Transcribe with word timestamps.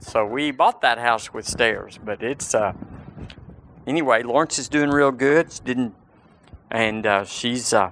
So 0.00 0.24
we 0.24 0.50
bought 0.50 0.80
that 0.80 0.98
house 0.98 1.34
with 1.34 1.46
stairs, 1.46 2.00
but 2.02 2.22
it's 2.22 2.54
uh, 2.54 2.72
anyway. 3.86 4.22
Lawrence 4.22 4.58
is 4.58 4.66
doing 4.66 4.88
real 4.88 5.12
good. 5.12 5.52
She 5.52 5.60
Didn't, 5.62 5.94
and 6.70 7.06
uh, 7.06 7.24
she's 7.24 7.74
uh, 7.74 7.90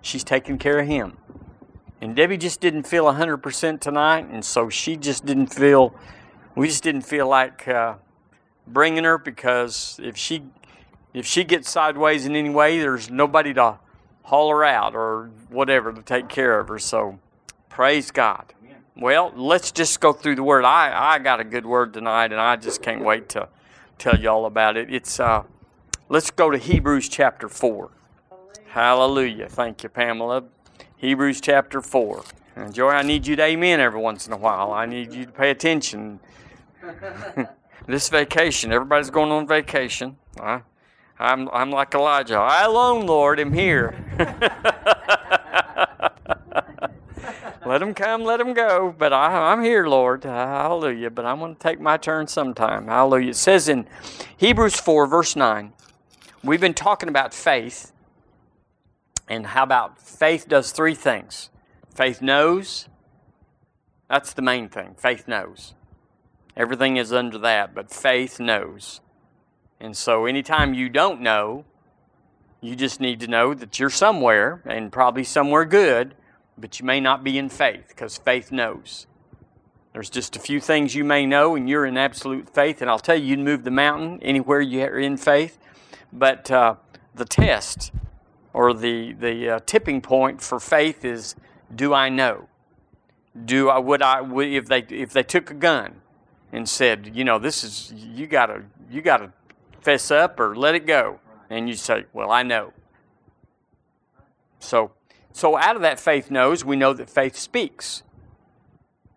she's 0.00 0.22
taking 0.22 0.56
care 0.56 0.78
of 0.78 0.86
him. 0.86 1.16
And 2.00 2.14
Debbie 2.14 2.36
just 2.36 2.60
didn't 2.60 2.84
feel 2.84 3.06
100% 3.06 3.80
tonight, 3.80 4.28
and 4.30 4.44
so 4.44 4.68
she 4.68 4.96
just 4.96 5.26
didn't 5.26 5.48
feel. 5.48 5.94
We 6.54 6.68
just 6.68 6.84
didn't 6.84 7.02
feel 7.02 7.26
like 7.28 7.66
uh, 7.66 7.94
bringing 8.68 9.02
her 9.02 9.18
because 9.18 9.98
if 10.00 10.16
she 10.16 10.44
if 11.12 11.26
she 11.26 11.42
gets 11.42 11.68
sideways 11.68 12.24
in 12.24 12.36
any 12.36 12.50
way, 12.50 12.78
there's 12.78 13.10
nobody 13.10 13.52
to 13.54 13.80
haul 14.22 14.48
her 14.50 14.64
out 14.64 14.94
or 14.94 15.30
whatever 15.48 15.92
to 15.92 16.02
take 16.02 16.28
care 16.28 16.60
of 16.60 16.68
her. 16.68 16.78
So 16.78 17.18
praise 17.68 18.12
God. 18.12 18.54
Well, 18.94 19.32
let's 19.34 19.72
just 19.72 20.00
go 20.00 20.12
through 20.12 20.36
the 20.36 20.42
word. 20.42 20.64
I, 20.66 21.14
I 21.14 21.18
got 21.18 21.40
a 21.40 21.44
good 21.44 21.64
word 21.64 21.94
tonight, 21.94 22.30
and 22.30 22.40
I 22.40 22.56
just 22.56 22.82
can't 22.82 23.02
wait 23.02 23.28
to 23.30 23.48
tell 23.96 24.18
you 24.18 24.28
all 24.28 24.44
about 24.44 24.76
it. 24.76 24.92
It's 24.92 25.18
uh, 25.18 25.44
let's 26.10 26.30
go 26.30 26.50
to 26.50 26.58
Hebrews 26.58 27.08
chapter 27.08 27.48
four. 27.48 27.90
Hallelujah. 28.66 29.48
Thank 29.48 29.82
you, 29.82 29.88
Pamela. 29.88 30.44
Hebrews 30.96 31.40
chapter 31.40 31.80
four. 31.80 32.24
And 32.54 32.74
Joy, 32.74 32.90
I 32.90 33.02
need 33.02 33.26
you 33.26 33.34
to 33.36 33.42
amen 33.42 33.80
every 33.80 34.00
once 34.00 34.26
in 34.26 34.34
a 34.34 34.36
while. 34.36 34.72
I 34.72 34.84
need 34.84 35.14
you 35.14 35.24
to 35.24 35.32
pay 35.32 35.50
attention. 35.50 36.20
this 37.86 38.10
vacation, 38.10 38.72
everybody's 38.72 39.08
going 39.08 39.32
on 39.32 39.46
vacation. 39.46 40.16
I, 40.38 40.60
I'm, 41.18 41.48
I'm 41.48 41.70
like 41.70 41.94
Elijah. 41.94 42.36
I 42.36 42.64
alone, 42.64 43.06
Lord, 43.06 43.40
am 43.40 43.54
here. 43.54 43.94
let 47.64 47.78
them 47.78 47.94
come, 47.94 48.24
let 48.24 48.38
them 48.38 48.54
go. 48.54 48.94
But 48.96 49.12
I, 49.12 49.52
am 49.52 49.62
here, 49.62 49.86
Lord. 49.86 50.24
Hallelujah. 50.24 51.10
But 51.10 51.24
I'm 51.24 51.38
going 51.38 51.54
to 51.54 51.60
take 51.60 51.80
my 51.80 51.96
turn 51.96 52.26
sometime. 52.26 52.86
Hallelujah. 52.86 53.30
It 53.30 53.36
says 53.36 53.68
in 53.68 53.86
Hebrews 54.36 54.76
4, 54.76 55.06
verse 55.06 55.36
9, 55.36 55.72
we've 56.42 56.60
been 56.60 56.74
talking 56.74 57.08
about 57.08 57.32
faith. 57.32 57.92
And 59.28 59.46
how 59.46 59.62
about 59.62 60.00
faith 60.00 60.48
does 60.48 60.72
three 60.72 60.94
things 60.94 61.50
faith 61.94 62.20
knows. 62.20 62.88
That's 64.08 64.32
the 64.32 64.42
main 64.42 64.68
thing. 64.68 64.94
Faith 64.98 65.28
knows. 65.28 65.74
Everything 66.56 66.96
is 66.96 67.12
under 67.12 67.38
that, 67.38 67.74
but 67.74 67.90
faith 67.90 68.38
knows. 68.38 69.00
And 69.80 69.96
so 69.96 70.26
anytime 70.26 70.74
you 70.74 70.88
don't 70.88 71.20
know, 71.20 71.64
you 72.60 72.76
just 72.76 73.00
need 73.00 73.20
to 73.20 73.26
know 73.26 73.54
that 73.54 73.78
you're 73.78 73.90
somewhere 73.90 74.62
and 74.66 74.92
probably 74.92 75.24
somewhere 75.24 75.64
good 75.64 76.14
but 76.58 76.78
you 76.78 76.86
may 76.86 77.00
not 77.00 77.24
be 77.24 77.38
in 77.38 77.48
faith 77.48 77.88
because 77.88 78.18
faith 78.18 78.52
knows. 78.52 79.06
There's 79.92 80.08
just 80.08 80.36
a 80.36 80.38
few 80.38 80.58
things 80.60 80.94
you 80.94 81.04
may 81.04 81.26
know, 81.26 81.54
and 81.54 81.68
you're 81.68 81.84
in 81.84 81.98
absolute 81.98 82.48
faith. 82.48 82.80
And 82.80 82.90
I'll 82.90 82.98
tell 82.98 83.16
you, 83.16 83.26
you 83.26 83.36
can 83.36 83.44
move 83.44 83.64
the 83.64 83.70
mountain 83.70 84.18
anywhere 84.22 84.60
you're 84.60 84.98
in 84.98 85.16
faith. 85.18 85.58
But 86.12 86.50
uh, 86.50 86.76
the 87.14 87.24
test 87.24 87.92
or 88.54 88.72
the, 88.72 89.12
the 89.12 89.50
uh, 89.50 89.60
tipping 89.66 90.00
point 90.00 90.40
for 90.40 90.58
faith 90.58 91.04
is 91.04 91.34
do 91.74 91.92
I 91.92 92.08
know? 92.08 92.48
Do 93.44 93.68
I, 93.68 93.78
would 93.78 94.02
I, 94.02 94.20
would, 94.20 94.48
if, 94.48 94.66
they, 94.66 94.84
if 94.88 95.12
they 95.12 95.22
took 95.22 95.50
a 95.50 95.54
gun 95.54 96.00
and 96.52 96.68
said, 96.68 97.12
you 97.14 97.24
know, 97.24 97.38
this 97.38 97.64
is, 97.64 97.92
you 97.92 98.26
gotta, 98.26 98.64
you 98.90 99.00
gotta 99.00 99.32
fess 99.80 100.10
up 100.10 100.38
or 100.38 100.54
let 100.54 100.74
it 100.74 100.86
go. 100.86 101.18
And 101.48 101.68
you 101.68 101.74
say, 101.74 102.04
well, 102.12 102.30
I 102.30 102.42
know. 102.42 102.72
So 104.58 104.92
so 105.32 105.56
out 105.56 105.76
of 105.76 105.82
that 105.82 105.98
faith 105.98 106.30
knows, 106.30 106.64
we 106.64 106.76
know 106.76 106.92
that 106.92 107.08
faith 107.08 107.36
speaks. 107.36 108.02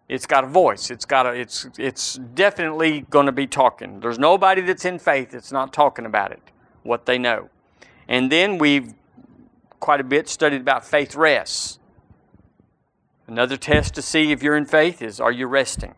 It's 0.08 0.25
got 0.25 0.44
a 0.44 0.47
voice. 0.47 0.91
It's 0.91 1.05
got 1.05 1.25
a 1.25 1.31
it's 1.31 1.67
it's 1.77 2.16
definitely 2.16 3.02
going 3.09 3.25
to 3.25 3.31
be 3.31 3.47
talking. 3.47 3.99
There's 3.99 4.19
nobody 4.19 4.61
that's 4.61 4.86
in 4.86 4.99
faith 4.99 5.31
that's 5.31 5.52
not 5.52 5.73
talking 5.73 6.05
about 6.05 6.31
it, 6.31 6.41
what 6.83 7.05
they 7.05 7.17
know. 7.17 7.49
And 8.08 8.31
then 8.31 8.59
we've 8.59 8.93
quite 9.80 9.99
a 9.99 10.03
bit 10.03 10.30
studied 10.30 10.61
about 10.61 10.86
faith 10.86 11.15
rests. 11.15 11.80
Another 13.27 13.58
test 13.58 13.95
to 13.95 14.02
see 14.03 14.32
if 14.32 14.43
you're 14.43 14.55
in 14.55 14.65
faith 14.65 15.02
is 15.02 15.20
are 15.20 15.32
you 15.32 15.47
resting? 15.47 15.95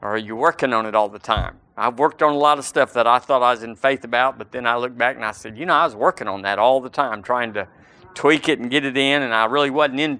Or 0.00 0.10
are 0.10 0.18
you 0.18 0.36
working 0.36 0.72
on 0.72 0.86
it 0.86 0.94
all 0.94 1.08
the 1.08 1.18
time? 1.18 1.58
I've 1.76 1.98
worked 1.98 2.22
on 2.22 2.32
a 2.32 2.36
lot 2.36 2.58
of 2.58 2.64
stuff 2.64 2.92
that 2.94 3.06
I 3.06 3.18
thought 3.18 3.42
I 3.42 3.52
was 3.52 3.62
in 3.62 3.76
faith 3.76 4.04
about, 4.04 4.38
but 4.38 4.52
then 4.52 4.66
I 4.66 4.76
look 4.76 4.96
back 4.96 5.16
and 5.16 5.24
I 5.24 5.32
said, 5.32 5.58
you 5.58 5.66
know, 5.66 5.74
I 5.74 5.84
was 5.84 5.94
working 5.94 6.26
on 6.26 6.42
that 6.42 6.58
all 6.58 6.80
the 6.80 6.88
time, 6.88 7.22
trying 7.22 7.52
to 7.54 7.68
tweak 8.18 8.48
it 8.48 8.58
and 8.58 8.68
get 8.68 8.84
it 8.84 8.96
in, 8.96 9.22
and 9.22 9.32
I 9.32 9.44
really 9.44 9.70
wasn't 9.70 10.00
in 10.00 10.18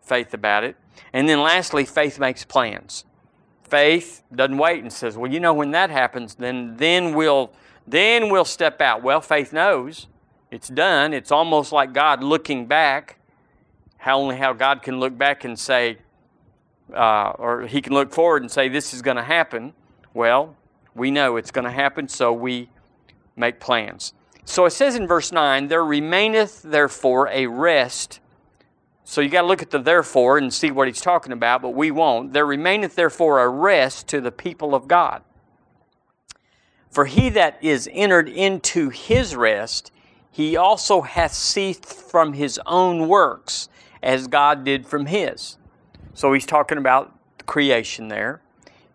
faith 0.00 0.32
about 0.32 0.62
it. 0.62 0.76
And 1.12 1.28
then 1.28 1.42
lastly, 1.42 1.84
faith 1.84 2.20
makes 2.20 2.44
plans. 2.44 3.04
Faith 3.64 4.22
doesn't 4.32 4.56
wait 4.56 4.82
and 4.82 4.92
says, 4.92 5.18
"Well, 5.18 5.28
you 5.28 5.40
know, 5.40 5.52
when 5.52 5.72
that 5.72 5.90
happens, 5.90 6.36
then 6.36 6.76
then 6.76 7.12
we'll 7.12 7.50
then 7.88 8.30
we'll 8.30 8.44
step 8.44 8.80
out." 8.80 9.02
Well, 9.02 9.20
faith 9.20 9.52
knows 9.52 10.06
it's 10.52 10.68
done. 10.68 11.12
It's 11.12 11.32
almost 11.32 11.72
like 11.72 11.92
God 11.92 12.22
looking 12.22 12.66
back. 12.66 13.16
How 13.98 14.20
only 14.20 14.36
how 14.36 14.52
God 14.52 14.82
can 14.82 15.00
look 15.00 15.18
back 15.18 15.44
and 15.44 15.58
say, 15.58 15.98
uh, 16.94 17.30
or 17.30 17.66
He 17.66 17.82
can 17.82 17.92
look 17.94 18.12
forward 18.12 18.42
and 18.42 18.50
say, 18.50 18.68
"This 18.68 18.94
is 18.94 19.02
going 19.02 19.16
to 19.16 19.24
happen." 19.24 19.72
Well, 20.14 20.54
we 20.94 21.10
know 21.10 21.36
it's 21.36 21.50
going 21.50 21.64
to 21.64 21.72
happen, 21.72 22.06
so 22.06 22.32
we 22.32 22.68
make 23.34 23.58
plans. 23.58 24.14
So 24.50 24.66
it 24.66 24.72
says 24.72 24.96
in 24.96 25.06
verse 25.06 25.30
9, 25.30 25.68
There 25.68 25.84
remaineth 25.84 26.62
therefore 26.62 27.28
a 27.28 27.46
rest. 27.46 28.18
So 29.04 29.20
you 29.20 29.28
got 29.28 29.42
to 29.42 29.46
look 29.46 29.62
at 29.62 29.70
the 29.70 29.78
therefore 29.78 30.38
and 30.38 30.52
see 30.52 30.72
what 30.72 30.88
he's 30.88 31.00
talking 31.00 31.32
about, 31.32 31.62
but 31.62 31.70
we 31.70 31.92
won't. 31.92 32.32
There 32.32 32.44
remaineth 32.44 32.96
therefore 32.96 33.40
a 33.40 33.48
rest 33.48 34.08
to 34.08 34.20
the 34.20 34.32
people 34.32 34.74
of 34.74 34.88
God. 34.88 35.22
For 36.90 37.04
he 37.04 37.28
that 37.28 37.58
is 37.62 37.88
entered 37.92 38.28
into 38.28 38.88
his 38.88 39.36
rest, 39.36 39.92
he 40.32 40.56
also 40.56 41.02
hath 41.02 41.32
ceased 41.32 41.86
from 41.86 42.32
his 42.32 42.60
own 42.66 43.06
works, 43.06 43.68
as 44.02 44.26
God 44.26 44.64
did 44.64 44.84
from 44.84 45.06
his. 45.06 45.58
So 46.12 46.32
he's 46.32 46.44
talking 46.44 46.76
about 46.76 47.14
creation 47.46 48.08
there. 48.08 48.40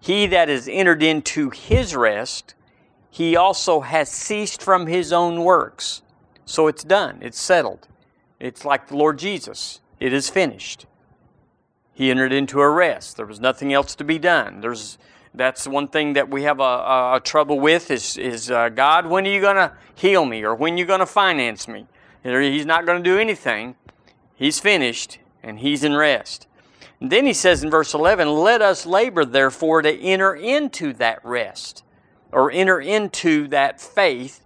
He 0.01 0.27
that 0.27 0.49
is 0.49 0.67
entered 0.67 1.01
into 1.01 1.49
his 1.49 1.95
rest, 1.95 2.55
he 3.15 3.37
also 3.37 3.79
has 3.79 4.09
ceased 4.09 4.61
from 4.61 4.87
his 4.87 5.13
own 5.13 5.45
works. 5.45 6.01
So 6.43 6.67
it's 6.67 6.83
done, 6.83 7.19
it's 7.21 7.39
settled. 7.39 7.87
It's 8.41 8.65
like 8.65 8.89
the 8.89 8.97
Lord 8.97 9.19
Jesus. 9.19 9.79
It 10.01 10.11
is 10.11 10.29
finished. 10.29 10.85
He 11.93 12.11
entered 12.11 12.33
into 12.33 12.59
a 12.59 12.69
rest. 12.69 13.15
There 13.15 13.25
was 13.25 13.39
nothing 13.39 13.71
else 13.71 13.95
to 13.95 14.03
be 14.03 14.19
done. 14.19 14.59
There's 14.59 14.97
that's 15.33 15.65
one 15.65 15.87
thing 15.87 16.11
that 16.11 16.29
we 16.29 16.43
have 16.43 16.59
a, 16.59 16.63
a, 16.63 17.15
a 17.15 17.21
trouble 17.21 17.57
with 17.57 17.89
is, 17.89 18.17
is 18.17 18.51
uh, 18.51 18.67
God, 18.67 19.05
when 19.05 19.25
are 19.25 19.29
you 19.31 19.39
going 19.39 19.55
to 19.55 19.71
heal 19.93 20.25
me 20.25 20.43
or 20.43 20.53
when 20.53 20.73
are 20.73 20.77
you 20.77 20.85
going 20.85 20.99
to 20.99 21.05
finance 21.05 21.69
me? 21.69 21.87
He's 22.21 22.65
not 22.65 22.85
going 22.85 23.01
to 23.01 23.09
do 23.09 23.17
anything. 23.17 23.77
He's 24.35 24.59
finished 24.59 25.19
and 25.41 25.59
he's 25.59 25.85
in 25.85 25.93
rest. 25.95 26.47
And 26.99 27.09
then 27.09 27.25
he 27.25 27.33
says 27.33 27.63
in 27.63 27.69
verse 27.69 27.93
11, 27.93 28.27
Let 28.27 28.61
us 28.61 28.85
labor 28.85 29.23
therefore 29.23 29.83
to 29.83 30.01
enter 30.01 30.35
into 30.35 30.91
that 30.93 31.23
rest 31.23 31.84
or 32.35 32.51
enter 32.51 32.81
into 32.81 33.47
that 33.47 33.79
faith, 33.79 34.41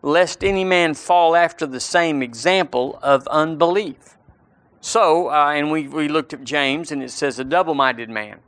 lest 0.00 0.42
any 0.42 0.64
man 0.64 0.94
fall 0.94 1.36
after 1.36 1.66
the 1.66 1.78
same 1.78 2.22
example 2.22 2.98
of 3.02 3.28
unbelief. 3.28 4.16
So, 4.80 5.28
uh, 5.28 5.52
and 5.54 5.70
we, 5.70 5.86
we 5.86 6.08
looked 6.08 6.32
at 6.32 6.44
James, 6.44 6.90
and 6.90 7.02
it 7.02 7.10
says 7.10 7.38
a 7.38 7.44
double 7.44 7.74
minded 7.74 8.08
man. 8.08 8.38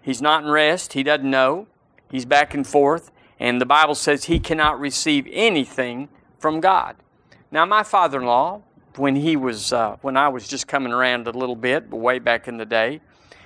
He's 0.00 0.22
not 0.22 0.42
in 0.42 0.48
rest, 0.48 0.94
he 0.94 1.02
doesn't 1.02 1.30
know, 1.30 1.66
he's 2.10 2.24
back 2.24 2.54
and 2.54 2.66
forth, 2.66 3.10
and 3.38 3.60
the 3.60 3.66
Bible 3.66 3.94
says 3.94 4.24
he 4.24 4.40
cannot 4.40 4.80
receive 4.80 5.28
anything 5.30 6.08
from 6.38 6.60
God. 6.60 6.96
Now, 7.50 7.66
my 7.66 7.82
father 7.82 8.20
in 8.20 8.24
law, 8.24 8.62
when 8.96 9.16
he 9.16 9.36
was 9.36 9.70
uh, 9.70 9.96
when 10.00 10.16
I 10.16 10.28
was 10.30 10.48
just 10.48 10.66
coming 10.66 10.94
around 10.94 11.26
a 11.28 11.32
little 11.32 11.56
bit, 11.56 11.90
way 11.90 12.18
back 12.18 12.48
in 12.48 12.56
the 12.56 12.64
day, 12.64 13.02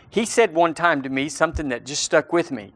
he 0.09 0.25
said 0.25 0.55
one 0.55 0.73
time 0.73 1.03
to 1.03 1.09
me 1.09 1.29
something 1.29 1.69
that 1.71 1.85
just 1.85 2.05
stuck 2.05 2.33
with 2.33 2.53
me 2.53 2.73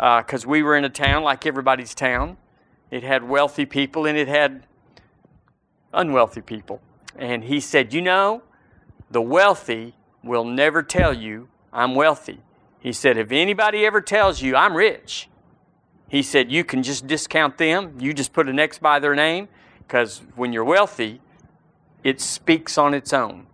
because 0.00 0.46
uh, 0.46 0.48
we 0.48 0.62
were 0.62 0.76
in 0.76 0.84
a 0.86 0.88
town 0.88 1.22
like 1.22 1.44
everybody's 1.44 1.94
town. 1.94 2.38
It 2.90 3.02
had 3.02 3.22
wealthy 3.22 3.66
people 3.66 4.06
and 4.06 4.16
it 4.16 4.28
had 4.28 4.66
unwealthy 5.92 6.40
people. 6.40 6.80
And 7.16 7.44
he 7.44 7.60
said, 7.60 7.92
You 7.92 8.00
know, 8.00 8.42
the 9.10 9.20
wealthy 9.20 9.94
will 10.24 10.46
never 10.46 10.82
tell 10.82 11.12
you 11.12 11.48
I'm 11.70 11.94
wealthy. 11.94 12.40
He 12.78 12.94
said, 12.94 13.18
If 13.18 13.30
anybody 13.30 13.84
ever 13.84 14.00
tells 14.00 14.40
you 14.40 14.56
I'm 14.56 14.74
rich, 14.74 15.28
he 16.08 16.22
said, 16.22 16.50
You 16.50 16.64
can 16.64 16.82
just 16.82 17.06
discount 17.06 17.58
them. 17.58 17.96
You 17.98 18.14
just 18.14 18.32
put 18.32 18.48
an 18.48 18.58
X 18.58 18.78
by 18.78 19.00
their 19.00 19.14
name 19.14 19.48
because 19.80 20.22
when 20.34 20.54
you're 20.54 20.64
wealthy, 20.64 21.20
it 22.02 22.22
speaks 22.22 22.78
on 22.78 22.94
its 22.94 23.12
own. 23.12 23.48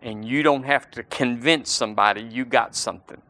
And 0.00 0.24
you 0.24 0.44
don't 0.44 0.62
have 0.62 0.92
to 0.92 1.02
convince 1.02 1.72
somebody 1.72 2.22
you 2.22 2.44
got 2.44 2.76
something. 2.76 3.20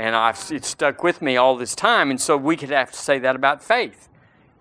And 0.00 0.16
I've, 0.16 0.50
it's 0.50 0.68
stuck 0.68 1.02
with 1.02 1.20
me 1.20 1.36
all 1.36 1.58
this 1.58 1.74
time. 1.74 2.10
And 2.10 2.18
so 2.18 2.34
we 2.34 2.56
could 2.56 2.70
have 2.70 2.90
to 2.90 2.96
say 2.96 3.18
that 3.18 3.36
about 3.36 3.62
faith. 3.62 4.08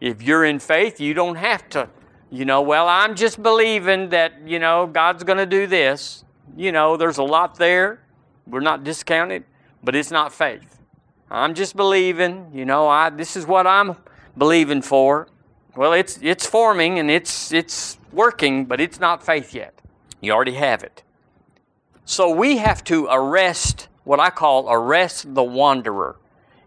If 0.01 0.21
you're 0.21 0.43
in 0.43 0.59
faith, 0.59 0.99
you 0.99 1.13
don't 1.13 1.37
have 1.37 1.69
to, 1.69 1.87
you 2.29 2.43
know, 2.43 2.61
well, 2.61 2.89
I'm 2.89 3.15
just 3.15 3.41
believing 3.41 4.09
that, 4.09 4.33
you 4.45 4.59
know, 4.59 4.85
God's 4.85 5.23
going 5.23 5.37
to 5.37 5.45
do 5.45 5.65
this. 5.65 6.25
You 6.57 6.73
know, 6.73 6.97
there's 6.97 7.19
a 7.19 7.23
lot 7.23 7.55
there. 7.55 8.01
We're 8.47 8.59
not 8.59 8.83
discounted, 8.83 9.45
but 9.81 9.95
it's 9.95 10.11
not 10.11 10.33
faith. 10.33 10.81
I'm 11.31 11.53
just 11.53 11.73
believing, 11.73 12.51
you 12.53 12.65
know, 12.65 12.89
I 12.89 13.09
this 13.09 13.37
is 13.37 13.47
what 13.47 13.65
I'm 13.65 13.95
believing 14.37 14.81
for. 14.81 15.29
Well, 15.73 15.93
it's 15.93 16.19
it's 16.21 16.45
forming 16.45 16.99
and 16.99 17.09
it's 17.09 17.53
it's 17.53 17.97
working, 18.11 18.65
but 18.65 18.81
it's 18.81 18.99
not 18.99 19.25
faith 19.25 19.55
yet. 19.55 19.73
You 20.19 20.33
already 20.33 20.55
have 20.55 20.83
it. 20.83 21.01
So 22.03 22.29
we 22.29 22.57
have 22.57 22.83
to 22.85 23.07
arrest 23.09 23.87
what 24.09 24.19
I 24.19 24.31
call 24.31 24.65
arrest 24.71 25.35
the 25.35 25.43
wanderer. 25.43 26.15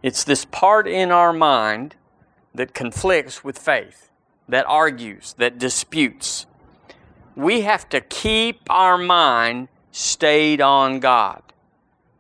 It's 0.01 0.23
this 0.23 0.45
part 0.45 0.87
in 0.87 1.11
our 1.11 1.33
mind 1.33 1.97
that 2.55 2.73
conflicts 2.73 3.43
with 3.43 3.59
faith, 3.59 4.11
that 4.49 4.65
argues, 4.69 5.35
that 5.39 5.59
disputes. 5.59 6.47
We 7.35 7.63
have 7.63 7.89
to 7.89 8.01
keep 8.01 8.61
our 8.71 8.97
mind 8.97 9.67
stayed 9.91 10.61
on 10.61 11.01
God. 11.01 11.43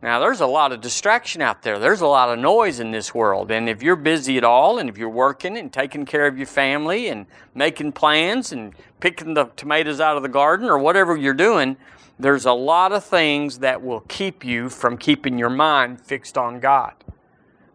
Now, 0.02 0.18
there's 0.18 0.40
a 0.40 0.46
lot 0.46 0.72
of 0.72 0.80
distraction 0.80 1.42
out 1.42 1.62
there. 1.62 1.78
There's 1.78 2.00
a 2.00 2.08
lot 2.08 2.28
of 2.28 2.36
noise 2.36 2.80
in 2.80 2.90
this 2.90 3.14
world. 3.14 3.52
And 3.52 3.68
if 3.68 3.84
you're 3.84 3.94
busy 3.94 4.36
at 4.36 4.42
all, 4.42 4.78
and 4.78 4.88
if 4.88 4.98
you're 4.98 5.08
working 5.08 5.56
and 5.56 5.72
taking 5.72 6.04
care 6.04 6.26
of 6.26 6.36
your 6.36 6.48
family 6.48 7.06
and 7.06 7.26
making 7.54 7.92
plans 7.92 8.50
and 8.50 8.74
picking 8.98 9.34
the 9.34 9.44
tomatoes 9.54 10.00
out 10.00 10.16
of 10.16 10.24
the 10.24 10.28
garden 10.28 10.68
or 10.68 10.76
whatever 10.76 11.16
you're 11.16 11.32
doing, 11.32 11.76
there's 12.18 12.46
a 12.46 12.52
lot 12.52 12.90
of 12.90 13.04
things 13.04 13.60
that 13.60 13.80
will 13.80 14.00
keep 14.00 14.44
you 14.44 14.68
from 14.68 14.98
keeping 14.98 15.38
your 15.38 15.50
mind 15.50 16.00
fixed 16.00 16.36
on 16.36 16.58
God. 16.58 16.94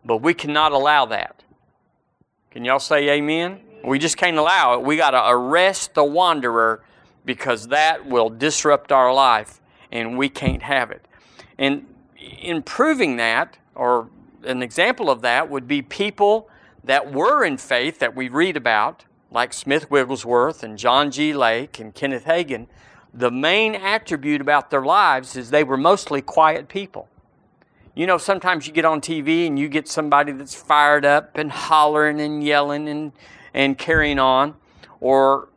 But 0.04 0.18
we 0.18 0.34
cannot 0.34 0.74
allow 0.74 1.06
that. 1.06 1.44
Can 2.52 2.66
y'all 2.66 2.80
say 2.80 3.10
amen? 3.10 3.62
We 3.86 4.00
just 4.00 4.18
can't 4.18 4.38
allow 4.38 4.74
it. 4.74 4.84
We 4.84 4.98
got 4.98 5.12
to 5.12 5.30
arrest 5.30 5.94
the 5.94 6.04
wanderer 6.04 6.84
because 7.24 7.70
that 7.70 8.06
will 8.06 8.30
disrupt 8.30 8.92
our 8.92 9.14
life 9.14 9.62
and 9.94 10.18
we 10.18 10.28
can't 10.28 10.64
have 10.64 10.92
it. 10.92 11.06
And 11.58 11.86
in 12.42 12.64
proving 12.64 13.18
that, 13.18 13.58
or 13.76 14.10
an 14.44 14.62
example 14.62 15.10
of 15.10 15.22
that, 15.22 15.50
would 15.50 15.68
be 15.68 15.82
people 15.82 16.50
that 16.84 17.12
were 17.12 17.44
in 17.44 17.58
faith 17.58 18.00
that 18.00 18.16
we 18.16 18.30
read 18.30 18.58
about, 18.58 19.06
like 19.32 19.54
Smith 19.54 19.92
Wigglesworth 19.92 20.64
and 20.64 20.78
John 20.78 21.12
G. 21.12 21.34
Lake 21.34 21.80
and 21.80 21.94
Kenneth 21.94 22.26
Hagin. 22.26 22.68
The 23.14 23.32
main 23.32 23.76
attribute 23.76 24.42
about 24.42 24.70
their 24.70 24.84
lives 24.84 25.36
is 25.36 25.50
they 25.50 25.64
were 25.64 25.78
mostly 25.78 26.22
quiet 26.22 26.70
people. 26.70 27.10
You 27.98 28.06
know, 28.06 28.20
sometimes 28.20 28.68
you 28.68 28.74
get 28.74 28.86
on 28.86 29.02
TV 29.02 29.48
and 29.48 29.58
you 29.58 29.68
get 29.68 29.88
somebody 29.88 30.32
that's 30.32 30.54
fired 30.54 31.04
up 31.04 31.36
and 31.36 31.52
hollering 31.52 32.22
and 32.22 32.44
yelling 32.44 32.88
and, 32.88 33.12
and 33.56 33.76
carrying 33.76 34.20
on. 34.20 34.54
Or 35.00 35.50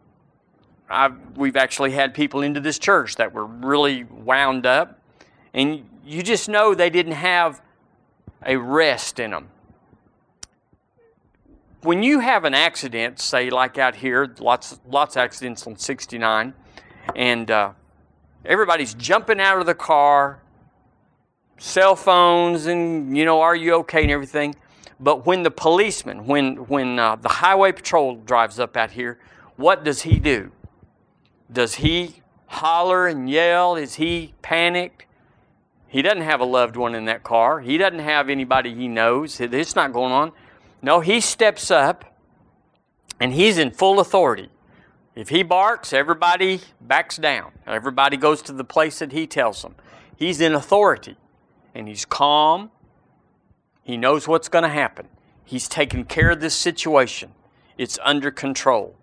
I've, 0.88 1.37
we've 1.37 1.56
actually 1.56 1.90
had 1.90 2.14
people 2.14 2.40
into 2.40 2.58
this 2.58 2.78
church 2.78 3.17
that 3.17 3.34
were 3.34 3.44
really 3.44 4.05
wound 4.05 4.64
up. 4.64 4.99
And 5.52 5.87
you 6.05 6.23
just 6.23 6.49
know 6.49 6.75
they 6.75 6.91
didn't 6.91 7.12
have 7.12 7.61
a 8.44 8.56
rest 8.56 9.19
in 9.19 9.31
them. 9.31 9.49
When 11.82 12.02
you 12.02 12.20
have 12.20 12.44
an 12.44 12.55
accident, 12.55 13.20
say 13.20 13.49
like 13.50 13.79
out 13.79 13.94
here, 13.94 14.35
lots 14.38 14.79
lots 14.87 15.17
of 15.17 15.20
accidents 15.20 15.67
on 15.67 15.76
69, 15.76 16.52
and 17.17 17.50
uh, 17.50 17.73
everybody's 18.44 18.94
jumping 18.94 19.41
out 19.41 19.58
of 19.58 19.67
the 19.67 19.75
car, 19.75 20.41
cell 21.58 21.97
phones, 21.97 22.67
and 22.67 23.17
you 23.17 23.25
know, 23.25 23.41
are 23.41 23.56
you 23.56 23.75
okay 23.76 24.03
and 24.03 24.11
everything. 24.11 24.55
But 24.99 25.25
when 25.25 25.43
the 25.43 25.50
policeman, 25.50 26.26
when 26.26 26.56
when 26.67 26.99
uh, 26.99 27.17
the 27.17 27.29
highway 27.29 27.73
patrol 27.73 28.17
drives 28.17 28.61
up 28.61 28.76
out 28.76 28.91
here, 28.91 29.19
what 29.56 29.82
does 29.82 30.03
he 30.03 30.19
do? 30.19 30.53
Does 31.50 31.76
he 31.76 32.17
holler 32.46 33.06
and 33.06 33.29
yell? 33.31 33.76
Is 33.76 33.94
he 33.94 34.35
panicked? 34.43 35.06
He 35.90 36.02
doesn't 36.02 36.22
have 36.22 36.40
a 36.40 36.44
loved 36.44 36.76
one 36.76 36.94
in 36.94 37.06
that 37.06 37.25
car. 37.25 37.58
He 37.60 37.76
doesn't 37.76 37.98
have 37.98 38.31
anybody 38.31 38.72
he 38.72 38.87
knows. 38.87 39.40
It's 39.40 39.75
not 39.75 39.92
going 39.92 40.12
on. 40.12 40.31
No, 40.81 41.00
he 41.00 41.20
steps 41.20 41.69
up 41.69 42.16
and 43.19 43.32
he's 43.32 43.58
in 43.58 43.72
full 43.72 43.98
authority. 43.98 44.50
If 45.16 45.31
he 45.31 45.42
barks, 45.42 45.92
everybody 45.92 46.60
backs 46.81 47.16
down. 47.16 47.50
Everybody 47.66 48.16
goes 48.16 48.40
to 48.42 48.52
the 48.52 48.62
place 48.62 49.00
that 49.00 49.10
he 49.10 49.26
tells 49.26 49.62
them. 49.62 49.75
He's 50.16 50.40
in 50.40 50.54
authority 50.54 51.16
and 51.75 51.88
he's 51.88 52.04
calm. 52.04 52.70
He 53.82 53.96
knows 53.96 54.28
what's 54.28 54.48
going 54.48 54.62
to 54.62 54.70
happen. 54.70 55.08
He's 55.44 55.66
taking 55.66 56.04
care 56.04 56.31
of 56.31 56.40
this 56.40 56.54
situation. 56.54 57.32
It's 57.76 57.98
under 58.04 58.31
control. 58.31 58.94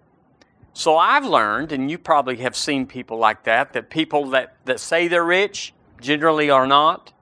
So 0.73 0.95
I've 0.95 1.25
learned, 1.25 1.73
and 1.73 1.91
you 1.91 1.97
probably 1.97 2.37
have 2.37 2.55
seen 2.55 2.85
people 2.85 3.17
like 3.17 3.43
that, 3.43 3.73
that 3.73 3.89
people 3.89 4.29
that, 4.29 4.55
that 4.63 4.79
say 4.79 5.09
they're 5.09 5.25
rich, 5.25 5.73
generally 5.99 6.49
are 6.49 6.67
not. 6.67 7.13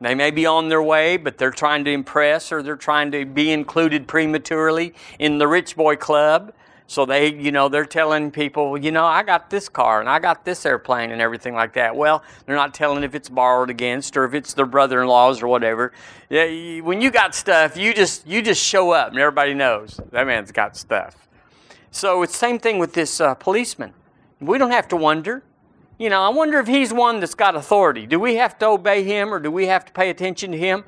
They 0.00 0.14
may 0.14 0.30
be 0.30 0.46
on 0.46 0.68
their 0.68 0.82
way, 0.82 1.18
but 1.18 1.36
they're 1.36 1.50
trying 1.50 1.84
to 1.84 1.90
impress 1.90 2.52
or 2.52 2.62
they're 2.62 2.76
trying 2.76 3.10
to 3.12 3.26
be 3.26 3.50
included 3.50 4.08
prematurely 4.08 4.94
in 5.18 5.36
the 5.38 5.46
rich 5.46 5.76
boy 5.76 5.96
club. 5.96 6.54
So 6.86 7.04
they, 7.04 7.32
you 7.32 7.52
know, 7.52 7.68
they're 7.68 7.84
telling 7.84 8.32
people, 8.32 8.76
you 8.76 8.90
know, 8.90 9.04
I 9.04 9.22
got 9.22 9.48
this 9.48 9.68
car 9.68 10.00
and 10.00 10.08
I 10.08 10.18
got 10.18 10.44
this 10.44 10.66
airplane 10.66 11.12
and 11.12 11.20
everything 11.20 11.54
like 11.54 11.74
that. 11.74 11.94
Well, 11.94 12.24
they're 12.46 12.56
not 12.56 12.74
telling 12.74 13.04
if 13.04 13.14
it's 13.14 13.28
borrowed 13.28 13.70
against 13.70 14.16
or 14.16 14.24
if 14.24 14.34
it's 14.34 14.54
their 14.54 14.66
brother-in-law's 14.66 15.40
or 15.40 15.46
whatever. 15.46 15.92
Yeah, 16.30 16.80
when 16.80 17.00
you 17.00 17.12
got 17.12 17.36
stuff, 17.36 17.76
you 17.76 17.94
just 17.94 18.26
you 18.26 18.42
just 18.42 18.60
show 18.60 18.90
up 18.90 19.10
and 19.10 19.18
everybody 19.20 19.54
knows 19.54 20.00
that 20.10 20.26
man's 20.26 20.50
got 20.50 20.76
stuff. 20.76 21.28
So 21.92 22.22
it's 22.22 22.36
same 22.36 22.58
thing 22.58 22.78
with 22.80 22.94
this 22.94 23.20
uh, 23.20 23.34
policeman. 23.34 23.92
We 24.40 24.58
don't 24.58 24.72
have 24.72 24.88
to 24.88 24.96
wonder. 24.96 25.44
You 26.00 26.08
know, 26.08 26.22
I 26.22 26.30
wonder 26.30 26.58
if 26.58 26.66
he's 26.66 26.94
one 26.94 27.20
that's 27.20 27.34
got 27.34 27.54
authority. 27.54 28.06
Do 28.06 28.18
we 28.18 28.36
have 28.36 28.58
to 28.60 28.68
obey 28.68 29.04
him 29.04 29.34
or 29.34 29.38
do 29.38 29.50
we 29.50 29.66
have 29.66 29.84
to 29.84 29.92
pay 29.92 30.08
attention 30.08 30.50
to 30.52 30.56
him? 30.56 30.82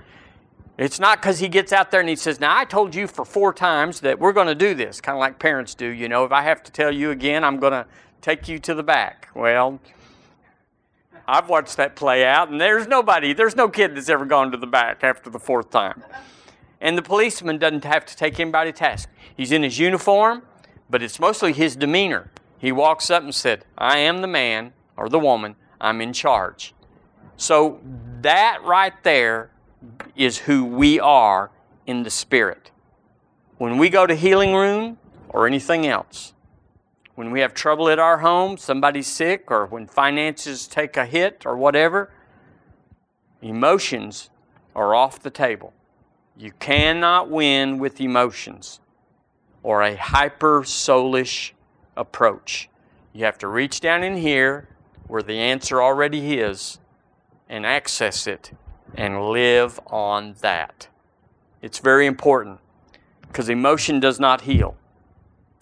It's 0.79 0.99
not 0.99 1.21
because 1.21 1.39
he 1.39 1.49
gets 1.49 1.71
out 1.71 1.91
there 1.91 2.01
and 2.01 2.09
he 2.09 2.17
says, 2.17 2.41
Now, 2.41 2.57
I 2.57 2.65
told 2.65 2.95
you 2.95 3.07
for 3.07 3.27
four 3.27 3.53
times 3.53 4.01
that 4.01 4.19
we're 4.19 4.33
going 4.33 4.47
to 4.47 4.55
do 4.55 4.75
this, 4.75 5.03
kind 5.03 5.15
of 5.15 5.21
like 5.21 5.39
parents 5.39 5.75
do. 5.75 5.87
You 5.87 6.09
know, 6.09 6.25
if 6.25 6.33
I 6.33 6.41
have 6.41 6.63
to 6.63 6.73
tell 6.73 6.91
you 6.91 7.11
again, 7.11 7.45
I'm 7.45 7.59
going 7.59 7.75
to 7.75 7.85
take 8.23 8.49
you 8.49 8.59
to 8.61 8.75
the 8.75 8.83
back. 8.83 9.29
Well, 9.35 9.81
I've 11.29 11.51
watched 11.51 11.77
that 11.77 11.95
play 11.95 12.25
out, 12.25 12.49
and 12.49 12.59
there's 12.59 12.87
nobody, 12.87 13.35
there's 13.35 13.55
no 13.55 13.69
kid 13.69 13.95
that's 13.95 14.09
ever 14.09 14.25
gone 14.25 14.51
to 14.53 14.57
the 14.57 14.67
back 14.67 15.05
after 15.05 15.29
the 15.29 15.39
fourth 15.39 15.69
time. 15.69 16.03
And 16.81 16.97
the 16.97 17.03
policeman 17.03 17.59
doesn't 17.59 17.85
have 17.85 18.07
to 18.07 18.17
take 18.17 18.41
anybody 18.41 18.73
to 18.73 18.79
task. 18.79 19.11
He's 19.37 19.53
in 19.53 19.63
his 19.63 19.79
uniform, 19.79 20.43
but 20.89 21.03
it's 21.03 21.21
mostly 21.21 21.53
his 21.53 21.77
demeanor. 21.77 22.31
He 22.57 22.73
walks 22.73 23.11
up 23.11 23.23
and 23.23 23.35
said, 23.35 23.67
I 23.77 23.99
am 23.99 24.23
the 24.23 24.27
man 24.27 24.73
or 24.97 25.09
the 25.09 25.19
woman, 25.19 25.57
I'm 25.81 26.01
in 26.01 26.13
charge. 26.13 26.75
So 27.37 27.81
that 28.21 28.63
right 28.65 28.95
there 29.03 29.51
is 30.15 30.39
who 30.39 30.65
we 30.65 31.01
are 31.01 31.51
in 31.87 32.03
the 32.03 32.11
spirit. 32.11 32.71
When 33.59 33.79
we 33.79 33.89
go 33.89 34.07
to 34.07 34.15
healing 34.15 34.55
room 34.55 34.99
or 35.29 35.47
anything 35.47 35.87
else, 35.87 36.35
when 37.15 37.31
we 37.31 37.41
have 37.41 37.53
trouble 37.53 37.89
at 37.89 37.99
our 37.99 38.19
home, 38.19 38.57
somebody's 38.57 39.07
sick, 39.07 39.51
or 39.51 39.67
when 39.67 39.87
finances 39.87 40.67
take 40.67 40.97
a 40.97 41.05
hit 41.05 41.43
or 41.45 41.57
whatever, 41.57 42.11
emotions 43.43 44.31
are 44.75 44.95
off 44.95 45.21
the 45.21 45.31
table. 45.31 45.73
You 46.37 46.53
cannot 46.59 47.29
win 47.29 47.79
with 47.79 48.01
emotions 48.01 48.81
or 49.63 49.83
a 49.83 49.95
hyper 49.95 50.63
soulish 50.63 51.53
approach. 51.97 52.69
You 53.13 53.25
have 53.27 53.39
to 53.39 53.49
reach 53.49 53.81
down 53.81 54.03
in 54.03 54.17
here 54.17 54.69
where 55.13 55.23
the 55.23 55.35
answer 55.35 55.83
already 55.83 56.39
is 56.39 56.79
and 57.47 57.67
access 57.67 58.27
it 58.27 58.51
and 58.95 59.29
live 59.29 59.79
on 59.89 60.35
that. 60.41 60.89
It's 61.61 61.81
very 61.81 62.07
important 62.07 62.61
because 63.29 63.51
emotion 63.51 64.01
does 64.01 64.19
not 64.19 64.41
heal. 64.41 64.75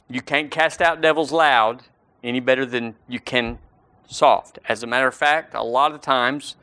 You 0.09 0.23
can't 0.23 0.53
cast 0.53 0.81
out 0.81 1.01
devils 1.01 1.33
loud 1.33 1.83
any 2.23 2.39
better 2.39 2.65
than 2.65 2.95
you 3.09 3.19
can 3.19 3.59
soft. 4.07 4.61
As 4.69 4.85
a 4.85 4.87
matter 4.87 5.09
of 5.09 5.17
fact, 5.17 5.53
a 5.53 5.65
lot 5.65 5.91
of 5.95 6.01
times 6.01 6.55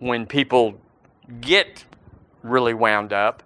when 0.00 0.26
people 0.26 0.80
get 1.40 1.84
really 2.42 2.74
wound 2.74 3.12
up, 3.12 3.44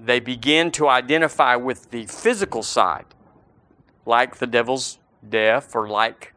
they 0.00 0.18
begin 0.18 0.72
to 0.72 0.88
identify 0.88 1.54
with 1.54 1.92
the 1.92 2.06
physical 2.06 2.64
side, 2.64 3.06
like 4.04 4.38
the 4.38 4.48
devil's 4.48 4.98
deaf 5.30 5.76
or 5.76 5.88
like 5.88 6.31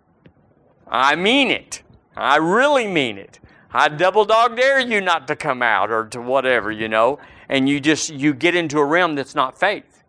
I 0.88 1.16
mean 1.16 1.50
it. 1.52 1.82
I 2.16 2.38
really 2.38 2.88
mean 2.88 3.18
it. 3.18 3.40
I 3.72 3.90
double 3.90 4.24
dog 4.26 4.56
dare 4.56 4.80
you 4.80 5.02
not 5.02 5.28
to 5.28 5.36
come 5.36 5.62
out 5.62 5.92
or 5.92 6.06
to 6.08 6.22
whatever, 6.22 6.72
you 6.72 6.88
know. 6.88 7.20
And 7.50 7.68
you 7.68 7.80
just 7.80 8.10
you 8.10 8.34
get 8.34 8.56
into 8.56 8.80
a 8.80 8.86
realm 8.86 9.16
that's 9.16 9.36
not 9.36 9.60
faith. 9.60 10.04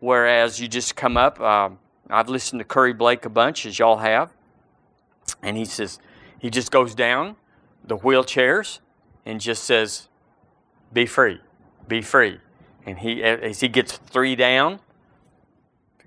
Whereas 0.00 0.60
you 0.60 0.68
just 0.68 0.96
come 0.96 1.16
up. 1.16 1.40
Um, 1.40 1.78
I've 2.08 2.28
listened 2.28 2.60
to 2.60 2.64
Curry 2.64 2.92
Blake 2.92 3.24
a 3.24 3.30
bunch, 3.30 3.64
as 3.66 3.78
y'all 3.78 3.98
have, 3.98 4.32
and 5.42 5.56
he 5.56 5.64
says 5.64 5.98
he 6.38 6.50
just 6.50 6.70
goes 6.70 6.94
down 6.94 7.36
the 7.84 7.96
wheelchairs 7.96 8.80
and 9.24 9.40
just 9.40 9.64
says, 9.64 10.08
"Be 10.92 11.06
free, 11.06 11.40
be 11.88 12.02
free." 12.02 12.40
And 12.84 12.98
he 12.98 13.22
as 13.22 13.60
he 13.60 13.68
gets 13.68 13.96
three 13.96 14.36
down, 14.36 14.80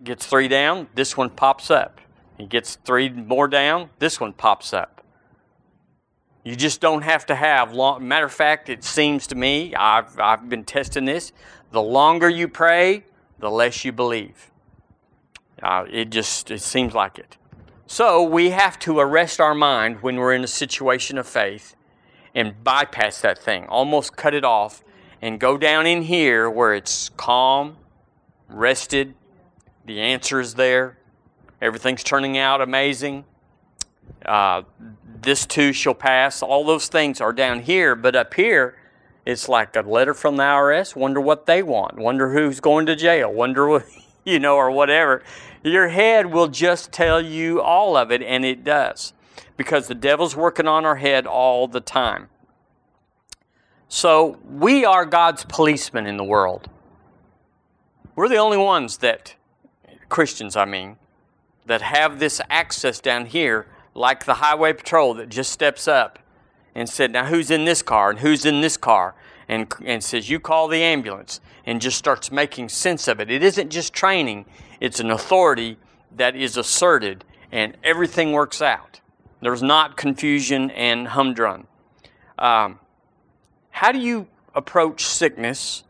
gets 0.03 0.25
three 0.25 0.48
down, 0.48 0.88
this 0.95 1.15
one 1.15 1.29
pops 1.29 1.72
up 1.72 2.01
he 2.37 2.45
gets 2.45 2.75
three 2.83 3.09
more 3.09 3.47
down, 3.47 3.89
this 3.99 4.19
one 4.19 4.33
pops 4.33 4.73
up. 4.73 5.03
You 6.43 6.55
just 6.55 6.81
don't 6.81 7.03
have 7.03 7.25
to 7.27 7.35
have 7.35 7.73
long. 7.73 8.05
Matter 8.05 8.25
of 8.25 8.33
fact, 8.33 8.69
it 8.69 8.83
seems 8.83 9.27
to 9.27 9.35
me, 9.35 9.73
I've, 9.75 10.19
I've 10.19 10.49
been 10.49 10.65
testing 10.65 11.05
this, 11.05 11.31
the 11.71 11.81
longer 11.81 12.29
you 12.29 12.47
pray, 12.47 13.05
the 13.39 13.49
less 13.49 13.85
you 13.85 13.91
believe. 13.91 14.51
Uh, 15.61 15.85
it 15.89 16.09
just 16.09 16.51
it 16.51 16.61
seems 16.61 16.93
like 16.93 17.17
it. 17.17 17.37
So 17.87 18.23
we 18.23 18.49
have 18.49 18.77
to 18.79 18.99
arrest 18.99 19.39
our 19.39 19.55
mind 19.55 20.01
when 20.01 20.17
we're 20.17 20.33
in 20.33 20.43
a 20.43 20.47
situation 20.47 21.17
of 21.17 21.27
faith 21.27 21.75
and 22.35 22.63
bypass 22.63 23.21
that 23.21 23.37
thing, 23.37 23.65
almost 23.67 24.15
cut 24.15 24.33
it 24.33 24.43
off, 24.43 24.83
and 25.21 25.39
go 25.39 25.57
down 25.57 25.85
in 25.85 26.01
here 26.01 26.49
where 26.49 26.73
it's 26.73 27.09
calm, 27.09 27.77
rested, 28.49 29.13
the 29.85 30.01
answer 30.01 30.39
is 30.39 30.55
there, 30.55 30.97
everything's 31.63 32.03
turning 32.03 32.38
out 32.38 32.62
amazing. 32.62 33.24
Uh, 34.25 34.63
this 35.22 35.46
too 35.46 35.72
shall 35.72 35.93
pass. 35.93 36.43
All 36.43 36.65
those 36.65 36.88
things 36.88 37.22
are 37.22 37.32
down 37.32 37.62
here, 37.62 37.96
but 37.96 38.15
up 38.15 38.34
here, 38.34 38.77
it's 39.25 39.48
like 39.48 39.75
a 39.77 39.82
letter 39.82 40.13
from 40.13 40.36
the 40.36 40.43
IRS. 40.43 40.96
Wonder 40.96 41.22
what 41.22 41.46
they 41.46 41.63
want. 41.63 41.98
Wonder 41.98 42.34
who's 42.34 42.60
going 42.60 42.86
to 42.88 42.96
jail. 42.96 43.32
Wonder 43.32 43.67
what, 43.67 43.86
you 44.25 44.39
know, 44.39 44.58
or 44.58 44.70
whatever. 44.70 45.24
Your 45.63 45.88
head 45.88 46.25
will 46.25 46.50
just 46.50 46.91
tell 46.91 47.22
you 47.22 47.62
all 47.62 47.96
of 47.96 48.12
it, 48.12 48.22
and 48.22 48.43
it 48.43 48.65
does. 48.65 49.13
Because 49.55 49.88
the 49.88 49.96
devil's 49.96 50.36
working 50.36 50.67
on 50.67 50.86
our 50.86 50.98
head 50.98 51.25
all 51.25 51.70
the 51.70 51.79
time. 51.79 52.27
So 53.88 54.39
we 54.43 54.84
are 54.84 55.05
God's 55.05 55.46
policemen 55.46 56.08
in 56.08 56.17
the 56.17 56.24
world. 56.24 56.70
We're 58.15 58.27
the 58.27 58.38
only 58.38 58.58
ones 58.58 58.98
that, 58.98 59.36
Christians, 60.10 60.58
I 60.58 60.65
mean, 60.65 60.98
that 61.65 61.82
have 61.82 62.20
this 62.20 62.41
access 62.50 63.00
down 63.00 63.25
here, 63.25 63.67
like 63.93 64.25
the 64.25 64.36
highway 64.36 64.74
patrol 64.74 65.13
that 65.15 65.29
just 65.29 65.51
steps 65.51 65.88
up 65.88 66.20
and 66.75 66.89
said, 66.89 67.12
Now 67.12 67.25
who's 67.25 67.51
in 67.51 67.65
this 67.65 67.82
car 67.82 68.10
and 68.10 68.20
who's 68.20 68.46
in 68.46 68.62
this 68.62 68.77
car? 68.77 69.15
And, 69.48 69.72
and 69.84 70.03
says, 70.03 70.29
You 70.29 70.39
call 70.39 70.67
the 70.67 70.82
ambulance 70.82 71.39
and 71.65 71.82
just 71.82 71.98
starts 71.98 72.32
making 72.32 72.70
sense 72.70 73.08
of 73.08 73.20
it. 73.20 73.29
It 73.29 73.43
isn't 73.43 73.70
just 73.70 73.93
training, 73.93 74.46
it's 74.79 75.00
an 75.00 75.12
authority 75.12 75.77
that 76.15 76.36
is 76.36 76.58
asserted 76.58 77.24
and 77.51 77.77
everything 77.84 78.32
works 78.32 78.62
out. 78.62 79.00
There's 79.41 79.62
not 79.62 79.98
confusion 79.98 80.72
and 80.72 81.10
humdrum. 81.10 81.67
Um, 82.39 82.79
how 83.70 83.91
do 83.91 84.00
you 84.00 84.27
approach 84.55 85.05
sickness 85.05 85.84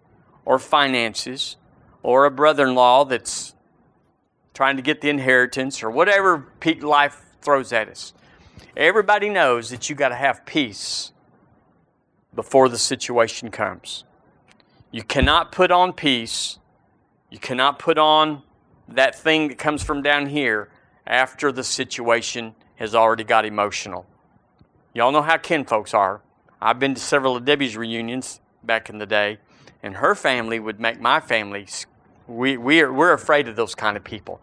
or 0.46 0.60
finances 0.60 1.56
or 2.02 2.26
a 2.26 2.32
brother 2.32 2.68
in 2.68 2.76
law 2.76 3.06
that's 3.06 3.54
trying 4.54 4.76
to 4.78 4.82
get 4.82 5.02
the 5.02 5.10
inheritance 5.10 5.84
or 5.84 5.90
whatever 5.90 6.46
life 6.82 7.26
throws 7.42 7.74
at 7.74 7.90
us? 7.90 8.14
Everybody 8.76 9.30
knows 9.30 9.70
that 9.70 9.90
you 9.90 9.96
got 9.96 10.10
to 10.10 10.16
have 10.16 10.46
peace 10.46 11.12
before 12.36 12.70
the 12.70 12.78
situation 12.78 13.52
comes. 13.52 14.04
You 14.92 15.04
cannot 15.04 15.52
put 15.52 15.72
on 15.72 15.94
peace. 15.94 16.60
You 17.30 17.40
cannot 17.40 17.80
put 17.80 17.98
on 17.98 18.44
that 18.88 19.16
thing 19.16 19.48
that 19.48 19.58
comes 19.58 19.84
from 19.84 20.02
down 20.02 20.28
here 20.28 20.70
after 21.06 21.52
the 21.52 21.64
situation 21.64 22.56
has 22.76 22.96
already 22.96 23.24
got 23.24 23.46
emotional. 23.46 24.06
Y'all 24.94 25.12
know 25.12 25.22
how 25.22 25.38
kin 25.38 25.66
folks 25.66 25.94
are. 25.94 26.22
I've 26.62 26.80
been 26.80 26.94
to 26.94 27.00
several 27.00 27.36
of 27.36 27.46
Debbie's 27.46 27.76
reunions 27.76 28.40
back 28.64 28.90
in 28.90 28.98
the 28.98 29.06
day, 29.06 29.40
and 29.82 29.96
her 29.96 30.16
family 30.16 30.60
would 30.60 30.80
make 30.80 31.02
my 31.02 31.20
family. 31.20 31.68
We, 32.28 32.58
we 32.58 32.82
are, 32.82 32.92
we're 32.92 33.14
afraid 33.14 33.48
of 33.48 33.56
those 33.56 33.76
kind 33.76 33.98
of 33.98 34.04
people. 34.04 34.42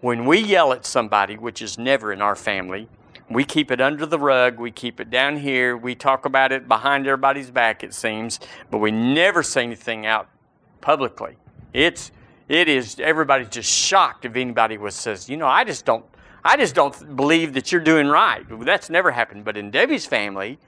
When 0.00 0.26
we 0.26 0.38
yell 0.38 0.72
at 0.72 0.84
somebody, 0.84 1.36
which 1.36 1.62
is 1.62 1.78
never 1.78 2.12
in 2.12 2.20
our 2.20 2.36
family, 2.36 2.88
we 3.30 3.44
keep 3.44 3.70
it 3.70 3.80
under 3.80 4.04
the 4.04 4.18
rug. 4.18 4.58
We 4.58 4.70
keep 4.70 5.00
it 5.00 5.10
down 5.10 5.38
here. 5.38 5.76
We 5.76 5.94
talk 5.94 6.26
about 6.26 6.52
it 6.52 6.68
behind 6.68 7.06
everybody's 7.06 7.50
back, 7.50 7.82
it 7.82 7.94
seems, 7.94 8.38
but 8.70 8.78
we 8.78 8.90
never 8.90 9.42
say 9.42 9.62
anything 9.62 10.04
out 10.04 10.28
publicly. 10.80 11.36
It's 11.72 12.12
it 12.46 12.68
is 12.68 13.00
everybody's 13.00 13.48
just 13.48 13.70
shocked 13.70 14.26
if 14.26 14.36
anybody 14.36 14.76
was 14.76 14.94
says, 14.94 15.30
you 15.30 15.38
know, 15.38 15.46
I 15.46 15.64
just 15.64 15.86
don't 15.86 16.04
I 16.44 16.58
just 16.58 16.74
don't 16.74 17.16
believe 17.16 17.54
that 17.54 17.72
you're 17.72 17.80
doing 17.80 18.06
right. 18.06 18.44
That's 18.60 18.90
never 18.90 19.10
happened. 19.10 19.46
But 19.46 19.56
in 19.56 19.70
Debbie's 19.70 20.04
family, 20.04 20.58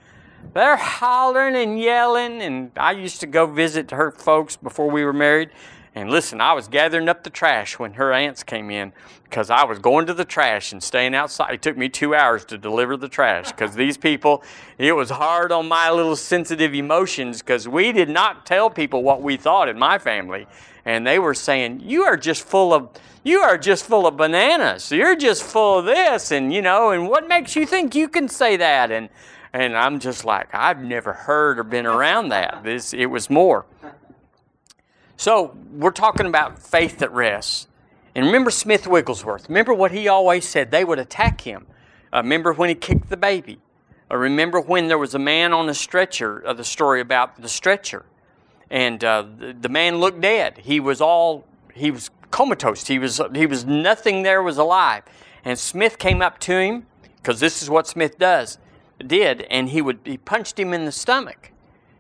they're 0.55 0.77
hollering 0.77 1.55
and 1.55 1.79
yelling. 1.79 2.41
And 2.41 2.71
I 2.77 2.93
used 2.93 3.21
to 3.21 3.27
go 3.27 3.47
visit 3.47 3.91
her 3.91 4.11
folks 4.11 4.57
before 4.57 4.91
we 4.91 5.05
were 5.05 5.13
married. 5.13 5.51
And 5.97 6.11
listen, 6.11 6.43
I 6.43 6.53
was 6.53 6.69
gathering 6.69 7.09
up 7.09 7.25
the 7.25 7.31
trash 7.31 7.79
when 7.79 7.95
her 7.95 8.13
aunts 8.13 8.43
came 8.43 8.71
in 8.71 8.93
because 9.25 9.49
I 9.49 9.65
was 9.65 9.79
going 9.79 10.05
to 10.09 10.13
the 10.13 10.27
trash 10.27 10.71
and 10.71 10.83
staying 10.83 11.15
outside. 11.15 11.55
It 11.55 11.63
took 11.63 11.79
me 11.79 11.89
two 11.89 12.15
hours 12.15 12.45
to 12.47 12.59
deliver 12.59 12.99
the 12.99 13.09
trash 13.09 13.51
because 13.51 13.75
these 13.75 13.97
people, 13.97 14.45
it 14.77 14.93
was 14.93 15.09
hard 15.09 15.53
on 15.53 15.69
my 15.69 15.91
little 15.91 16.15
sensitive 16.15 16.75
emotions 16.75 17.41
because 17.41 17.67
we 17.67 17.93
did 17.93 18.11
not 18.11 18.45
tell 18.45 18.69
people 18.69 19.03
what 19.03 19.23
we 19.23 19.39
thought 19.39 19.71
in 19.71 19.79
my 19.79 19.97
family. 19.97 20.47
And 20.85 21.07
they 21.07 21.19
were 21.19 21.33
saying, 21.33 21.81
You 21.83 22.03
are 22.03 22.19
just 22.19 22.47
full 22.47 22.75
of. 22.75 22.91
You 23.25 23.41
are 23.41 23.59
just 23.59 23.87
full 23.87 24.07
of 24.07 24.19
bananas. 24.19 24.93
You're 24.93 25.17
just 25.17 25.43
full 25.43 25.81
of 25.81 25.87
this, 25.87 26.31
and 26.31 26.53
you 26.53 26.63
know, 26.63 26.91
and 26.91 27.09
what 27.09 27.27
makes 27.27 27.57
you 27.57 27.67
think 27.67 27.97
you 27.97 28.07
can 28.07 28.29
say 28.29 28.57
that? 28.59 28.93
And 28.93 29.09
and 29.53 29.77
I'm 29.77 29.99
just 29.99 30.25
like, 30.25 30.55
I've 30.55 30.81
never 30.81 31.13
heard 31.13 31.59
or 31.59 31.65
been 31.65 31.87
around 31.87 32.29
that. 32.29 32.63
This 32.63 32.93
it 32.93 33.07
was 33.07 33.29
more. 33.29 33.65
So 35.17 35.57
we're 35.73 35.91
talking 35.91 36.27
about 36.27 36.59
faith 36.59 36.99
that 36.99 37.13
rests. 37.13 37.69
And 38.15 38.27
remember 38.27 38.51
Smith 38.51 38.87
Wigglesworth. 38.87 39.49
Remember 39.49 39.75
what 39.75 39.93
he 39.93 40.09
always 40.09 40.47
said. 40.47 40.71
They 40.71 40.85
would 40.85 40.99
attack 40.99 41.43
him. 41.43 41.67
Uh, 42.13 42.19
remember 42.19 42.53
when 42.53 42.69
he 42.69 42.75
kicked 42.75 43.09
the 43.09 43.17
baby. 43.17 43.59
Uh, 44.11 44.17
remember 44.17 44.61
when 44.61 44.89
there 44.89 44.99
was 44.99 45.15
a 45.15 45.19
man 45.19 45.53
on 45.53 45.69
a 45.69 45.75
stretcher, 45.75 46.47
uh, 46.47 46.53
the 46.53 46.65
story 46.65 47.01
about 47.01 47.41
the 47.41 47.49
stretcher. 47.49 48.05
And 48.71 49.03
uh, 49.05 49.27
the, 49.39 49.57
the 49.59 49.69
man 49.69 49.99
looked 49.99 50.21
dead. 50.21 50.59
He 50.59 50.81
was 50.81 51.01
all, 51.01 51.47
he 51.75 51.91
was 51.91 52.11
comatose. 52.31 52.87
He 52.87 52.99
was, 52.99 53.21
he 53.35 53.47
was, 53.47 53.65
nothing 53.65 54.23
there 54.23 54.43
was 54.43 54.59
alive. 54.59 55.03
And 55.45 55.59
Smith 55.59 55.99
came 55.99 56.23
up 56.23 56.39
to 56.41 56.59
him, 56.59 56.87
because 57.17 57.41
this 57.41 57.63
is 57.63 57.71
what 57.71 57.87
Smith 57.87 58.19
does, 58.19 58.59
did, 59.05 59.43
and 59.43 59.69
he 59.69 59.83
would, 59.83 60.01
he 60.05 60.17
punched 60.17 60.59
him 60.59 60.73
in 60.73 60.85
the 60.85 60.93
stomach. 60.93 61.53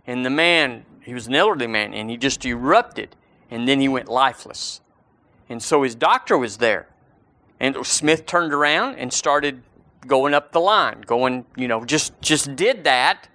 And 0.06 0.24
the 0.24 0.30
man 0.30 0.84
he 1.06 1.14
was 1.14 1.28
an 1.28 1.36
elderly 1.36 1.68
man, 1.68 1.94
and 1.94 2.10
he 2.10 2.16
just 2.16 2.44
erupted, 2.44 3.14
and 3.48 3.68
then 3.68 3.80
he 3.80 3.86
went 3.86 4.08
lifeless. 4.08 4.80
And 5.48 5.62
so 5.62 5.84
his 5.84 5.94
doctor 5.94 6.36
was 6.36 6.56
there. 6.56 6.88
And 7.60 7.86
Smith 7.86 8.26
turned 8.26 8.52
around 8.52 8.96
and 8.96 9.12
started 9.12 9.62
going 10.04 10.34
up 10.34 10.50
the 10.50 10.58
line, 10.58 11.02
going, 11.02 11.46
you 11.56 11.68
know, 11.68 11.84
just 11.84 12.20
just 12.20 12.56
did 12.56 12.82
that 12.82 13.28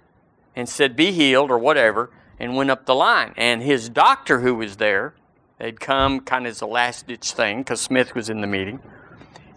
and 0.54 0.68
said, 0.68 0.94
be 0.94 1.12
healed 1.12 1.50
or 1.50 1.58
whatever, 1.58 2.10
and 2.38 2.56
went 2.56 2.70
up 2.70 2.84
the 2.84 2.94
line. 2.94 3.32
And 3.38 3.62
his 3.62 3.88
doctor 3.88 4.40
who 4.40 4.54
was 4.54 4.76
there, 4.76 5.14
they'd 5.58 5.80
come 5.80 6.20
kind 6.20 6.46
of 6.46 6.50
as 6.50 6.60
a 6.60 6.66
last 6.66 7.06
ditch 7.06 7.32
thing 7.32 7.60
because 7.60 7.80
Smith 7.80 8.14
was 8.14 8.28
in 8.28 8.42
the 8.42 8.46
meeting. 8.46 8.80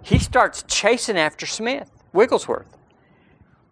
He 0.02 0.20
starts 0.20 0.64
chasing 0.70 1.18
after 1.18 1.46
Smith, 1.46 1.92
Wigglesworth. 2.14 2.75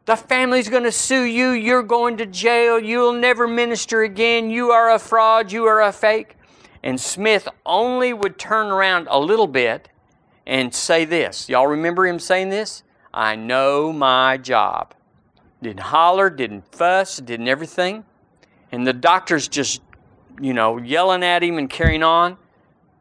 The 0.06 0.18
family's 0.18 0.68
going 0.68 0.84
to 0.84 0.92
sue 0.92 1.24
you. 1.24 1.52
You're 1.52 1.84
going 1.84 2.18
to 2.18 2.26
jail. 2.26 2.78
You'll 2.78 3.14
never 3.14 3.48
minister 3.48 4.04
again. 4.04 4.50
You 4.50 4.72
are 4.72 4.92
a 4.92 5.00
fraud. 5.00 5.52
You 5.52 5.66
are 5.66 5.82
a 5.82 5.94
fake. 5.94 6.36
And 6.84 7.00
Smith 7.00 7.48
only 7.66 8.12
would 8.12 8.38
turn 8.38 8.68
around 8.68 9.08
a 9.10 9.18
little 9.18 9.48
bit 9.48 9.88
and 10.46 10.74
say 10.76 11.06
this. 11.06 11.48
Y'all 11.48 11.68
remember 11.68 12.06
him 12.06 12.20
saying 12.20 12.50
this? 12.50 12.84
I 13.14 13.38
know 13.38 13.94
my 13.94 14.38
job. 14.38 14.94
Didn't 15.62 15.80
holler, 15.80 16.30
didn't 16.30 16.76
fuss, 16.76 17.18
didn't 17.18 17.48
everything. 17.48 18.04
And 18.74 18.86
the 18.86 18.92
doctor's 18.92 19.48
just, 19.48 19.82
you 20.42 20.54
know, 20.54 20.78
yelling 20.78 21.24
at 21.24 21.42
him 21.44 21.58
and 21.58 21.70
carrying 21.70 22.04
on 22.04 22.38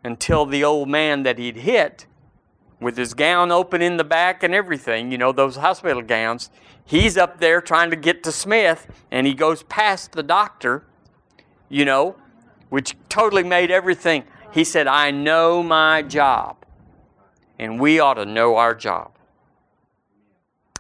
until 0.05 0.47
the 0.47 0.63
old 0.63 0.89
man 0.89 1.25
that 1.25 1.39
he'd 1.39 1.57
hit 1.57 2.07
with 2.79 2.97
his 2.97 3.15
gown 3.15 3.51
open 3.51 3.81
in 3.81 3.97
the 3.97 4.05
back 4.05 4.43
and 4.43 4.55
everything, 4.55 5.11
you 5.11 5.19
know, 5.19 5.33
those 5.33 5.57
hospital 5.57 6.03
gowns, 6.03 6.51
He's 6.93 7.17
up 7.17 7.41
there 7.41 7.63
trying 7.63 7.89
to 7.89 7.97
get 7.97 8.23
to 8.25 8.33
Smith, 8.33 8.87
and 9.11 9.27
he 9.27 9.33
goes 9.33 9.63
past 9.63 10.13
the 10.13 10.23
doctor, 10.23 10.85
you 11.71 11.87
know, 11.87 12.17
which 12.69 12.95
totally 13.09 13.45
made 13.45 13.71
everything. 13.71 14.25
He 14.51 14.63
said, 14.63 14.87
I 14.87 15.11
know 15.11 15.63
my 15.63 16.03
job, 16.03 16.67
and 17.59 17.81
we 17.81 17.99
ought 17.99 18.15
to 18.15 18.27
know 18.27 18.57
our 18.57 18.75
job. 18.75 19.13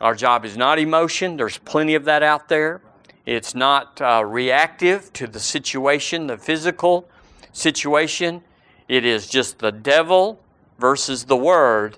Our 0.02 0.14
job 0.14 0.44
is 0.44 0.54
not 0.54 0.78
emotion, 0.78 1.38
there's 1.38 1.56
plenty 1.56 1.94
of 1.94 2.04
that 2.04 2.22
out 2.22 2.46
there. 2.46 2.82
It's 3.24 3.54
not 3.54 3.98
uh, 4.02 4.22
reactive 4.22 5.14
to 5.14 5.26
the 5.26 5.40
situation, 5.40 6.26
the 6.26 6.36
physical 6.36 7.08
situation. 7.52 8.42
It 8.86 9.06
is 9.06 9.28
just 9.28 9.60
the 9.60 9.72
devil 9.72 10.44
versus 10.78 11.24
the 11.24 11.38
word 11.38 11.96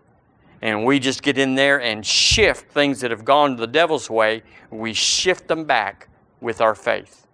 and 0.65 0.83
we 0.83 0.99
just 0.99 1.23
get 1.23 1.37
in 1.37 1.55
there 1.55 1.79
and 1.83 2.05
shift 2.05 2.71
things 2.73 3.03
that 3.03 3.11
have 3.11 3.23
gone 3.23 3.57
the 3.57 3.67
devil's 3.67 4.09
way, 4.09 4.43
we 4.71 4.95
shift 4.95 5.47
them 5.47 5.65
back 5.65 6.09
with 6.41 6.63
our 6.63 6.75
faith. 6.75 7.27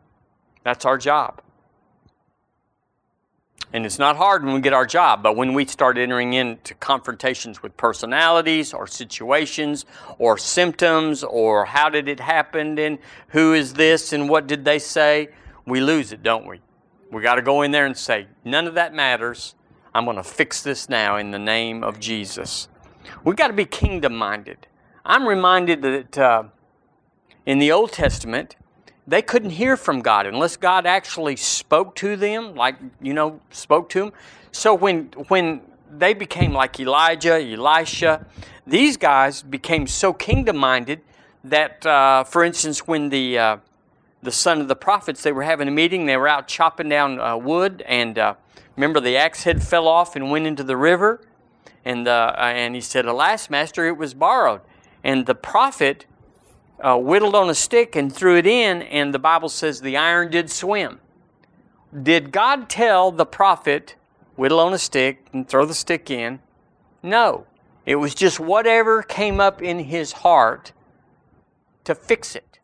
That's 0.64 0.84
our 0.84 0.98
job. 0.98 1.40
And 3.72 3.86
it's 3.86 4.00
not 4.00 4.16
hard 4.16 4.44
when 4.44 4.52
we 4.52 4.60
get 4.60 4.72
our 4.72 4.84
job, 4.84 5.22
but 5.22 5.36
when 5.36 5.54
we 5.54 5.64
start 5.64 5.96
entering 5.96 6.32
into 6.32 6.74
confrontations 6.74 7.62
with 7.62 7.76
personalities 7.76 8.74
or 8.74 8.88
situations 8.88 9.86
or 10.18 10.36
symptoms 10.36 11.22
or 11.22 11.66
how 11.66 11.88
did 11.88 12.08
it 12.08 12.18
happen 12.18 12.76
and 12.80 12.98
who 13.28 13.54
is 13.54 13.74
this 13.74 14.12
and 14.12 14.28
what 14.28 14.48
did 14.48 14.64
they 14.64 14.80
say, 14.80 15.28
we 15.66 15.80
lose 15.80 16.10
it, 16.10 16.24
don't 16.24 16.48
we? 16.48 16.60
We 17.12 17.22
got 17.22 17.36
to 17.36 17.42
go 17.42 17.62
in 17.62 17.70
there 17.70 17.86
and 17.86 17.96
say, 17.96 18.26
none 18.44 18.66
of 18.66 18.74
that 18.74 18.92
matters. 18.92 19.54
I'm 19.94 20.04
going 20.04 20.16
to 20.16 20.24
fix 20.24 20.64
this 20.64 20.88
now 20.88 21.16
in 21.16 21.30
the 21.30 21.38
name 21.38 21.84
of 21.84 22.00
Jesus. 22.00 22.66
We've 23.24 23.36
got 23.36 23.48
to 23.48 23.52
be 23.52 23.64
kingdom 23.64 24.16
minded. 24.16 24.66
I'm 25.04 25.26
reminded 25.26 25.82
that 25.82 26.18
uh, 26.18 26.44
in 27.46 27.58
the 27.58 27.72
Old 27.72 27.92
Testament, 27.92 28.56
they 29.06 29.22
couldn't 29.22 29.50
hear 29.50 29.76
from 29.76 30.02
God 30.02 30.26
unless 30.26 30.56
God 30.56 30.86
actually 30.86 31.36
spoke 31.36 31.96
to 31.96 32.16
them, 32.16 32.54
like, 32.54 32.76
you 33.00 33.12
know, 33.12 33.40
spoke 33.50 33.88
to 33.90 34.00
them. 34.00 34.12
So 34.52 34.74
when, 34.74 35.10
when 35.28 35.62
they 35.90 36.14
became 36.14 36.52
like 36.52 36.78
Elijah, 36.78 37.34
Elisha, 37.34 38.26
these 38.66 38.96
guys 38.96 39.42
became 39.42 39.86
so 39.86 40.12
kingdom 40.12 40.56
minded 40.56 41.00
that, 41.42 41.84
uh, 41.86 42.24
for 42.24 42.44
instance, 42.44 42.86
when 42.86 43.08
the, 43.08 43.38
uh, 43.38 43.56
the 44.22 44.30
son 44.30 44.60
of 44.60 44.68
the 44.68 44.76
prophets, 44.76 45.22
they 45.22 45.32
were 45.32 45.42
having 45.42 45.66
a 45.66 45.72
meeting, 45.72 46.06
they 46.06 46.16
were 46.16 46.28
out 46.28 46.46
chopping 46.46 46.88
down 46.88 47.18
uh, 47.18 47.36
wood, 47.36 47.82
and 47.86 48.18
uh, 48.18 48.34
remember 48.76 49.00
the 49.00 49.16
axe 49.16 49.42
head 49.44 49.62
fell 49.62 49.88
off 49.88 50.14
and 50.14 50.30
went 50.30 50.46
into 50.46 50.62
the 50.62 50.76
river. 50.76 51.20
And, 51.84 52.06
uh, 52.06 52.34
and 52.38 52.74
he 52.74 52.80
said, 52.80 53.06
Alas, 53.06 53.48
master, 53.48 53.86
it 53.86 53.96
was 53.96 54.14
borrowed. 54.14 54.60
And 55.02 55.26
the 55.26 55.34
prophet 55.34 56.06
uh, 56.80 56.96
whittled 56.96 57.34
on 57.34 57.48
a 57.50 57.54
stick 57.54 57.96
and 57.96 58.14
threw 58.14 58.36
it 58.36 58.46
in, 58.46 58.82
and 58.82 59.12
the 59.14 59.18
Bible 59.18 59.48
says 59.48 59.80
the 59.80 59.96
iron 59.96 60.30
did 60.30 60.50
swim. 60.50 61.00
Did 62.02 62.32
God 62.32 62.68
tell 62.68 63.10
the 63.10 63.26
prophet, 63.26 63.96
whittle 64.36 64.60
on 64.60 64.72
a 64.72 64.78
stick 64.78 65.26
and 65.32 65.48
throw 65.48 65.66
the 65.66 65.74
stick 65.74 66.10
in? 66.10 66.40
No. 67.02 67.46
It 67.86 67.96
was 67.96 68.14
just 68.14 68.38
whatever 68.38 69.02
came 69.02 69.40
up 69.40 69.62
in 69.62 69.80
his 69.80 70.12
heart 70.12 70.72
to 71.84 71.94
fix 71.94 72.36
it. 72.36 72.58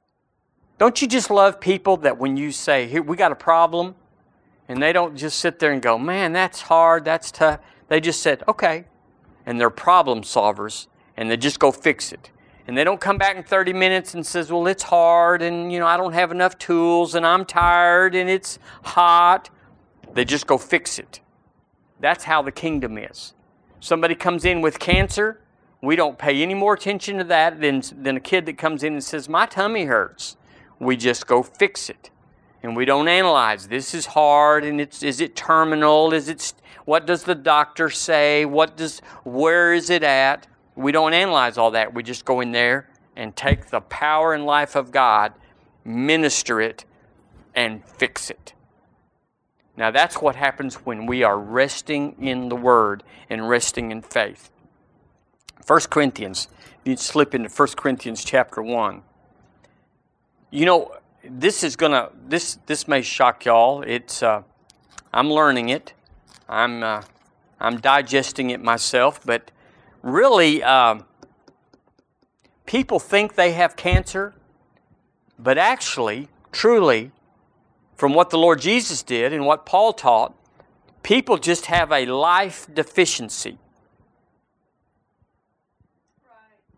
Don't 0.78 1.00
you 1.00 1.08
just 1.08 1.30
love 1.30 1.58
people 1.58 1.96
that 1.98 2.18
when 2.18 2.36
you 2.36 2.52
say, 2.52 2.86
Here, 2.86 3.02
we 3.02 3.16
got 3.16 3.32
a 3.32 3.36
problem, 3.36 3.94
and 4.68 4.82
they 4.82 4.92
don't 4.92 5.16
just 5.16 5.38
sit 5.38 5.58
there 5.58 5.72
and 5.72 5.80
go, 5.80 5.98
Man, 5.98 6.32
that's 6.32 6.60
hard, 6.60 7.04
that's 7.04 7.30
tough. 7.30 7.60
They 7.88 8.00
just 8.00 8.22
said, 8.22 8.42
Okay. 8.46 8.84
And 9.46 9.60
they're 9.60 9.70
problem 9.70 10.22
solvers, 10.22 10.88
and 11.16 11.30
they 11.30 11.36
just 11.36 11.58
go 11.58 11.72
fix 11.72 12.12
it. 12.12 12.30
And 12.66 12.76
they 12.76 12.84
don't 12.84 13.00
come 13.00 13.16
back 13.16 13.36
in 13.36 13.44
30 13.44 13.72
minutes 13.72 14.14
and 14.14 14.26
says 14.26 14.50
well 14.50 14.66
it's 14.66 14.82
hard 14.82 15.40
and 15.40 15.72
you 15.72 15.78
know 15.78 15.86
i 15.86 15.96
don't 15.96 16.14
have 16.14 16.32
enough 16.32 16.58
tools 16.58 17.14
and 17.14 17.24
i'm 17.24 17.44
tired 17.44 18.16
and 18.16 18.28
it's 18.28 18.58
hot. 18.82 19.50
They 20.14 20.24
just 20.24 20.48
go 20.48 20.58
fix 20.58 20.98
it. 20.98 21.20
That's 22.00 22.24
how 22.24 22.42
the 22.42 22.50
kingdom 22.50 22.98
is. 22.98 23.34
Somebody 23.78 24.16
comes 24.16 24.44
in 24.44 24.62
with 24.62 24.80
cancer 24.80 25.40
we 25.82 25.94
don't 25.94 26.18
pay 26.18 26.42
any 26.42 26.54
more 26.54 26.74
attention 26.74 27.18
to 27.18 27.24
that 27.24 27.60
than, 27.60 27.82
than 27.96 28.16
a 28.16 28.20
kid 28.20 28.46
that 28.46 28.58
comes 28.58 28.82
in 28.82 28.94
and 28.94 29.04
says 29.04 29.28
my 29.28 29.46
tummy 29.46 29.84
hurts. 29.84 30.36
We 30.78 30.96
just 30.96 31.26
go 31.26 31.42
fix 31.42 31.88
it 31.88 32.10
and 32.66 32.76
we 32.76 32.84
don't 32.84 33.08
analyze 33.08 33.68
this 33.68 33.94
is 33.94 34.06
hard 34.06 34.64
and 34.64 34.80
it's 34.80 35.02
is 35.02 35.20
it 35.20 35.34
terminal 35.34 36.12
is 36.12 36.28
it 36.28 36.52
what 36.84 37.06
does 37.06 37.22
the 37.22 37.34
doctor 37.34 37.88
say 37.88 38.44
what 38.44 38.76
does 38.76 39.00
where 39.24 39.72
is 39.72 39.88
it 39.88 40.02
at 40.02 40.46
we 40.76 40.92
don't 40.92 41.14
analyze 41.14 41.56
all 41.56 41.70
that. 41.72 41.94
We 41.94 42.02
just 42.02 42.24
go 42.24 42.40
in 42.40 42.52
there 42.52 42.88
and 43.16 43.34
take 43.34 43.70
the 43.70 43.80
power 43.80 44.34
and 44.34 44.44
life 44.44 44.76
of 44.76 44.92
God, 44.92 45.32
minister 45.84 46.60
it, 46.60 46.84
and 47.54 47.82
fix 47.84 48.30
it. 48.30 48.52
Now, 49.74 49.90
that's 49.90 50.16
what 50.20 50.36
happens 50.36 50.76
when 50.76 51.06
we 51.06 51.22
are 51.22 51.38
resting 51.38 52.14
in 52.20 52.50
the 52.50 52.56
Word 52.56 53.02
and 53.28 53.48
resting 53.48 53.90
in 53.90 54.02
faith. 54.02 54.50
1 55.66 55.80
Corinthians, 55.90 56.48
you 56.84 56.96
slip 56.96 57.34
into 57.34 57.48
1 57.48 57.68
Corinthians 57.76 58.22
chapter 58.22 58.62
1. 58.62 59.02
You 60.50 60.66
know, 60.66 60.92
this 61.30 61.62
is 61.62 61.76
gonna 61.76 62.10
this 62.28 62.58
this 62.66 62.86
may 62.88 63.02
shock 63.02 63.44
y'all. 63.44 63.82
It's 63.82 64.22
uh, 64.22 64.42
I'm 65.12 65.30
learning 65.30 65.68
it. 65.68 65.92
I'm 66.48 66.82
uh, 66.82 67.02
I'm 67.60 67.78
digesting 67.78 68.50
it 68.50 68.62
myself, 68.62 69.24
but 69.24 69.50
really, 70.02 70.62
um, 70.62 71.04
people 72.66 72.98
think 72.98 73.34
they 73.34 73.52
have 73.52 73.76
cancer, 73.76 74.34
but 75.38 75.58
actually, 75.58 76.28
truly, 76.52 77.12
from 77.94 78.12
what 78.12 78.30
the 78.30 78.38
Lord 78.38 78.60
Jesus 78.60 79.02
did 79.02 79.32
and 79.32 79.46
what 79.46 79.64
Paul 79.64 79.92
taught, 79.92 80.34
people 81.02 81.38
just 81.38 81.66
have 81.66 81.90
a 81.92 82.04
life 82.06 82.66
deficiency. 82.72 83.58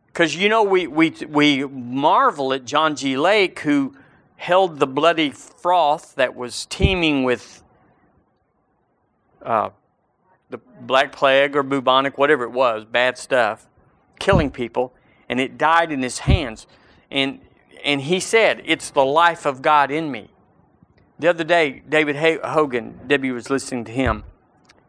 Because 0.06 0.34
you 0.34 0.48
know, 0.48 0.62
we, 0.62 0.86
we, 0.86 1.10
we 1.28 1.64
marvel 1.64 2.52
at 2.52 2.64
John 2.64 2.96
G. 2.96 3.16
Lake, 3.16 3.60
who 3.60 3.94
held 4.38 4.78
the 4.78 4.86
bloody 4.86 5.30
froth 5.30 6.14
that 6.14 6.34
was 6.34 6.64
teeming 6.66 7.24
with 7.24 7.62
uh, 9.42 9.68
the 10.48 10.58
Black 10.80 11.12
Plague 11.12 11.56
or 11.56 11.62
bubonic, 11.62 12.16
whatever 12.16 12.44
it 12.44 12.52
was, 12.52 12.84
bad 12.84 13.18
stuff, 13.18 13.66
killing 14.18 14.50
people, 14.50 14.94
and 15.28 15.40
it 15.40 15.58
died 15.58 15.92
in 15.92 16.02
his 16.02 16.20
hands. 16.20 16.66
And, 17.10 17.40
and 17.84 18.00
he 18.00 18.20
said, 18.20 18.62
It's 18.64 18.90
the 18.90 19.04
life 19.04 19.44
of 19.44 19.60
God 19.60 19.90
in 19.90 20.10
me. 20.10 20.30
The 21.18 21.28
other 21.28 21.44
day, 21.44 21.82
David 21.88 22.16
Hogan, 22.44 23.00
Debbie 23.08 23.32
was 23.32 23.50
listening 23.50 23.84
to 23.86 23.92
him, 23.92 24.22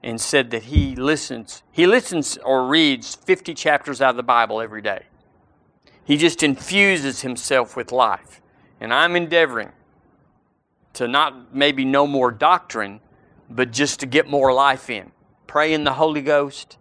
and 0.04 0.22
said 0.22 0.52
that 0.52 0.66
he 0.66 0.96
listens. 0.96 1.64
He 1.72 1.88
listens 1.88 2.38
or 2.38 2.68
reads 2.68 3.16
50 3.16 3.56
chapters 3.56 4.00
out 4.00 4.12
of 4.12 4.16
the 4.16 4.24
Bible 4.24 4.62
every 4.62 4.84
day. 4.84 5.06
He 6.04 6.18
just 6.18 6.44
infuses 6.44 7.22
himself 7.22 7.76
with 7.76 7.92
life. 7.92 8.42
And 8.80 8.94
I'm 8.94 9.16
endeavoring 9.16 9.72
to 10.94 11.08
not 11.08 11.54
maybe 11.54 11.86
know 11.86 12.08
more 12.08 12.32
doctrine, 12.32 13.00
but 13.50 13.72
just 13.72 14.00
to 14.00 14.06
get 14.06 14.28
more 14.28 14.54
life 14.54 14.90
in 14.90 15.12
pray 15.50 15.74
in 15.74 15.84
the 15.84 15.94
Holy 15.94 16.22
Ghost, 16.22 16.78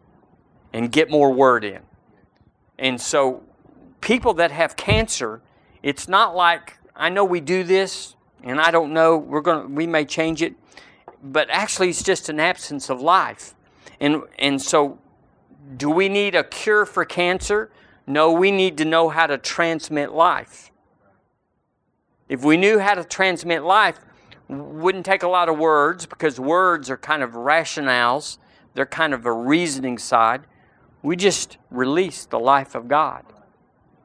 and 0.75 0.93
get 0.93 1.11
more 1.11 1.33
word 1.33 1.65
in. 1.65 1.81
And 2.79 3.01
so, 3.01 3.43
people 4.03 4.35
that 4.35 4.51
have 4.51 4.77
cancer, 4.77 5.41
it's 5.83 6.07
not 6.07 6.37
like 6.37 6.77
I 6.95 7.09
know 7.09 7.25
we 7.25 7.41
do 7.41 7.65
this, 7.65 8.15
and 8.45 8.61
I 8.61 8.71
don't 8.71 8.93
know 8.93 9.17
we're 9.17 9.41
gonna 9.41 9.67
we 9.69 9.87
may 9.87 10.05
change 10.05 10.43
it, 10.43 10.55
but 11.23 11.49
actually 11.49 11.89
it's 11.89 12.03
just 12.03 12.29
an 12.29 12.39
absence 12.39 12.91
of 12.91 13.01
life. 13.01 13.55
And 14.01 14.23
and 14.39 14.61
so, 14.61 14.99
do 15.79 15.89
we 15.89 16.11
need 16.11 16.35
a 16.35 16.45
cure 16.45 16.85
for 16.85 17.07
cancer? 17.07 17.71
No, 18.07 18.33
we 18.33 18.51
need 18.51 18.77
to 18.77 18.85
know 18.85 19.09
how 19.09 19.27
to 19.27 19.39
transmit 19.39 20.13
life. 20.13 20.71
If 22.29 22.45
we 22.45 22.57
knew 22.57 22.79
how 22.79 22.95
to 22.95 23.05
transmit 23.05 23.63
life, 23.63 23.99
wouldn't 24.49 25.05
take 25.05 25.23
a 25.23 25.29
lot 25.29 25.49
of 25.49 25.59
words 25.59 26.07
because 26.07 26.41
words 26.41 26.89
are 26.91 26.97
kind 26.97 27.23
of 27.23 27.33
rationales 27.33 28.39
they're 28.79 28.87
kind 28.87 29.13
of 29.13 29.27
a 29.27 29.33
reasoning 29.33 29.99
side. 29.99 30.43
We 31.03 31.17
just 31.17 31.59
release 31.69 32.25
the 32.25 32.39
life 32.39 32.77
of 32.77 32.87
God. 32.87 33.25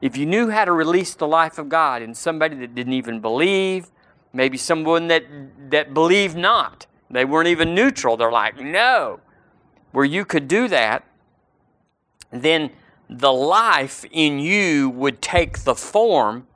If 0.00 0.16
you 0.16 0.26
knew 0.26 0.50
how 0.50 0.64
to 0.64 0.72
release 0.72 1.14
the 1.14 1.28
life 1.28 1.58
of 1.58 1.68
God 1.68 2.02
in 2.02 2.12
somebody 2.12 2.56
that 2.56 2.74
didn't 2.74 2.92
even 2.92 3.20
believe, 3.20 3.92
maybe 4.32 4.58
someone 4.58 5.06
that, 5.06 5.24
that 5.70 5.94
believed 5.94 6.36
not, 6.36 6.86
they 7.08 7.24
weren't 7.24 7.46
even 7.46 7.72
neutral, 7.72 8.16
they're 8.16 8.32
like, 8.32 8.58
no, 8.58 9.20
where 9.92 10.04
you 10.04 10.24
could 10.24 10.48
do 10.48 10.66
that, 10.66 11.04
then 12.32 12.70
the 13.08 13.32
life 13.32 14.04
in 14.10 14.40
you 14.40 14.90
would 14.90 15.22
take 15.22 15.60
the 15.60 15.76
form 15.76 16.48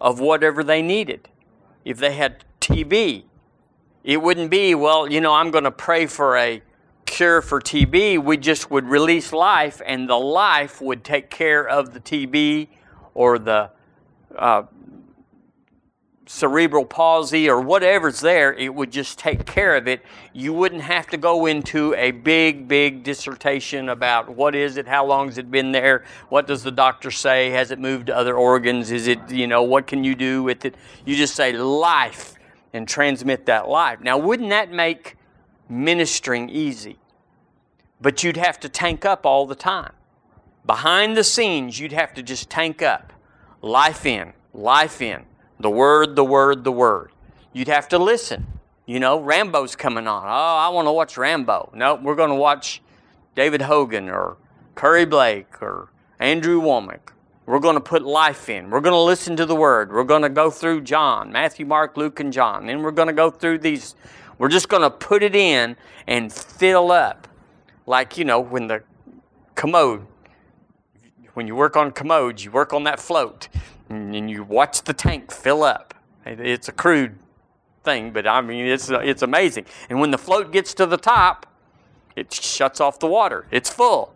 of 0.00 0.20
whatever 0.20 0.64
they 0.64 0.82
needed. 0.82 1.28
If 1.84 1.98
they 1.98 2.14
had 2.14 2.44
TB, 2.60 3.24
it 4.02 4.22
wouldn't 4.22 4.50
be, 4.50 4.74
well, 4.74 5.10
you 5.10 5.20
know, 5.20 5.34
I'm 5.34 5.50
going 5.50 5.64
to 5.64 5.70
pray 5.70 6.06
for 6.06 6.36
a 6.36 6.62
cure 7.10 7.42
for 7.42 7.60
TB, 7.60 8.22
we 8.22 8.36
just 8.36 8.70
would 8.70 8.84
release 8.86 9.32
life, 9.32 9.82
and 9.84 10.08
the 10.08 10.16
life 10.16 10.80
would 10.80 11.04
take 11.04 11.28
care 11.28 11.68
of 11.68 11.92
the 11.92 12.00
TB 12.00 12.68
or 13.14 13.38
the 13.38 13.70
uh, 14.36 14.62
cerebral 16.30 16.84
palsy 16.84 17.48
or 17.48 17.60
whatever's 17.60 18.20
there. 18.20 18.52
It 18.54 18.74
would 18.74 18.90
just 18.90 19.18
take 19.18 19.44
care 19.46 19.76
of 19.76 19.88
it. 19.88 20.02
You 20.32 20.52
wouldn't 20.52 20.82
have 20.82 21.06
to 21.08 21.16
go 21.16 21.46
into 21.46 21.94
a 21.94 22.10
big, 22.10 22.68
big 22.68 23.02
dissertation 23.02 23.88
about 23.88 24.28
what 24.28 24.54
is 24.54 24.76
it, 24.76 24.86
how 24.86 25.04
long 25.04 25.28
has 25.28 25.38
it 25.38 25.50
been 25.50 25.72
there, 25.72 26.04
what 26.28 26.46
does 26.46 26.62
the 26.62 26.70
doctor 26.70 27.10
say, 27.10 27.50
has 27.50 27.70
it 27.70 27.78
moved 27.78 28.06
to 28.06 28.16
other 28.16 28.36
organs, 28.36 28.90
is 28.90 29.08
it, 29.08 29.30
you 29.30 29.46
know, 29.46 29.62
what 29.62 29.86
can 29.86 30.04
you 30.04 30.14
do 30.14 30.42
with 30.42 30.64
it? 30.64 30.74
You 31.04 31.16
just 31.16 31.34
say 31.34 31.52
life 31.52 32.34
and 32.72 32.86
transmit 32.86 33.46
that 33.46 33.68
life. 33.68 34.00
Now, 34.00 34.16
wouldn't 34.16 34.50
that 34.50 34.70
make 34.70 35.16
ministering 35.68 36.48
easy? 36.48 37.00
but 38.00 38.24
you'd 38.24 38.36
have 38.36 38.58
to 38.60 38.68
tank 38.68 39.04
up 39.04 39.26
all 39.26 39.46
the 39.46 39.54
time. 39.54 39.92
Behind 40.64 41.16
the 41.16 41.24
scenes, 41.24 41.78
you'd 41.78 41.92
have 41.92 42.14
to 42.14 42.22
just 42.22 42.48
tank 42.48 42.82
up. 42.82 43.12
Life 43.62 44.06
in, 44.06 44.32
life 44.54 45.02
in. 45.02 45.24
The 45.60 45.70
word, 45.70 46.16
the 46.16 46.24
word, 46.24 46.64
the 46.64 46.72
word. 46.72 47.12
You'd 47.52 47.68
have 47.68 47.86
to 47.88 47.98
listen. 47.98 48.46
You 48.86 48.98
know, 48.98 49.20
Rambo's 49.20 49.76
coming 49.76 50.06
on. 50.06 50.24
Oh, 50.24 50.56
I 50.56 50.70
want 50.70 50.88
to 50.88 50.92
watch 50.92 51.18
Rambo. 51.18 51.70
No, 51.74 51.96
we're 51.96 52.14
going 52.14 52.30
to 52.30 52.34
watch 52.34 52.80
David 53.34 53.62
Hogan 53.62 54.08
or 54.08 54.38
Curry 54.74 55.04
Blake 55.04 55.62
or 55.62 55.90
Andrew 56.18 56.62
Wommack. 56.62 57.12
We're 57.44 57.58
going 57.58 57.74
to 57.74 57.80
put 57.80 58.02
life 58.02 58.48
in. 58.48 58.70
We're 58.70 58.80
going 58.80 58.94
to 58.94 59.00
listen 59.00 59.36
to 59.36 59.44
the 59.44 59.54
Word. 59.54 59.92
We're 59.92 60.04
going 60.04 60.22
to 60.22 60.30
go 60.30 60.50
through 60.50 60.80
John, 60.80 61.30
Matthew, 61.30 61.66
Mark, 61.66 61.96
Luke, 61.96 62.20
and 62.20 62.32
John. 62.32 62.66
Then 62.66 62.82
we're 62.82 62.90
going 62.90 63.08
to 63.08 63.12
go 63.12 63.30
through 63.30 63.58
these. 63.58 63.96
We're 64.38 64.48
just 64.48 64.70
going 64.70 64.82
to 64.82 64.90
put 64.90 65.22
it 65.22 65.34
in 65.34 65.76
and 66.06 66.32
fill 66.32 66.90
up. 66.90 67.28
Like, 67.86 68.16
you 68.16 68.24
know, 68.24 68.40
when 68.40 68.66
the 68.68 68.82
commode, 69.56 70.06
when 71.34 71.46
you 71.46 71.54
work 71.54 71.76
on 71.76 71.90
commodes, 71.90 72.44
you 72.44 72.50
work 72.50 72.72
on 72.72 72.84
that 72.84 72.98
float 72.98 73.48
and 73.90 74.30
you 74.30 74.44
watch 74.44 74.82
the 74.82 74.94
tank 74.94 75.32
fill 75.32 75.62
up. 75.62 75.94
It's 76.24 76.68
a 76.68 76.72
crude 76.72 77.18
thing, 77.82 78.12
but 78.12 78.26
I 78.26 78.40
mean, 78.40 78.66
it's, 78.66 78.88
it's 78.90 79.22
amazing. 79.22 79.66
And 79.88 80.00
when 80.00 80.10
the 80.10 80.18
float 80.18 80.52
gets 80.52 80.72
to 80.74 80.86
the 80.86 80.96
top, 80.96 81.46
it 82.16 82.32
shuts 82.32 82.80
off 82.80 82.98
the 82.98 83.06
water. 83.06 83.46
It's 83.50 83.68
full. 83.68 84.14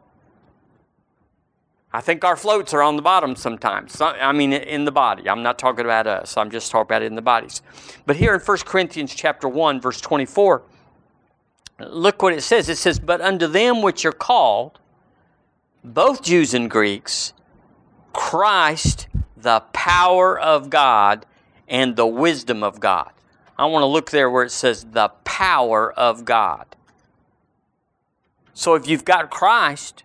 I 1.93 2.01
think 2.01 2.25
our 2.25 2.37
floats 2.37 2.75
are 2.75 2.83
on 2.83 2.97
the 2.97 3.03
bottom 3.03 3.37
sometimes. 3.37 4.01
I 4.01 4.33
mean, 4.33 4.53
in 4.53 4.85
the 4.85 4.93
body. 4.93 5.29
I'm 5.29 5.43
not 5.43 5.59
talking 5.59 5.85
about 5.85 6.07
us. 6.09 6.37
I'm 6.37 6.51
just 6.51 6.71
talking 6.71 6.89
about 6.89 7.03
in 7.03 7.15
the 7.15 7.23
bodies. 7.23 7.63
But 8.05 8.17
here 8.17 8.35
in 8.35 8.41
1 8.41 8.59
Corinthians 8.67 9.15
chapter 9.15 9.49
1, 9.49 9.81
verse 9.81 10.01
24, 10.01 10.63
look 11.79 12.21
what 12.21 12.33
it 12.33 12.43
says. 12.43 12.69
It 12.69 12.79
says, 12.79 12.99
But 12.99 13.21
unto 13.21 13.47
them 13.47 13.81
which 13.81 14.05
are 14.05 14.13
called, 14.13 14.81
both 15.85 16.23
Jews 16.23 16.53
and 16.53 16.69
Greeks, 16.69 17.33
Christ, 18.13 19.07
the 19.45 19.63
power 19.73 20.39
of 20.39 20.71
God 20.71 21.25
and 21.69 21.95
the 21.95 22.07
wisdom 22.07 22.65
of 22.65 22.81
God. 22.81 23.11
I 23.57 23.67
want 23.67 23.83
to 23.83 23.87
look 23.87 24.11
there 24.11 24.29
where 24.29 24.43
it 24.43 24.51
says 24.51 24.85
the 24.85 25.11
power 25.23 25.93
of 25.93 26.25
God. 26.25 26.67
So 28.53 28.75
if 28.75 28.89
you've 28.89 29.05
got 29.05 29.31
Christ, 29.31 30.03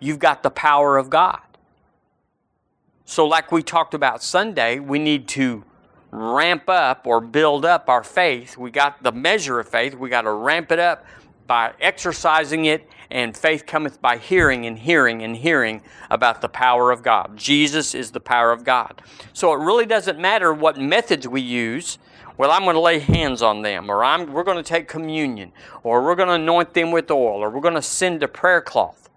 you've 0.00 0.18
got 0.18 0.42
the 0.42 0.50
power 0.50 0.96
of 0.96 1.10
God. 1.10 1.40
So, 3.04 3.26
like 3.26 3.52
we 3.52 3.62
talked 3.62 3.94
about 3.94 4.22
Sunday, 4.22 4.78
we 4.80 4.98
need 4.98 5.28
to 5.28 5.64
ramp 6.10 6.68
up 6.68 7.06
or 7.06 7.20
build 7.20 7.64
up 7.64 7.88
our 7.88 8.04
faith. 8.04 8.58
We 8.58 8.70
got 8.70 9.02
the 9.02 9.12
measure 9.12 9.58
of 9.60 9.68
faith, 9.68 9.94
we 9.94 10.08
got 10.08 10.22
to 10.22 10.32
ramp 10.32 10.72
it 10.72 10.78
up 10.78 11.04
by 11.46 11.72
exercising 11.80 12.66
it, 12.66 12.88
and 13.10 13.36
faith 13.36 13.66
cometh 13.66 14.00
by 14.00 14.18
hearing, 14.18 14.66
and 14.66 14.78
hearing, 14.78 15.22
and 15.22 15.36
hearing 15.36 15.82
about 16.10 16.40
the 16.40 16.48
power 16.48 16.90
of 16.90 17.02
God. 17.02 17.36
Jesus 17.36 17.94
is 17.94 18.10
the 18.10 18.20
power 18.20 18.52
of 18.52 18.64
God. 18.64 19.02
So, 19.32 19.52
it 19.52 19.64
really 19.64 19.86
doesn't 19.86 20.18
matter 20.18 20.52
what 20.52 20.78
methods 20.78 21.26
we 21.26 21.40
use 21.40 21.98
well, 22.38 22.52
I'm 22.52 22.62
going 22.62 22.74
to 22.74 22.80
lay 22.80 23.00
hands 23.00 23.42
on 23.42 23.62
them, 23.62 23.90
or 23.90 24.04
I'm, 24.04 24.32
we're 24.32 24.44
going 24.44 24.56
to 24.58 24.62
take 24.62 24.86
communion, 24.86 25.52
or 25.82 26.04
we're 26.04 26.14
going 26.14 26.28
to 26.28 26.34
anoint 26.34 26.72
them 26.72 26.92
with 26.92 27.10
oil, 27.10 27.42
or 27.42 27.50
we're 27.50 27.60
going 27.60 27.74
to 27.74 27.82
send 27.82 28.22
a 28.22 28.28
prayer 28.28 28.60
cloth. 28.60 29.10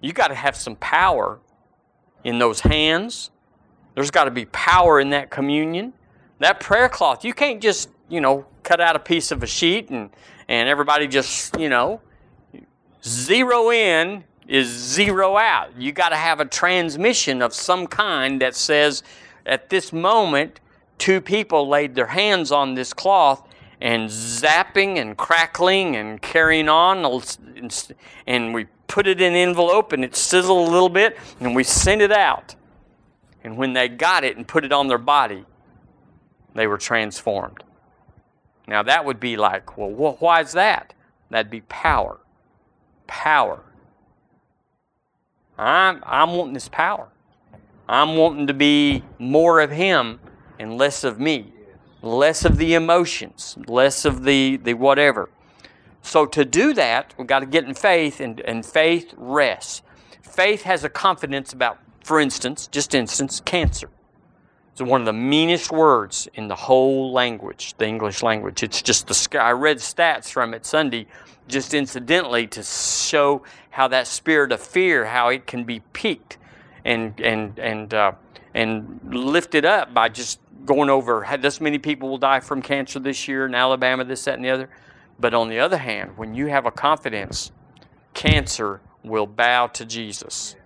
You 0.00 0.14
got 0.14 0.28
to 0.28 0.34
have 0.34 0.56
some 0.56 0.76
power 0.76 1.40
in 2.24 2.38
those 2.38 2.60
hands. 2.60 3.30
There's 3.94 4.10
got 4.10 4.24
to 4.24 4.30
be 4.30 4.46
power 4.46 4.98
in 4.98 5.10
that 5.10 5.30
communion. 5.30 5.92
That 6.38 6.58
prayer 6.58 6.88
cloth, 6.88 7.22
you 7.22 7.34
can't 7.34 7.60
just, 7.60 7.90
you 8.08 8.22
know, 8.22 8.46
cut 8.62 8.80
out 8.80 8.96
a 8.96 8.98
piece 8.98 9.30
of 9.30 9.42
a 9.42 9.46
sheet 9.46 9.90
and, 9.90 10.08
and 10.48 10.66
everybody 10.66 11.06
just, 11.06 11.58
you 11.60 11.68
know, 11.68 12.00
zero 13.04 13.70
in 13.70 14.24
is 14.48 14.68
zero 14.68 15.36
out. 15.36 15.70
You 15.78 15.92
got 15.92 16.10
to 16.10 16.16
have 16.16 16.40
a 16.40 16.44
transmission 16.44 17.42
of 17.42 17.54
some 17.54 17.86
kind 17.86 18.40
that 18.40 18.54
says, 18.54 19.02
at 19.46 19.70
this 19.70 19.92
moment, 19.92 20.60
two 20.98 21.20
people 21.20 21.68
laid 21.68 21.94
their 21.94 22.06
hands 22.06 22.52
on 22.52 22.74
this 22.74 22.92
cloth 22.92 23.46
and 23.80 24.08
zapping 24.08 24.98
and 24.98 25.16
crackling 25.16 25.96
and 25.96 26.20
carrying 26.22 26.68
on 26.68 27.22
and 28.26 28.54
we 28.54 28.66
put 28.86 29.06
it 29.06 29.20
in 29.20 29.32
an 29.32 29.38
envelope 29.38 29.92
and 29.92 30.04
it 30.04 30.14
sizzled 30.14 30.68
a 30.68 30.70
little 30.70 30.88
bit 30.88 31.18
and 31.40 31.54
we 31.54 31.64
sent 31.64 32.00
it 32.00 32.12
out. 32.12 32.54
And 33.42 33.58
when 33.58 33.74
they 33.74 33.88
got 33.88 34.24
it 34.24 34.36
and 34.36 34.46
put 34.46 34.64
it 34.64 34.72
on 34.72 34.88
their 34.88 34.98
body 34.98 35.44
they 36.54 36.66
were 36.68 36.78
transformed. 36.78 37.64
Now 38.68 38.82
that 38.84 39.04
would 39.04 39.20
be 39.20 39.36
like 39.36 39.76
well 39.76 40.16
why 40.20 40.40
is 40.40 40.52
that? 40.52 40.94
That'd 41.30 41.50
be 41.50 41.62
power 41.62 42.20
power 43.06 43.60
i'm, 45.58 46.02
I'm 46.06 46.32
wanting 46.32 46.54
this 46.54 46.68
power 46.68 47.08
i'm 47.88 48.16
wanting 48.16 48.46
to 48.46 48.54
be 48.54 49.04
more 49.18 49.60
of 49.60 49.70
him 49.70 50.20
and 50.58 50.78
less 50.78 51.04
of 51.04 51.18
me, 51.20 51.52
less 52.02 52.44
of 52.44 52.56
the 52.56 52.74
emotions, 52.74 53.56
less 53.66 54.04
of 54.04 54.24
the, 54.24 54.56
the 54.56 54.74
whatever. 54.74 55.30
So 56.02 56.26
to 56.26 56.44
do 56.44 56.74
that, 56.74 57.14
we've 57.16 57.26
got 57.26 57.40
to 57.40 57.46
get 57.46 57.64
in 57.64 57.74
faith, 57.74 58.20
and, 58.20 58.40
and 58.40 58.64
faith 58.64 59.14
rests. 59.16 59.82
Faith 60.22 60.62
has 60.62 60.84
a 60.84 60.88
confidence 60.88 61.52
about, 61.52 61.78
for 62.02 62.20
instance, 62.20 62.66
just 62.66 62.94
instance, 62.94 63.40
cancer. 63.40 63.88
It's 64.72 64.82
one 64.82 65.00
of 65.00 65.06
the 65.06 65.12
meanest 65.12 65.70
words 65.70 66.28
in 66.34 66.48
the 66.48 66.56
whole 66.56 67.12
language, 67.12 67.74
the 67.78 67.86
English 67.86 68.22
language. 68.22 68.62
It's 68.62 68.82
just 68.82 69.06
the 69.06 69.14
sky. 69.14 69.38
I 69.38 69.52
read 69.52 69.78
stats 69.78 70.30
from 70.30 70.52
it 70.52 70.66
Sunday, 70.66 71.06
just 71.48 71.74
incidentally 71.74 72.46
to 72.48 72.62
show 72.62 73.42
how 73.70 73.88
that 73.88 74.06
spirit 74.06 74.52
of 74.52 74.60
fear, 74.60 75.06
how 75.06 75.28
it 75.28 75.46
can 75.46 75.64
be 75.64 75.80
piqued 75.92 76.38
and 76.84 77.20
and 77.20 77.58
and 77.58 77.94
uh, 77.94 78.12
and 78.54 79.00
lifted 79.04 79.64
up 79.64 79.92
by 79.92 80.08
just 80.08 80.40
going 80.64 80.88
over 80.88 81.24
how 81.24 81.36
this 81.36 81.60
many 81.60 81.78
people 81.78 82.08
will 82.08 82.18
die 82.18 82.40
from 82.40 82.62
cancer 82.62 82.98
this 82.98 83.28
year 83.28 83.46
in 83.46 83.54
Alabama, 83.54 84.04
this, 84.04 84.24
that, 84.24 84.34
and 84.34 84.44
the 84.44 84.50
other. 84.50 84.70
But 85.18 85.34
on 85.34 85.48
the 85.48 85.58
other 85.58 85.76
hand, 85.76 86.16
when 86.16 86.34
you 86.34 86.46
have 86.46 86.66
a 86.66 86.70
confidence, 86.70 87.52
cancer 88.14 88.80
will 89.02 89.26
bow 89.26 89.66
to 89.68 89.84
Jesus. 89.84 90.56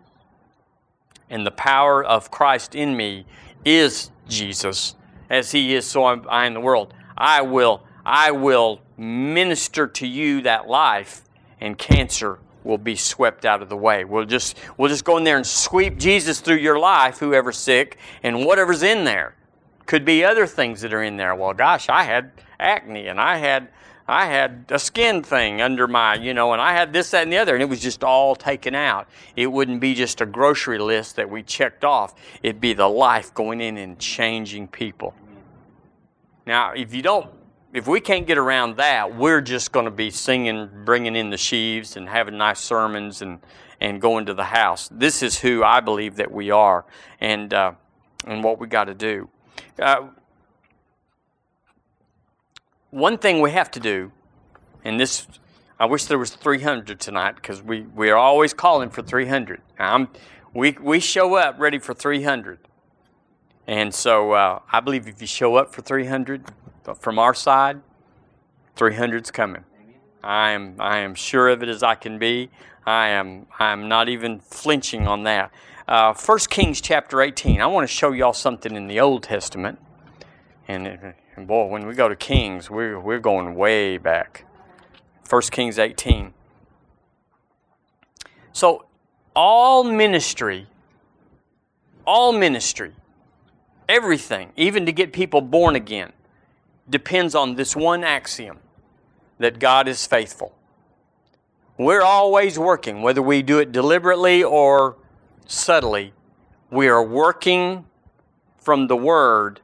And 1.28 1.46
the 1.46 1.50
power 1.50 2.02
of 2.02 2.30
Christ 2.30 2.74
in 2.74 2.96
me 2.96 3.26
is 3.64 4.10
Jesus. 4.28 4.94
As 5.28 5.50
he 5.50 5.74
is, 5.74 5.86
so 5.86 6.08
am 6.08 6.24
I 6.28 6.46
in 6.46 6.54
the 6.54 6.60
world. 6.60 6.94
I 7.16 7.42
will, 7.42 7.82
I 8.08 8.30
will 8.30 8.80
minister 8.96 9.86
to 9.86 10.06
you 10.06 10.40
that 10.40 10.66
life, 10.66 11.20
and 11.60 11.76
cancer 11.76 12.38
will 12.64 12.78
be 12.78 12.96
swept 12.96 13.44
out 13.44 13.60
of 13.60 13.68
the 13.68 13.76
way. 13.76 14.06
We'll 14.06 14.24
just, 14.24 14.56
we'll 14.78 14.88
just 14.88 15.04
go 15.04 15.18
in 15.18 15.24
there 15.24 15.36
and 15.36 15.46
sweep 15.46 15.98
Jesus 15.98 16.40
through 16.40 16.56
your 16.56 16.78
life, 16.78 17.18
whoever's 17.18 17.58
sick, 17.58 17.98
and 18.22 18.46
whatever's 18.46 18.82
in 18.82 19.04
there. 19.04 19.34
Could 19.84 20.06
be 20.06 20.24
other 20.24 20.46
things 20.46 20.80
that 20.80 20.94
are 20.94 21.02
in 21.02 21.18
there. 21.18 21.34
Well, 21.34 21.52
gosh, 21.52 21.90
I 21.90 22.04
had 22.04 22.32
acne 22.58 23.08
and 23.08 23.20
I 23.20 23.36
had 23.36 23.68
I 24.06 24.24
had 24.24 24.64
a 24.70 24.78
skin 24.78 25.22
thing 25.22 25.60
under 25.60 25.86
my, 25.86 26.14
you 26.14 26.32
know, 26.32 26.54
and 26.54 26.62
I 26.62 26.72
had 26.72 26.94
this, 26.94 27.10
that, 27.10 27.24
and 27.24 27.32
the 27.32 27.36
other, 27.36 27.52
and 27.52 27.62
it 27.62 27.68
was 27.68 27.80
just 27.80 28.02
all 28.02 28.34
taken 28.34 28.74
out. 28.74 29.06
It 29.36 29.48
wouldn't 29.48 29.82
be 29.82 29.94
just 29.94 30.22
a 30.22 30.26
grocery 30.26 30.78
list 30.78 31.16
that 31.16 31.28
we 31.28 31.42
checked 31.42 31.84
off. 31.84 32.14
It'd 32.42 32.58
be 32.58 32.72
the 32.72 32.88
life 32.88 33.34
going 33.34 33.60
in 33.60 33.76
and 33.76 33.98
changing 33.98 34.68
people. 34.68 35.14
Now, 36.46 36.72
if 36.72 36.94
you 36.94 37.02
don't, 37.02 37.28
if 37.72 37.86
we 37.86 38.00
can't 38.00 38.26
get 38.26 38.38
around 38.38 38.76
that, 38.78 39.16
we're 39.16 39.40
just 39.40 39.72
going 39.72 39.84
to 39.84 39.90
be 39.90 40.10
singing, 40.10 40.70
bringing 40.84 41.14
in 41.14 41.30
the 41.30 41.36
sheaves, 41.36 41.96
and 41.96 42.08
having 42.08 42.36
nice 42.36 42.60
sermons, 42.60 43.22
and 43.22 43.40
and 43.80 44.00
going 44.00 44.26
to 44.26 44.34
the 44.34 44.44
house. 44.44 44.88
This 44.90 45.22
is 45.22 45.38
who 45.38 45.62
I 45.62 45.80
believe 45.80 46.16
that 46.16 46.32
we 46.32 46.50
are, 46.50 46.84
and 47.20 47.52
uh, 47.52 47.72
and 48.26 48.42
what 48.42 48.58
we 48.58 48.66
got 48.66 48.84
to 48.84 48.94
do. 48.94 49.28
Uh, 49.78 50.08
one 52.90 53.18
thing 53.18 53.40
we 53.40 53.50
have 53.50 53.70
to 53.72 53.80
do, 53.80 54.12
and 54.82 54.98
this, 54.98 55.26
I 55.78 55.84
wish 55.86 56.06
there 56.06 56.18
was 56.18 56.30
300 56.30 56.98
tonight 56.98 57.36
because 57.36 57.62
we, 57.62 57.82
we 57.82 58.10
are 58.10 58.16
always 58.16 58.54
calling 58.54 58.88
for 58.88 59.02
300. 59.02 59.60
I'm, 59.78 60.08
we, 60.54 60.72
we 60.80 60.98
show 60.98 61.34
up 61.34 61.56
ready 61.58 61.78
for 61.78 61.92
300. 61.92 62.58
And 63.66 63.94
so 63.94 64.32
uh, 64.32 64.60
I 64.72 64.80
believe 64.80 65.06
if 65.06 65.20
you 65.20 65.26
show 65.26 65.56
up 65.56 65.74
for 65.74 65.82
300 65.82 66.46
from 66.94 67.18
our 67.18 67.34
side, 67.34 67.80
300's 68.76 69.30
coming. 69.30 69.64
I 70.22 70.50
am, 70.50 70.76
I 70.78 70.98
am 70.98 71.14
sure 71.14 71.48
of 71.48 71.62
it 71.62 71.68
as 71.68 71.82
I 71.82 71.94
can 71.94 72.18
be. 72.18 72.50
I 72.86 73.08
am, 73.08 73.46
I 73.58 73.70
am 73.70 73.88
not 73.88 74.08
even 74.08 74.40
flinching 74.40 75.06
on 75.06 75.24
that. 75.24 75.52
Uh, 75.86 76.12
1 76.12 76.38
Kings 76.50 76.80
chapter 76.80 77.22
18. 77.22 77.60
I 77.60 77.66
want 77.66 77.88
to 77.88 77.92
show 77.92 78.12
y'all 78.12 78.32
something 78.32 78.74
in 78.74 78.88
the 78.88 79.00
Old 79.00 79.22
Testament. 79.22 79.78
And, 80.66 81.14
and 81.36 81.46
boy, 81.46 81.66
when 81.66 81.86
we 81.86 81.94
go 81.94 82.08
to 82.08 82.16
Kings, 82.16 82.70
we're, 82.70 82.98
we're 82.98 83.20
going 83.20 83.54
way 83.54 83.96
back. 83.96 84.44
1 85.28 85.42
Kings 85.50 85.78
18. 85.78 86.34
So, 88.52 88.86
all 89.36 89.84
ministry, 89.84 90.66
all 92.06 92.32
ministry, 92.32 92.92
everything, 93.88 94.52
even 94.56 94.84
to 94.86 94.92
get 94.92 95.12
people 95.12 95.40
born 95.40 95.76
again, 95.76 96.12
depends 96.90 97.34
on 97.34 97.54
this 97.54 97.76
one 97.76 98.04
axiom 98.04 98.58
that 99.38 99.58
God 99.58 99.88
is 99.88 100.06
faithful. 100.06 100.54
We're 101.76 102.02
always 102.02 102.58
working, 102.58 103.02
whether 103.02 103.22
we 103.22 103.42
do 103.42 103.58
it 103.58 103.70
deliberately 103.70 104.42
or 104.42 104.96
subtly, 105.46 106.12
we 106.70 106.88
are 106.88 107.02
working 107.02 107.86
from 108.56 108.88
the 108.88 108.96
Word 108.96 109.60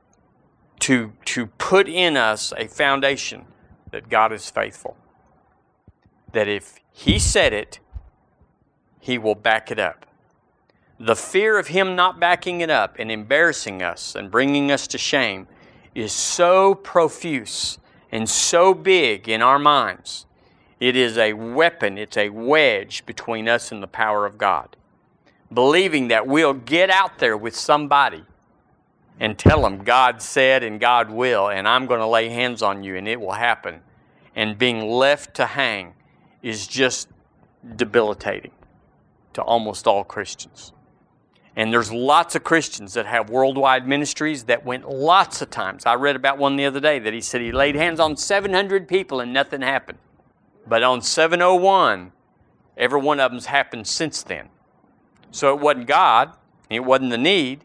to, 0.80 1.12
to 1.26 1.46
put 1.46 1.88
in 1.88 2.16
us 2.16 2.52
a 2.56 2.68
foundation 2.68 3.46
that 3.90 4.08
God 4.08 4.32
is 4.32 4.48
faithful. 4.48 4.96
That 6.32 6.48
if 6.48 6.78
He 6.92 7.18
said 7.18 7.52
it, 7.52 7.80
He 9.00 9.18
will 9.18 9.34
back 9.34 9.70
it 9.70 9.78
up. 9.78 10.06
The 10.98 11.16
fear 11.16 11.58
of 11.58 11.68
Him 11.68 11.96
not 11.96 12.20
backing 12.20 12.60
it 12.60 12.70
up 12.70 12.96
and 12.98 13.10
embarrassing 13.10 13.82
us 13.82 14.14
and 14.14 14.30
bringing 14.30 14.70
us 14.70 14.86
to 14.88 14.98
shame 14.98 15.48
is 15.94 16.12
so 16.12 16.74
profuse 16.74 17.78
and 18.12 18.28
so 18.28 18.74
big 18.74 19.28
in 19.28 19.42
our 19.42 19.58
minds. 19.58 20.26
It 20.80 20.96
is 20.96 21.16
a 21.16 21.32
weapon, 21.32 21.96
it's 21.96 22.16
a 22.16 22.28
wedge 22.28 23.06
between 23.06 23.48
us 23.48 23.72
and 23.72 23.82
the 23.82 23.86
power 23.86 24.26
of 24.26 24.36
God. 24.36 24.76
Believing 25.52 26.08
that 26.08 26.26
we'll 26.26 26.52
get 26.52 26.90
out 26.90 27.18
there 27.18 27.36
with 27.36 27.56
somebody 27.56 28.24
and 29.18 29.38
tell 29.38 29.62
them 29.62 29.84
God 29.84 30.20
said 30.20 30.62
and 30.62 30.78
God 30.78 31.08
will, 31.08 31.48
and 31.48 31.66
I'm 31.66 31.86
going 31.86 32.00
to 32.00 32.06
lay 32.06 32.28
hands 32.28 32.62
on 32.62 32.82
you 32.82 32.96
and 32.96 33.08
it 33.08 33.18
will 33.20 33.32
happen. 33.32 33.80
And 34.36 34.58
being 34.58 34.86
left 34.88 35.34
to 35.36 35.46
hang 35.46 35.94
is 36.42 36.66
just 36.66 37.08
debilitating 37.76 38.50
to 39.32 39.42
almost 39.42 39.86
all 39.86 40.04
Christians. 40.04 40.73
And 41.56 41.72
there's 41.72 41.92
lots 41.92 42.34
of 42.34 42.42
Christians 42.42 42.94
that 42.94 43.06
have 43.06 43.30
worldwide 43.30 43.86
ministries 43.86 44.44
that 44.44 44.64
went 44.64 44.88
lots 44.88 45.40
of 45.40 45.50
times. 45.50 45.86
I 45.86 45.94
read 45.94 46.16
about 46.16 46.36
one 46.36 46.56
the 46.56 46.66
other 46.66 46.80
day 46.80 46.98
that 46.98 47.12
he 47.12 47.20
said 47.20 47.40
he 47.40 47.52
laid 47.52 47.76
hands 47.76 48.00
on 48.00 48.16
700 48.16 48.88
people 48.88 49.20
and 49.20 49.32
nothing 49.32 49.60
happened. 49.60 49.98
But 50.66 50.82
on 50.82 51.00
701, 51.02 52.12
every 52.76 53.00
one 53.00 53.20
of 53.20 53.30
them's 53.30 53.46
happened 53.46 53.86
since 53.86 54.22
then. 54.22 54.48
So 55.30 55.54
it 55.54 55.60
wasn't 55.60 55.86
God, 55.86 56.32
it 56.70 56.80
wasn't 56.80 57.10
the 57.10 57.18
need, 57.18 57.64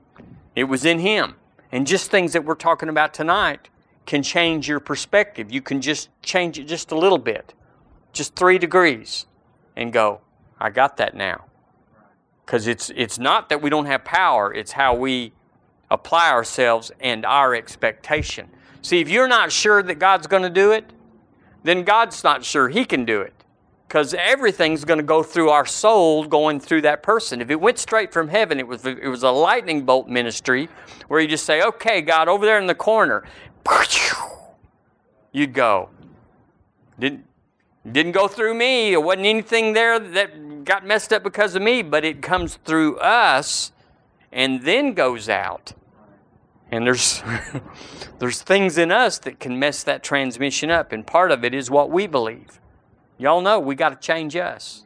it 0.56 0.66
was 0.66 0.86
in 0.86 1.00
Him. 1.00 1.36
And 1.72 1.86
just 1.86 2.12
things 2.12 2.34
that 2.34 2.44
we're 2.44 2.56
talking 2.56 2.90
about 2.90 3.14
tonight 3.14 3.70
can 4.06 4.24
change 4.24 4.68
your 4.68 4.80
perspective. 4.80 5.52
You 5.52 5.62
can 5.62 5.82
just 5.82 6.10
change 6.24 6.58
it 6.58 6.64
just 6.64 6.92
a 6.92 6.98
little 6.98 7.20
bit, 7.20 7.54
just 8.12 8.36
three 8.36 8.58
degrees, 8.58 9.28
and 9.76 9.94
go, 9.94 10.22
I 10.60 10.72
got 10.72 10.98
that 10.98 11.16
now. 11.16 11.46
Because 12.50 12.66
it's, 12.66 12.92
it's 12.96 13.20
not 13.20 13.50
that 13.50 13.62
we 13.62 13.70
don't 13.70 13.86
have 13.86 14.04
power, 14.04 14.52
it's 14.52 14.72
how 14.72 14.96
we 14.96 15.34
apply 15.92 16.32
ourselves 16.32 16.92
and 17.00 17.24
our 17.24 17.54
expectation. 17.54 18.50
See, 18.82 19.00
if 19.02 19.08
you're 19.08 19.28
not 19.28 19.52
sure 19.52 19.84
that 19.84 20.00
God's 20.00 20.26
going 20.26 20.42
to 20.42 20.50
do 20.50 20.72
it, 20.72 20.92
then 21.62 21.84
God's 21.84 22.24
not 22.24 22.44
sure 22.44 22.68
He 22.68 22.86
can 22.86 23.06
do 23.06 23.22
it. 23.22 23.36
Because 23.88 24.16
everything's 24.16 24.84
going 24.84 24.98
to 24.98 25.04
go 25.04 25.22
through 25.22 25.52
our 25.52 25.68
soul 25.68 26.24
going 26.26 26.60
through 26.60 26.82
that 26.82 27.04
person. 27.04 27.40
If 27.40 27.52
it 27.52 27.62
went 27.62 27.78
straight 27.78 28.12
from 28.12 28.28
heaven, 28.28 28.60
it 28.60 28.66
was, 28.68 28.84
it 28.84 29.08
was 29.08 29.22
a 29.22 29.30
lightning 29.30 29.86
bolt 29.86 30.08
ministry 30.08 30.70
where 31.08 31.20
you 31.20 31.28
just 31.28 31.46
say, 31.46 31.62
okay, 31.62 32.02
God, 32.02 32.28
over 32.28 32.48
there 32.48 32.58
in 32.58 32.66
the 32.66 32.74
corner, 32.74 33.26
you'd 35.32 35.54
go. 35.54 35.90
Didn't, 37.00 37.28
didn't 37.92 38.14
go 38.14 38.28
through 38.28 38.56
me. 38.56 38.90
There 38.90 39.02
wasn't 39.02 39.28
anything 39.28 39.74
there 39.74 40.00
that 40.00 40.32
got 40.70 40.86
messed 40.86 41.12
up 41.12 41.24
because 41.24 41.56
of 41.56 41.64
me, 41.64 41.82
but 41.82 42.06
it 42.06 42.22
comes 42.22 42.60
through 42.64 42.98
us 43.00 43.72
and 44.32 44.62
then 44.62 44.94
goes 44.94 45.28
out. 45.28 45.74
And 46.72 46.86
there's 46.86 47.24
there's 48.20 48.44
things 48.44 48.78
in 48.78 48.92
us 48.92 49.18
that 49.20 49.40
can 49.40 49.58
mess 49.58 49.84
that 49.84 50.04
transmission 50.04 50.70
up, 50.70 50.92
and 50.92 51.06
part 51.06 51.32
of 51.32 51.44
it 51.44 51.56
is 51.56 51.72
what 51.72 51.90
we 51.90 52.06
believe. 52.06 52.60
Y'all 53.18 53.42
know 53.42 53.60
we 53.60 53.74
got 53.74 53.90
to 53.90 53.96
change 53.96 54.36
us. 54.36 54.86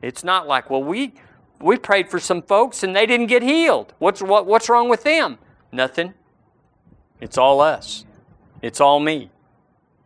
It's 0.00 0.22
not 0.22 0.46
like, 0.46 0.70
well, 0.70 0.84
we 0.84 1.14
we 1.60 1.76
prayed 1.76 2.08
for 2.08 2.20
some 2.20 2.40
folks 2.40 2.84
and 2.84 2.94
they 2.94 3.04
didn't 3.04 3.26
get 3.26 3.42
healed. 3.42 3.94
What's 3.98 4.22
what, 4.22 4.46
what's 4.46 4.68
wrong 4.68 4.88
with 4.88 5.02
them? 5.02 5.38
Nothing. 5.72 6.14
It's 7.20 7.36
all 7.36 7.60
us. 7.60 8.04
It's 8.62 8.80
all 8.80 9.00
me. 9.00 9.30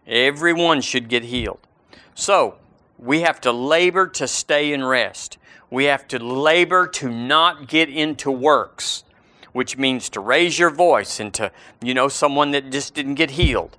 Everyone 0.07 0.81
should 0.81 1.11
get 1.11 1.25
healed. 1.25 1.67
So, 2.15 2.57
we 3.01 3.23
have 3.23 3.41
to 3.43 3.53
labor 3.53 4.07
to 4.09 4.29
stay 4.29 4.73
in 4.73 4.85
rest. 4.85 5.39
We 5.71 5.85
have 5.85 6.07
to 6.09 6.19
labor 6.19 6.87
to 6.89 7.09
not 7.09 7.69
get 7.69 7.89
into 7.89 8.31
works 8.31 9.05
which 9.53 9.77
means 9.77 10.09
to 10.11 10.21
raise 10.21 10.59
your 10.59 10.71
voice 10.71 11.21
and 11.21 11.33
to, 11.35 11.51
you 11.83 11.95
know, 11.95 12.09
someone 12.09 12.51
that 12.53 12.71
just 12.71 12.95
didn't 12.95 13.15
get 13.15 13.33
healed. 13.33 13.77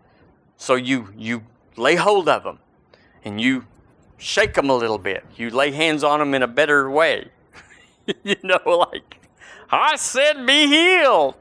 So 0.58 0.76
you, 0.76 1.10
you 1.18 1.44
lay 1.78 1.96
hold 1.96 2.28
of 2.28 2.44
them 2.44 2.60
and 3.24 3.40
you 3.40 3.66
shake 4.18 4.54
them 4.54 4.70
a 4.70 4.76
little 4.76 4.98
bit. 4.98 5.26
You 5.36 5.50
lay 5.50 5.72
hands 5.72 6.04
on 6.04 6.20
them 6.20 6.34
in 6.34 6.44
a 6.44 6.48
better 6.48 6.90
way. 6.90 7.30
you 8.24 8.36
know, 8.44 8.60
like, 8.66 9.18
I 9.70 9.96
said, 9.96 10.46
be 10.46 10.68
healed. 10.68 11.36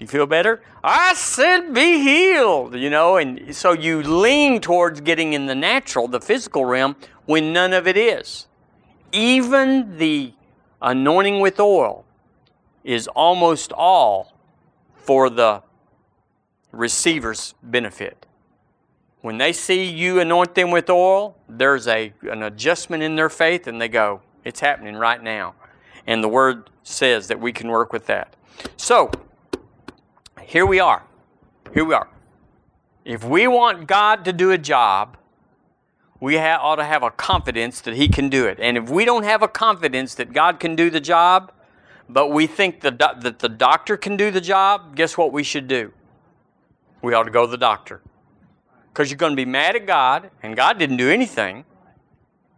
You 0.00 0.06
feel 0.06 0.26
better? 0.26 0.62
I 0.82 1.12
said, 1.12 1.74
be 1.74 2.02
healed. 2.02 2.74
You 2.74 2.88
know, 2.88 3.18
and 3.18 3.54
so 3.54 3.72
you 3.72 4.02
lean 4.02 4.60
towards 4.60 5.02
getting 5.02 5.34
in 5.34 5.44
the 5.46 5.54
natural, 5.54 6.08
the 6.08 6.20
physical 6.20 6.64
realm, 6.64 6.96
when 7.26 7.52
none 7.52 7.74
of 7.74 7.86
it 7.86 7.98
is. 7.98 8.48
Even 9.12 9.98
the 9.98 10.32
anointing 10.80 11.40
with 11.40 11.60
oil 11.60 12.06
is 12.82 13.08
almost 13.08 13.72
all 13.72 14.32
for 14.96 15.28
the 15.28 15.62
receiver's 16.72 17.54
benefit. 17.62 18.26
When 19.20 19.36
they 19.36 19.52
see 19.52 19.84
you 19.84 20.18
anoint 20.20 20.54
them 20.54 20.70
with 20.70 20.88
oil, 20.88 21.36
there's 21.46 21.86
a, 21.86 22.14
an 22.22 22.42
adjustment 22.42 23.02
in 23.02 23.16
their 23.16 23.28
faith 23.28 23.66
and 23.66 23.78
they 23.78 23.88
go, 23.88 24.22
It's 24.44 24.60
happening 24.60 24.96
right 24.96 25.22
now. 25.22 25.54
And 26.06 26.24
the 26.24 26.28
word 26.28 26.70
says 26.84 27.28
that 27.28 27.38
we 27.38 27.52
can 27.52 27.68
work 27.68 27.92
with 27.92 28.06
that. 28.06 28.34
So, 28.78 29.10
here 30.44 30.66
we 30.66 30.80
are. 30.80 31.04
Here 31.72 31.84
we 31.84 31.94
are. 31.94 32.08
If 33.04 33.24
we 33.24 33.46
want 33.46 33.86
God 33.86 34.24
to 34.24 34.32
do 34.32 34.50
a 34.50 34.58
job, 34.58 35.16
we 36.20 36.36
ha- 36.36 36.58
ought 36.60 36.76
to 36.76 36.84
have 36.84 37.02
a 37.02 37.10
confidence 37.10 37.80
that 37.82 37.94
He 37.94 38.08
can 38.08 38.28
do 38.28 38.46
it. 38.46 38.58
And 38.60 38.76
if 38.76 38.90
we 38.90 39.04
don't 39.04 39.24
have 39.24 39.42
a 39.42 39.48
confidence 39.48 40.14
that 40.16 40.32
God 40.32 40.60
can 40.60 40.76
do 40.76 40.90
the 40.90 41.00
job, 41.00 41.52
but 42.08 42.30
we 42.30 42.46
think 42.46 42.80
the 42.80 42.90
do- 42.90 43.20
that 43.20 43.38
the 43.38 43.48
doctor 43.48 43.96
can 43.96 44.16
do 44.16 44.30
the 44.30 44.40
job, 44.40 44.96
guess 44.96 45.16
what 45.16 45.32
we 45.32 45.42
should 45.42 45.66
do? 45.66 45.92
We 47.02 47.14
ought 47.14 47.22
to 47.22 47.30
go 47.30 47.46
to 47.46 47.50
the 47.50 47.56
doctor. 47.56 48.02
Because 48.92 49.10
you're 49.10 49.18
going 49.18 49.32
to 49.32 49.36
be 49.36 49.46
mad 49.46 49.76
at 49.76 49.86
God, 49.86 50.30
and 50.42 50.56
God 50.56 50.78
didn't 50.78 50.96
do 50.96 51.08
anything, 51.10 51.64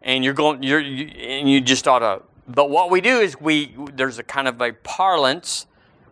and 0.00 0.24
you're 0.24 0.34
going, 0.34 0.62
you're, 0.62 0.80
you, 0.80 1.06
and 1.06 1.48
you 1.48 1.60
just 1.60 1.86
ought 1.86 2.00
to. 2.00 2.22
But 2.48 2.70
what 2.70 2.90
we 2.90 3.00
do 3.00 3.20
is 3.20 3.40
we 3.40 3.74
there's 3.94 4.18
a 4.18 4.24
kind 4.24 4.48
of 4.48 4.60
a 4.60 4.72
parlance 4.72 5.66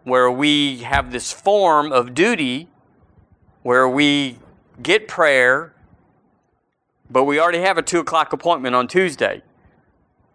where 0.05 0.31
we 0.31 0.79
have 0.79 1.13
this 1.13 1.33
form 1.33 1.93
of 1.93 2.15
duty 2.15 2.69
where 3.63 3.89
we 3.89 4.39
get 4.83 5.09
prayer, 5.09 5.75
but 7.11 7.25
we 7.25 7.39
already 7.39 7.61
have 7.61 7.77
a 7.77 7.83
two 7.83 8.01
o'clock 8.01 8.33
appointment 8.33 8.75
on 8.75 8.89
Tuesday. 8.89 9.43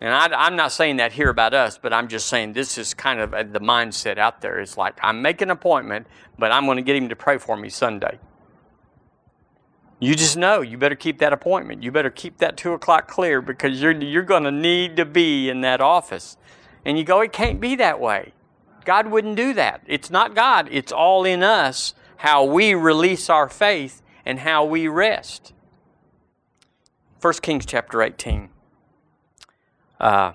And 0.01 0.13
I, 0.13 0.47
am 0.47 0.55
not 0.55 0.71
saying 0.71 0.97
that 0.97 1.13
here 1.13 1.29
about 1.29 1.53
us, 1.53 1.77
but 1.77 1.93
I'm 1.93 2.07
just 2.07 2.27
saying 2.27 2.53
this 2.53 2.77
is 2.77 2.93
kind 2.93 3.19
of 3.19 3.33
uh, 3.33 3.43
the 3.43 3.61
mindset 3.61 4.17
out 4.17 4.41
there. 4.41 4.59
It's 4.59 4.77
like, 4.77 4.97
I'm 5.01 5.21
making 5.21 5.47
an 5.47 5.51
appointment, 5.51 6.05
but 6.37 6.51
I'm 6.51 6.65
going 6.65 6.75
to 6.75 6.83
get 6.83 6.95
him 6.95 7.09
to 7.09 7.15
pray 7.15 7.37
for 7.37 7.55
me 7.55 7.69
Sunday. 7.69 8.19
You 9.99 10.13
just 10.13 10.35
know 10.35 10.61
you 10.61 10.77
better 10.77 10.95
keep 10.95 11.19
that 11.19 11.31
appointment. 11.31 11.81
You 11.81 11.91
better 11.91 12.09
keep 12.09 12.37
that 12.39 12.57
2 12.57 12.73
o'clock 12.73 13.07
clear 13.07 13.41
because 13.41 13.81
you're, 13.81 13.93
you're 13.93 14.23
going 14.23 14.43
to 14.43 14.51
need 14.51 14.97
to 14.97 15.05
be 15.05 15.49
in 15.49 15.61
that 15.61 15.79
office. 15.79 16.37
And 16.83 16.97
you 16.97 17.05
go, 17.05 17.21
it 17.21 17.31
can't 17.31 17.61
be 17.61 17.75
that 17.77 17.99
way. 17.99 18.33
God 18.85 19.07
wouldn't 19.07 19.35
do 19.35 19.53
that. 19.53 19.81
It's 19.87 20.09
not 20.09 20.35
God, 20.35 20.69
it's 20.71 20.91
all 20.91 21.25
in 21.25 21.43
us 21.43 21.93
how 22.17 22.43
we 22.43 22.73
release 22.73 23.29
our 23.29 23.49
faith 23.49 24.01
and 24.25 24.39
how 24.39 24.63
we 24.63 24.87
rest. 24.87 25.53
1 27.21 27.33
Kings 27.41 27.65
chapter 27.65 28.01
18. 28.01 28.49
Uh, 29.99 30.33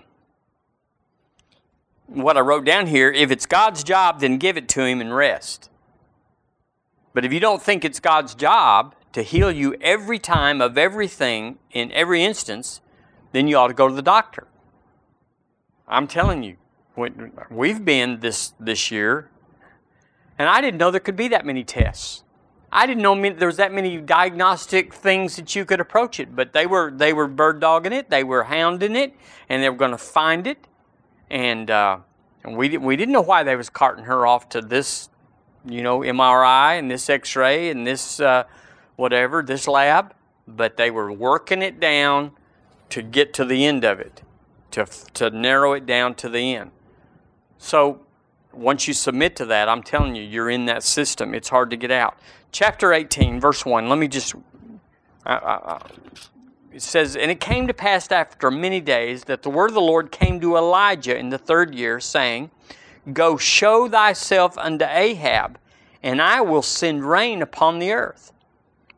what 2.07 2.37
I 2.37 2.41
wrote 2.41 2.65
down 2.65 2.89
here 2.89 3.13
if 3.13 3.31
it's 3.31 3.47
God's 3.47 3.85
job, 3.85 4.21
then 4.21 4.37
give 4.39 4.57
it 4.57 4.69
to 4.71 4.85
Him 4.85 5.01
and 5.01 5.15
rest. 5.15 5.71
But 7.15 7.25
if 7.25 7.33
you 7.33 7.41
don't 7.41 7.63
think 7.63 7.85
it's 7.85 8.01
God's 8.01 8.35
job 8.35 8.95
to 9.13 9.23
heal 9.23 9.51
you 9.51 9.75
every 9.81 10.19
time 10.19 10.61
of 10.61 10.79
everything 10.79 11.59
in 11.73 11.91
every 11.93 12.25
instance, 12.25 12.81
then 13.33 13.49
you 13.49 13.57
ought 13.57 13.69
to 13.69 13.75
go 13.75 13.89
to 13.89 13.95
the 13.95 14.03
doctor. 14.03 14.47
I'm 15.89 16.07
telling 16.07 16.43
you, 16.43 16.57
we've 17.51 17.85
been 17.85 18.21
this, 18.21 18.55
this 18.61 18.91
year, 18.91 19.31
and 20.39 20.49
I 20.49 20.61
didn't 20.61 20.79
know 20.79 20.91
there 20.91 21.01
could 21.01 21.17
be 21.17 21.29
that 21.29 21.45
many 21.45 21.65
tests. 21.65 22.25
I 22.73 22.87
didn't 22.87 23.03
know 23.03 23.21
there 23.33 23.49
was 23.49 23.57
that 23.57 23.73
many 23.73 23.99
diagnostic 23.99 24.95
things 24.95 25.37
that 25.37 25.57
you 25.57 25.65
could 25.65 25.81
approach 25.81 26.21
it, 26.21 26.37
but 26.37 26.53
they 26.53 26.67
were 26.67 26.93
they 26.95 27.13
were 27.13 27.27
bird 27.27 27.61
dogging 27.61 27.93
it, 27.93 28.11
they 28.11 28.23
were 28.23 28.45
hounding 28.45 28.95
it, 28.95 29.13
and 29.49 29.63
they 29.63 29.69
were 29.69 29.77
going 29.77 29.91
to 29.91 29.99
find 29.99 30.47
it, 30.47 30.69
and 31.31 31.69
uh, 31.71 31.99
and 32.45 32.57
we 32.57 32.77
we 32.79 32.97
didn't 32.97 33.13
know 33.13 33.23
why 33.23 33.43
they 33.43 33.57
was 33.57 33.69
carting 33.69 34.05
her 34.05 34.25
off 34.25 34.49
to 34.51 34.61
this, 34.61 35.09
you 35.67 35.83
know, 35.83 36.01
MRI 36.01 36.79
and 36.79 36.89
this 36.89 37.11
X-ray 37.11 37.71
and 37.71 37.85
this 37.85 38.21
uh, 38.21 38.45
whatever 38.95 39.43
this 39.43 39.67
lab, 39.67 40.15
but 40.47 40.77
they 40.77 40.93
were 40.93 41.11
working 41.11 41.63
it 41.63 41.81
down 41.81 42.31
to 42.91 43.03
get 43.03 43.35
to 43.35 43.45
the 43.45 43.67
end 43.67 43.85
of 43.85 43.99
it, 43.99 44.23
to 44.71 44.87
to 45.15 45.31
narrow 45.31 45.73
it 45.73 45.87
down 45.87 46.15
to 46.15 46.29
the 46.29 46.55
end. 46.55 46.71
So 47.63 48.01
once 48.55 48.89
you 48.89 48.95
submit 48.95 49.37
to 49.37 49.45
that, 49.47 49.69
I'm 49.69 49.83
telling 49.83 50.17
you, 50.17 50.23
you're 50.23 50.49
in 50.49 50.65
that 50.65 50.83
system. 50.83 51.35
It's 51.35 51.51
hard 51.51 51.69
to 51.71 51.77
get 51.77 51.91
out 51.91 52.19
chapter 52.53 52.93
18, 52.93 53.39
verse 53.39 53.67
1. 53.67 53.89
Let 53.89 53.99
me 53.99 54.09
just 54.09 54.35
it 55.27 56.83
says, 56.83 57.17
And 57.17 57.31
it 57.31 57.39
came 57.39 57.67
to 57.67 57.75
pass 57.75 58.11
after 58.11 58.51
many 58.51 58.81
days 58.81 59.25
that 59.25 59.43
the 59.43 59.51
word 59.51 59.71
of 59.71 59.75
the 59.75 59.81
Lord 59.83 60.11
came 60.11 60.41
to 60.41 60.57
Elijah 60.57 61.17
in 61.17 61.29
the 61.29 61.39
third 61.39 61.75
year, 61.75 62.01
saying, 62.01 62.51
Go 63.13 63.37
show 63.37 63.89
thyself 63.89 64.57
unto 64.57 64.87
Ahab, 64.87 65.59
and 66.03 66.23
I 66.23 66.41
will 66.41 66.63
send 66.63 67.05
rain 67.05 67.43
upon 67.43 67.79
the 67.79 67.93
earth. 67.93 68.33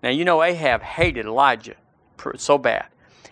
Now 0.05 0.11
you 0.11 0.25
know 0.25 0.43
Ahab 0.43 0.83
hated 0.83 1.27
Elijah 1.27 1.77
so 2.37 2.59
bad. 2.59 2.87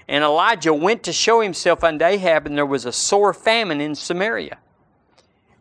And 0.09 0.25
Elijah 0.25 0.75
went 0.75 1.05
to 1.05 1.13
show 1.13 1.41
himself 1.41 1.85
unto 1.85 2.05
Ahab, 2.05 2.47
and 2.47 2.57
there 2.57 2.67
was 2.67 2.85
a 2.85 2.93
sore 2.93 3.33
famine 3.33 3.81
in 3.81 3.95
Samaria. 3.95 4.59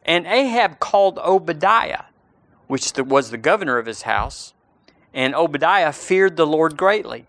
And 0.10 0.26
Ahab 0.26 0.80
called 0.80 1.19
Obadiah, 1.19 2.06
which 2.65 2.91
was 2.98 3.30
the 3.30 3.38
governor 3.38 3.78
of 3.78 3.86
his 3.86 4.02
house, 4.02 4.56
and 5.13 5.36
Obadiah 5.36 5.93
feared 5.93 6.36
the 6.36 6.48
Lord 6.48 6.76
greatly. 6.76 7.28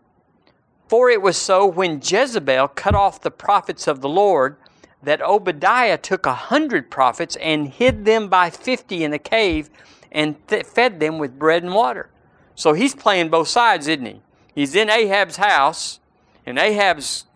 For 0.89 1.11
it 1.11 1.21
was 1.21 1.37
so 1.37 1.67
when 1.67 2.01
Jezebel 2.03 2.69
cut 2.69 2.95
off 2.95 3.21
the 3.21 3.31
prophets 3.31 3.87
of 3.87 4.01
the 4.01 4.09
Lord 4.09 4.57
that 5.03 5.21
Obadiah 5.21 5.99
took 5.99 6.25
a 6.25 6.33
hundred 6.33 6.91
prophets 6.91 7.37
and 7.37 7.69
hid 7.69 8.07
them 8.07 8.29
by 8.29 8.49
fifty 8.49 9.05
in 9.05 9.13
a 9.13 9.19
cave 9.19 9.69
and 10.11 10.37
th- 10.49 10.65
fed 10.65 11.01
them 11.01 11.19
with 11.19 11.39
bread 11.39 11.63
and 11.63 11.75
water. 11.75 12.09
So 12.55 12.73
he's 12.73 12.95
playing 12.95 13.29
both 13.29 13.49
sides, 13.49 13.89
isn't 13.89 14.07
he? 14.07 14.23
He's 14.55 14.75
in 14.75 14.89
Ahab's 14.89 15.37
house, 15.37 16.01
and 16.47 16.59
Ahab's 16.59 17.27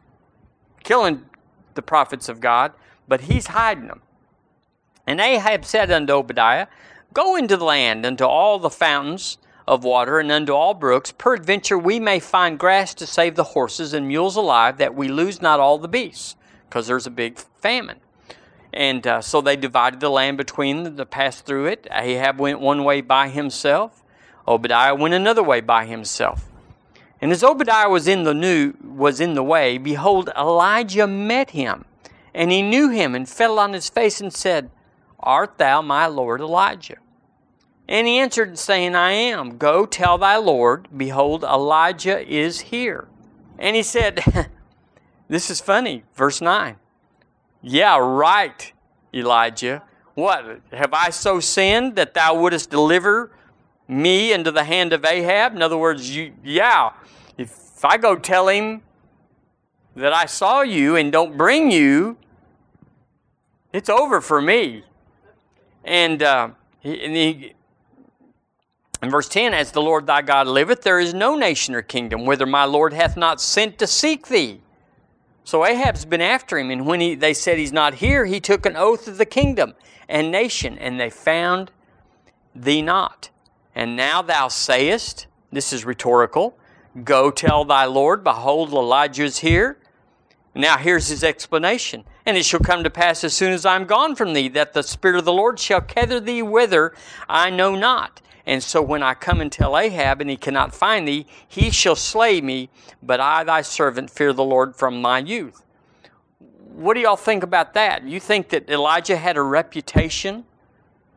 killing 0.83 1.27
the 1.75 1.83
prophets 1.83 2.31
of 2.31 2.41
God, 2.41 2.73
but 3.07 3.23
he's 3.23 3.49
hiding 3.49 3.89
them. 3.89 4.01
And 5.07 5.21
Ahab 5.21 5.65
said 5.65 5.91
unto 5.91 6.13
Obadiah, 6.13 6.67
Go 7.13 7.37
into 7.37 7.57
the 7.57 7.65
land, 7.65 8.05
unto 8.05 8.25
all 8.25 8.59
the 8.59 8.71
fountains 8.71 9.39
of 9.67 9.85
water 9.85 10.19
and 10.19 10.31
unto 10.31 10.53
all 10.53 10.75
brooks. 10.75 11.13
Peradventure 11.13 11.79
we 11.79 12.01
may 12.01 12.19
find 12.19 12.59
grass 12.59 12.95
to 12.95 13.07
save 13.07 13.35
the 13.35 13.45
horses 13.45 13.95
and 13.95 14.09
mules 14.09 14.37
alive, 14.37 14.79
that 14.79 14.95
we 14.95 15.09
lose 15.09 15.41
not 15.41 15.61
all 15.61 15.79
the 15.79 15.89
beasts, 15.89 16.37
because 16.69 16.87
there's 16.87 17.07
a 17.07 17.11
big 17.11 17.39
famine. 17.61 17.99
And 18.73 19.07
uh, 19.07 19.21
so 19.21 19.41
they 19.41 19.57
divided 19.57 20.01
the 20.01 20.11
land 20.11 20.37
between 20.37 20.83
them 20.83 20.97
to 20.97 21.07
pass 21.07 21.41
through 21.41 21.67
it. 21.67 21.87
Ahab 21.93 22.41
went 22.41 22.61
one 22.61 22.83
way 22.83 23.01
by 23.01 23.29
himself. 23.29 24.03
Obadiah 24.49 24.95
went 24.95 25.15
another 25.15 25.43
way 25.43 25.61
by 25.61 25.87
himself. 25.87 26.51
And 27.21 27.31
as 27.31 27.45
Obadiah 27.45 27.89
was 27.89 28.09
in 28.09 28.25
the 28.25 28.35
new 28.35 28.75
was 28.83 29.21
in 29.21 29.35
the 29.35 29.43
way, 29.43 29.79
behold, 29.79 30.29
Elijah 30.37 31.07
met 31.07 31.51
him, 31.51 31.85
and 32.35 32.51
he 32.51 32.61
knew 32.61 32.91
him, 32.91 33.15
and 33.15 33.29
fell 33.29 33.59
on 33.59 33.73
his 33.73 33.89
face 33.89 34.21
and 34.21 34.33
said, 34.33 34.71
Art 35.25 35.59
thou 35.59 35.83
my 35.83 36.07
Lord 36.07 36.41
Elijah? 36.41 36.99
And 37.89 38.07
he 38.07 38.19
answered, 38.19 38.59
saying, 38.59 38.95
I 38.95 39.11
am. 39.11 39.59
Go 39.59 39.85
tell 39.85 40.17
thy 40.17 40.37
Lord, 40.37 40.89
behold, 40.97 41.43
Elijah 41.45 42.27
is 42.27 42.61
here. 42.61 43.09
And 43.59 43.77
he 43.77 43.83
said, 43.83 44.23
This 45.29 45.51
is 45.51 45.61
funny. 45.61 46.05
Verse 46.15 46.41
9. 46.41 46.77
Yeah, 47.63 47.99
right, 47.99 48.73
Elijah. 49.13 49.83
What? 50.15 50.61
Have 50.73 50.93
I 50.93 51.11
so 51.11 51.41
sinned 51.41 51.97
that 51.97 52.15
thou 52.15 52.39
wouldest 52.39 52.71
deliver 52.71 53.31
me 53.89 54.33
into 54.33 54.51
the 54.51 54.65
hand 54.65 54.93
of 54.93 55.05
Ahab? 55.05 55.55
In 55.57 55.63
other 55.63 55.79
words, 55.79 56.15
you, 56.15 56.35
yeah, 56.45 56.93
if 57.39 57.85
I 57.85 57.97
go 57.97 58.17
tell 58.17 58.49
him 58.49 58.83
that 59.97 60.13
I 60.13 60.27
saw 60.27 60.61
you 60.61 60.97
and 60.97 61.11
don't 61.11 61.37
bring 61.37 61.71
you, 61.71 62.17
it's 63.73 63.89
over 63.89 64.21
for 64.21 64.41
me. 64.41 64.85
And, 65.85 66.23
uh, 66.23 66.51
and 66.83 67.17
he, 67.17 67.55
in 69.03 69.11
verse 69.11 69.29
10, 69.29 69.53
as 69.53 69.73
the 69.73 69.83
Lord 69.83 70.07
thy 70.07 70.23
God 70.23 70.47
liveth, 70.47 70.83
there 70.83 70.99
is 70.99 71.13
no 71.13 71.37
nation 71.37 71.75
or 71.75 71.83
kingdom 71.83 72.25
whither 72.25 72.47
my 72.47 72.65
Lord 72.65 72.93
hath 72.93 73.17
not 73.17 73.41
sent 73.41 73.79
to 73.79 73.87
seek 73.87 74.29
thee. 74.29 74.61
So 75.45 75.67
Ahab's 75.67 76.07
been 76.07 76.23
after 76.23 76.59
him, 76.59 76.71
and 76.71 76.87
when 76.87 77.01
he, 77.01 77.15
they 77.15 77.35
said 77.35 77.59
he's 77.59 77.73
not 77.73 77.95
here, 77.95 78.25
he 78.25 78.41
took 78.41 78.65
an 78.65 78.77
oath 78.77 79.07
of 79.07 79.19
the 79.19 79.27
kingdom 79.27 79.75
and 80.09 80.31
nation, 80.31 80.79
and 80.79 80.99
they 80.99 81.11
found 81.11 81.71
thee 82.55 82.81
not. 82.81 83.29
And 83.75 83.95
now 83.95 84.23
thou 84.23 84.49
sayest, 84.49 85.27
this 85.53 85.71
is 85.71 85.85
rhetorical, 85.85 86.57
go 87.05 87.31
tell 87.31 87.67
thy 87.67 87.85
Lord, 87.85 88.25
behold, 88.25 88.73
Elijah 88.73 89.25
is 89.25 89.39
here. 89.39 89.79
Now 90.55 90.79
here's 90.79 91.09
his 91.09 91.23
explanation. 91.23 92.05
And 92.27 92.37
it 92.37 92.45
shall 92.45 92.61
come 92.61 92.85
to 92.85 92.91
pass 92.91 93.23
as 93.23 93.35
soon 93.35 93.53
as 93.53 93.67
I 93.67 93.77
am 93.77 93.85
gone 93.85 94.15
from 94.15 94.33
thee, 94.33 94.49
that 94.49 94.73
the 94.73 94.83
Spirit 94.83 95.19
of 95.19 95.25
the 95.25 95.33
Lord 95.33 95.59
shall 95.59 95.81
gather 95.81 96.21
thee 96.21 96.43
whither 96.43 96.95
I 97.29 97.51
know 97.51 97.75
not 97.75 98.23
and 98.47 98.63
so 98.63 98.83
when 98.83 99.03
I 99.03 99.15
come 99.15 99.41
and 99.41 99.51
tell 99.51 99.77
Ahab, 99.77 100.21
and 100.21 100.29
he 100.29 100.37
cannot 100.37 100.75
find 100.75 101.09
thee, 101.09 101.27
he 101.49 101.71
shall 101.71 101.97
slay 101.97 102.41
me, 102.41 102.69
but 103.03 103.21
I, 103.21 103.43
thy 103.45 103.63
servant, 103.63 104.11
fear 104.11 104.33
the 104.33 104.45
Lord 104.45 104.77
from 104.77 105.01
my 105.01 105.19
youth. 105.19 105.65
What 106.75 106.95
do 106.95 107.01
y'all 107.01 107.17
think 107.17 107.43
about 107.43 107.73
that? 107.75 108.05
You 108.05 108.21
think 108.21 108.51
that 108.51 108.69
Elijah 108.69 109.17
had 109.17 109.37
a 109.37 109.43
reputation 109.43 110.45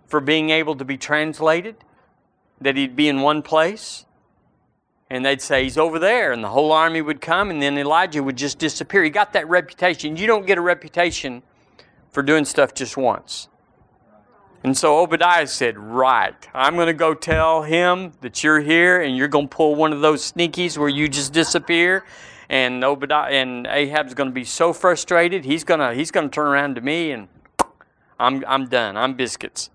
for 0.06 0.22
being 0.22 0.52
able 0.52 0.76
to 0.76 0.86
be 0.86 0.98
translated? 0.98 1.76
That 2.62 2.78
he'd 2.78 2.96
be 2.96 3.10
in 3.10 3.22
one 3.22 3.42
place? 3.42 4.06
And 5.10 5.26
they'd 5.26 5.42
say, 5.42 5.64
he's 5.64 5.78
over 5.78 6.00
there, 6.00 6.34
and 6.34 6.44
the 6.44 6.50
whole 6.50 6.72
army 6.72 7.02
would 7.02 7.22
come, 7.22 7.50
and 7.50 7.62
then 7.62 7.78
Elijah 7.78 8.22
would 8.22 8.36
just 8.36 8.60
disappear. 8.60 9.04
He 9.04 9.10
got 9.10 9.34
that 9.34 9.48
reputation. 9.48 10.18
You 10.18 10.28
don't 10.28 10.46
get 10.46 10.58
a 10.58 10.62
reputation 10.62 11.44
for 12.10 12.22
doing 12.22 12.44
stuff 12.44 12.74
just 12.74 12.98
once. 12.98 13.48
And 14.64 14.78
so 14.78 15.00
Obadiah 15.00 15.48
said, 15.48 15.78
Right, 15.78 16.36
I'm 16.54 16.76
going 16.76 16.88
to 16.88 16.94
go 16.94 17.14
tell 17.14 17.64
him 17.64 18.12
that 18.22 18.44
you're 18.44 18.60
here 18.60 19.02
and 19.02 19.16
you're 19.16 19.28
going 19.30 19.48
to 19.48 19.56
pull 19.56 19.76
one 19.76 19.94
of 19.94 20.02
those 20.02 20.30
sneakies 20.30 20.78
where 20.78 20.90
you 20.90 21.08
just 21.08 21.32
disappear. 21.32 22.04
And 22.50 22.84
Obadiah 22.84 23.32
and 23.32 23.68
Ahab's 23.68 24.14
going 24.14 24.30
to 24.30 24.34
be 24.34 24.44
so 24.44 24.74
frustrated, 24.74 25.46
he's 25.46 25.64
going 25.64 25.80
to, 25.80 25.94
he's 25.94 26.12
going 26.12 26.30
to 26.30 26.34
turn 26.34 26.48
around 26.48 26.76
to 26.76 26.82
me 26.82 27.12
and 27.12 27.28
I'm, 28.20 28.44
I'm 28.48 28.68
done. 28.68 28.98
I'm 28.98 29.14
biscuits. 29.14 29.70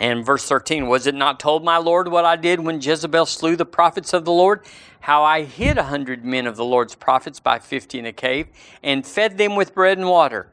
And 0.00 0.24
verse 0.24 0.48
13, 0.48 0.88
was 0.88 1.06
it 1.06 1.14
not 1.14 1.38
told 1.38 1.62
my 1.62 1.76
Lord 1.76 2.08
what 2.08 2.24
I 2.24 2.34
did 2.34 2.58
when 2.58 2.80
Jezebel 2.80 3.26
slew 3.26 3.54
the 3.54 3.66
prophets 3.66 4.12
of 4.12 4.24
the 4.24 4.32
Lord? 4.32 4.64
How 5.00 5.22
I 5.22 5.44
hid 5.44 5.78
a 5.78 5.84
hundred 5.84 6.24
men 6.24 6.46
of 6.46 6.56
the 6.56 6.64
Lord's 6.64 6.94
prophets 6.94 7.38
by 7.38 7.58
fifty 7.58 7.98
in 7.98 8.06
a 8.06 8.12
cave 8.12 8.48
and 8.82 9.06
fed 9.06 9.38
them 9.38 9.56
with 9.56 9.74
bread 9.74 9.98
and 9.98 10.08
water. 10.08 10.48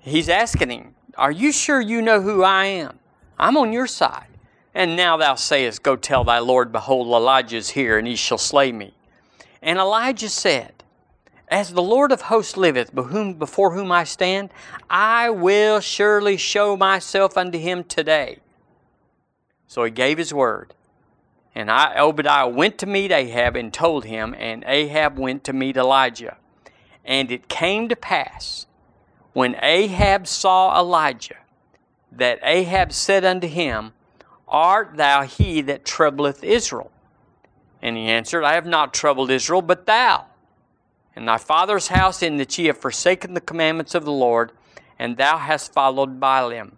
He's 0.00 0.28
asking 0.28 0.70
him, 0.70 0.94
are 1.16 1.30
you 1.30 1.52
sure 1.52 1.80
you 1.80 2.02
know 2.02 2.20
who 2.20 2.42
I 2.42 2.66
am? 2.66 2.98
I'm 3.38 3.56
on 3.56 3.72
your 3.72 3.86
side. 3.86 4.26
And 4.74 4.96
now 4.96 5.16
thou 5.16 5.36
sayest, 5.36 5.82
Go 5.82 5.94
tell 5.96 6.24
thy 6.24 6.40
Lord, 6.40 6.72
Behold, 6.72 7.06
Elijah 7.06 7.56
is 7.56 7.70
here, 7.70 7.98
and 7.98 8.08
he 8.08 8.16
shall 8.16 8.38
slay 8.38 8.72
me. 8.72 8.94
And 9.62 9.78
Elijah 9.78 10.28
said, 10.28 10.82
As 11.48 11.72
the 11.72 11.82
Lord 11.82 12.10
of 12.10 12.22
hosts 12.22 12.56
liveth, 12.56 12.92
before 12.92 13.74
whom 13.74 13.92
I 13.92 14.04
stand, 14.04 14.50
I 14.90 15.30
will 15.30 15.78
surely 15.80 16.36
show 16.36 16.76
myself 16.76 17.36
unto 17.36 17.58
him 17.58 17.84
today. 17.84 18.38
So 19.66 19.84
he 19.84 19.90
gave 19.90 20.18
his 20.18 20.32
word. 20.32 20.74
And 21.54 21.70
I, 21.70 21.98
Obadiah 21.98 22.48
went 22.48 22.78
to 22.78 22.86
meet 22.86 23.12
Ahab 23.12 23.56
and 23.56 23.72
told 23.72 24.04
him, 24.04 24.34
and 24.38 24.64
Ahab 24.66 25.18
went 25.18 25.44
to 25.44 25.52
meet 25.52 25.76
Elijah. 25.76 26.36
And 27.04 27.30
it 27.30 27.48
came 27.48 27.88
to 27.88 27.96
pass 27.96 28.66
when 29.34 29.56
Ahab 29.62 30.26
saw 30.26 30.78
Elijah, 30.78 31.36
that 32.10 32.38
Ahab 32.42 32.92
said 32.92 33.24
unto 33.24 33.48
him, 33.48 33.92
Art 34.48 34.96
thou 34.96 35.22
he 35.22 35.60
that 35.62 35.84
troubleth 35.84 36.42
Israel? 36.44 36.90
And 37.82 37.96
he 37.96 38.04
answered, 38.04 38.44
I 38.44 38.54
have 38.54 38.66
not 38.66 38.94
troubled 38.94 39.30
Israel, 39.30 39.60
but 39.60 39.86
thou, 39.86 40.26
and 41.14 41.28
thy 41.28 41.38
father's 41.38 41.88
house, 41.88 42.22
in 42.22 42.36
that 42.36 42.56
ye 42.56 42.66
have 42.66 42.78
forsaken 42.78 43.34
the 43.34 43.40
commandments 43.40 43.94
of 43.94 44.04
the 44.04 44.12
Lord, 44.12 44.52
and 44.98 45.16
thou 45.16 45.36
hast 45.38 45.72
followed 45.72 46.20
Baalim. 46.20 46.72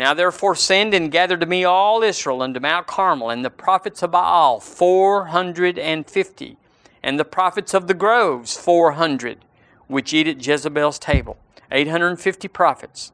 Now 0.00 0.14
therefore 0.14 0.54
send 0.54 0.94
and 0.94 1.12
gather 1.12 1.36
to 1.36 1.44
me 1.44 1.62
all 1.62 2.02
Israel 2.02 2.40
unto 2.40 2.58
Mount 2.58 2.86
Carmel, 2.86 3.28
and 3.28 3.44
the 3.44 3.50
prophets 3.50 4.02
of 4.02 4.12
Baal, 4.12 4.58
four 4.58 5.26
hundred 5.26 5.78
and 5.78 6.08
fifty, 6.08 6.56
and 7.02 7.20
the 7.20 7.24
prophets 7.26 7.74
of 7.74 7.86
the 7.86 7.92
groves, 7.92 8.56
four 8.56 8.92
hundred 8.92 9.44
which 9.88 10.14
eat 10.14 10.26
at 10.26 10.46
Jezebel's 10.46 10.98
table. 10.98 11.36
850 11.70 12.48
prophets. 12.48 13.12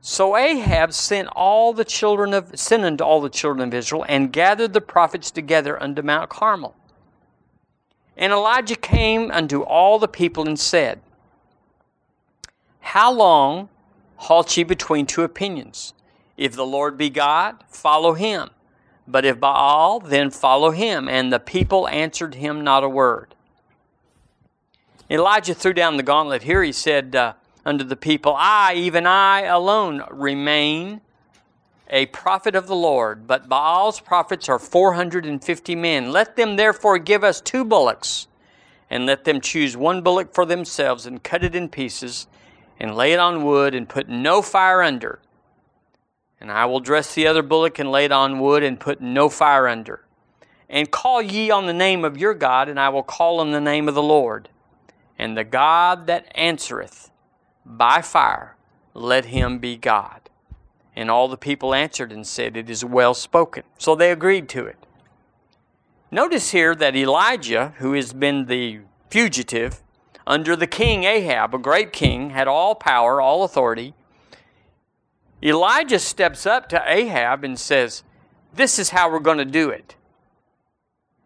So 0.00 0.36
Ahab 0.36 0.92
sent 0.92 1.28
all 1.36 1.72
the 1.72 1.84
children 1.84 2.34
of 2.34 2.58
sent 2.58 2.84
unto 2.84 3.04
all 3.04 3.20
the 3.20 3.30
children 3.30 3.68
of 3.68 3.72
Israel 3.72 4.04
and 4.08 4.32
gathered 4.32 4.72
the 4.72 4.80
prophets 4.80 5.30
together 5.30 5.80
unto 5.80 6.02
Mount 6.02 6.30
Carmel. 6.30 6.74
And 8.16 8.32
Elijah 8.32 8.74
came 8.74 9.30
unto 9.30 9.62
all 9.62 10.00
the 10.00 10.08
people 10.08 10.48
and 10.48 10.58
said, 10.58 11.00
How 12.80 13.12
long 13.12 13.68
halt 14.20 14.56
ye 14.56 14.64
between 14.64 15.06
two 15.06 15.22
opinions? 15.22 15.94
If 16.36 16.54
the 16.54 16.66
Lord 16.66 16.96
be 16.96 17.10
God, 17.10 17.64
follow 17.68 18.14
him. 18.14 18.50
But 19.06 19.24
if 19.24 19.40
Baal, 19.40 20.00
then 20.00 20.30
follow 20.30 20.70
him. 20.70 21.08
And 21.08 21.32
the 21.32 21.40
people 21.40 21.88
answered 21.88 22.36
him 22.36 22.62
not 22.62 22.84
a 22.84 22.88
word. 22.88 23.34
Elijah 25.10 25.54
threw 25.54 25.72
down 25.72 25.96
the 25.96 26.02
gauntlet 26.02 26.44
here. 26.44 26.62
He 26.62 26.72
said 26.72 27.16
uh, 27.16 27.32
unto 27.64 27.84
the 27.84 27.96
people, 27.96 28.34
I, 28.38 28.74
even 28.74 29.06
I 29.06 29.42
alone, 29.42 30.04
remain, 30.10 31.00
a 31.90 32.06
prophet 32.06 32.54
of 32.54 32.68
the 32.68 32.76
Lord, 32.76 33.26
but 33.26 33.48
Baal's 33.48 33.98
prophets 33.98 34.48
are 34.48 34.60
450 34.60 35.74
men. 35.74 36.12
Let 36.12 36.36
them 36.36 36.54
therefore 36.54 36.98
give 36.98 37.24
us 37.24 37.40
two 37.40 37.64
bullocks, 37.64 38.28
and 38.88 39.06
let 39.06 39.24
them 39.24 39.40
choose 39.40 39.76
one 39.76 40.00
bullock 40.00 40.32
for 40.32 40.46
themselves, 40.46 41.04
and 41.04 41.22
cut 41.22 41.42
it 41.42 41.56
in 41.56 41.68
pieces, 41.68 42.28
and 42.80 42.96
lay 42.96 43.12
it 43.12 43.20
on 43.20 43.44
wood, 43.44 43.74
and 43.74 43.88
put 43.88 44.08
no 44.08 44.40
fire 44.40 44.82
under. 44.82 45.20
And 46.40 46.50
I 46.50 46.64
will 46.64 46.80
dress 46.80 47.14
the 47.14 47.26
other 47.26 47.42
bullock, 47.42 47.78
and 47.78 47.92
lay 47.92 48.06
it 48.06 48.12
on 48.12 48.40
wood, 48.40 48.62
and 48.62 48.80
put 48.80 49.02
no 49.02 49.28
fire 49.28 49.68
under. 49.68 50.00
And 50.68 50.90
call 50.90 51.20
ye 51.20 51.50
on 51.50 51.66
the 51.66 51.74
name 51.74 52.04
of 52.04 52.16
your 52.16 52.32
God, 52.32 52.68
and 52.68 52.80
I 52.80 52.88
will 52.88 53.02
call 53.02 53.40
on 53.40 53.50
the 53.50 53.60
name 53.60 53.86
of 53.86 53.94
the 53.94 54.02
Lord. 54.02 54.48
And 55.18 55.36
the 55.36 55.44
God 55.44 56.06
that 56.06 56.32
answereth 56.34 57.10
by 57.66 58.00
fire, 58.00 58.56
let 58.94 59.26
him 59.26 59.58
be 59.58 59.76
God. 59.76 60.30
And 60.96 61.10
all 61.10 61.28
the 61.28 61.36
people 61.36 61.74
answered 61.74 62.10
and 62.10 62.26
said, 62.26 62.56
It 62.56 62.70
is 62.70 62.84
well 62.84 63.14
spoken. 63.14 63.64
So 63.78 63.94
they 63.94 64.10
agreed 64.10 64.48
to 64.50 64.64
it. 64.64 64.76
Notice 66.10 66.50
here 66.50 66.74
that 66.74 66.96
Elijah, 66.96 67.74
who 67.78 67.92
has 67.92 68.12
been 68.12 68.46
the 68.46 68.80
fugitive 69.10 69.82
under 70.26 70.56
the 70.56 70.66
king 70.66 71.04
Ahab, 71.04 71.54
a 71.54 71.58
great 71.58 71.92
king, 71.92 72.30
had 72.30 72.48
all 72.48 72.74
power, 72.74 73.20
all 73.20 73.44
authority. 73.44 73.94
Elijah 75.42 75.98
steps 75.98 76.46
up 76.46 76.68
to 76.68 76.82
Ahab 76.86 77.44
and 77.44 77.58
says, 77.58 78.02
This 78.54 78.78
is 78.78 78.90
how 78.90 79.10
we're 79.10 79.20
going 79.20 79.38
to 79.38 79.44
do 79.44 79.70
it. 79.70 79.96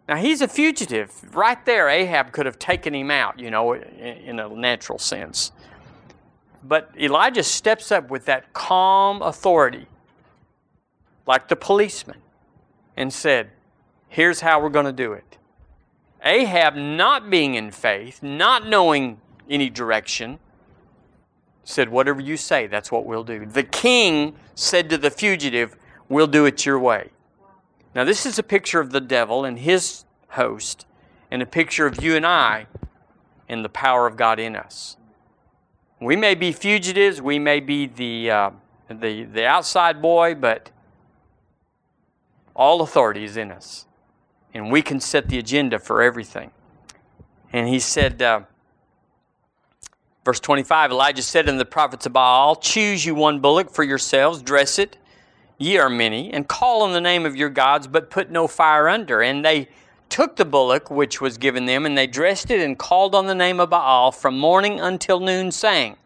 Now 0.09 0.17
he's 0.17 0.41
a 0.41 0.49
fugitive. 0.49 1.35
Right 1.35 1.65
there, 1.65 1.89
Ahab 1.89 2.33
could 2.33 2.47
have 2.47 2.59
taken 2.59 2.95
him 2.95 3.11
out, 3.11 3.39
you 3.39 3.51
know, 3.51 3.73
in 3.75 4.39
a 4.39 4.49
natural 4.49 4.99
sense. 4.99 5.51
But 6.63 6.91
Elijah 6.99 7.43
steps 7.43 7.91
up 7.91 8.11
with 8.11 8.27
that 8.27 8.53
calm 8.53 9.23
authority, 9.23 9.87
like 11.27 11.49
the 11.49 11.57
policeman, 11.57 12.19
and 12.97 13.13
said, 13.13 13.51
Here's 14.09 14.41
how 14.41 14.63
we're 14.63 14.69
going 14.69 14.87
to 14.87 14.93
do 14.93 15.13
it. 15.13 15.34
Ahab, 16.25 16.75
not 16.75 17.29
being 17.29 17.55
in 17.55 17.71
faith, 17.71 18.23
not 18.23 18.67
knowing 18.67 19.21
any 19.49 19.69
direction, 19.69 20.39
said, 21.65 21.89
Whatever 21.91 22.21
you 22.21 22.37
say, 22.37 22.67
that's 22.67 22.91
what 22.91 23.05
we'll 23.05 23.25
do. 23.25 23.45
The 23.45 23.63
king 23.63 24.35
said 24.55 24.89
to 24.91 24.99
the 24.99 25.11
fugitive, 25.11 25.77
We'll 26.09 26.27
do 26.27 26.47
it 26.47 26.65
your 26.65 26.79
way. 26.79 27.11
Now, 27.95 28.05
this 28.05 28.27
is 28.27 28.39
a 28.39 28.43
picture 28.43 28.81
of 28.81 28.91
the 28.91 29.01
devil 29.01 29.45
and 29.45 29.59
his 29.59 30.05
host, 30.29 30.87
and 31.31 31.43
a 31.43 31.47
picture 31.47 31.87
of 31.87 32.03
you 32.03 32.17
and 32.17 32.27
I 32.27 32.67
and 33.49 33.65
the 33.65 33.69
power 33.69 34.07
of 34.07 34.17
God 34.17 34.39
in 34.39 34.57
us. 34.57 34.97
We 36.01 36.17
may 36.17 36.35
be 36.35 36.53
fugitives, 36.53 37.23
we 37.23 37.39
may 37.39 37.61
be 37.61 37.87
the, 37.87 38.31
uh, 38.31 38.51
the, 38.89 39.25
the 39.25 39.47
outside 39.47 40.03
boy, 40.03 40.35
but 40.35 40.71
all 42.55 42.83
authority 42.83 43.25
is 43.25 43.37
in 43.37 43.51
us. 43.51 43.87
And 44.55 44.71
we 44.71 44.81
can 44.81 45.01
set 45.01 45.29
the 45.29 45.39
agenda 45.39 45.79
for 45.79 46.01
everything. 46.01 46.53
And 47.53 47.69
he 47.69 47.81
said, 47.81 48.23
uh, 48.23 48.43
verse 50.25 50.41
25 50.41 50.93
Elijah 50.93 51.23
said 51.23 51.49
unto 51.49 51.59
the 51.59 51.65
prophets 51.65 52.07
of 52.07 52.13
Baal, 52.13 52.57
Choose 52.57 53.05
you 53.05 53.15
one 53.15 53.41
bullock 53.41 53.71
for 53.71 53.83
yourselves, 53.83 54.43
dress 54.43 54.79
it, 54.79 54.97
ye 55.59 55.77
are 55.77 55.91
many, 55.91 56.33
and 56.33 56.49
call 56.49 56.83
on 56.83 56.93
the 56.93 57.01
name 57.01 57.27
of 57.27 57.37
your 57.37 57.51
gods, 57.51 57.87
but 57.87 58.11
put 58.11 58.31
no 58.31 58.47
fire 58.47 58.89
under. 58.89 59.21
And 59.23 59.45
they 59.45 59.69
took 60.09 60.37
the 60.37 60.45
bullock 60.45 60.91
which 60.91 61.21
was 61.21 61.39
given 61.39 61.67
them, 61.67 61.85
and 61.85 61.99
they 61.99 62.07
dressed 62.07 62.51
it 62.51 62.61
and 62.61 62.79
called 62.79 63.15
on 63.15 63.27
the 63.27 63.35
name 63.35 63.59
of 63.59 63.71
Baal 63.71 64.13
from 64.13 64.39
morning 64.39 64.81
until 64.81 65.21
noon, 65.21 65.51
saying, 65.51 65.97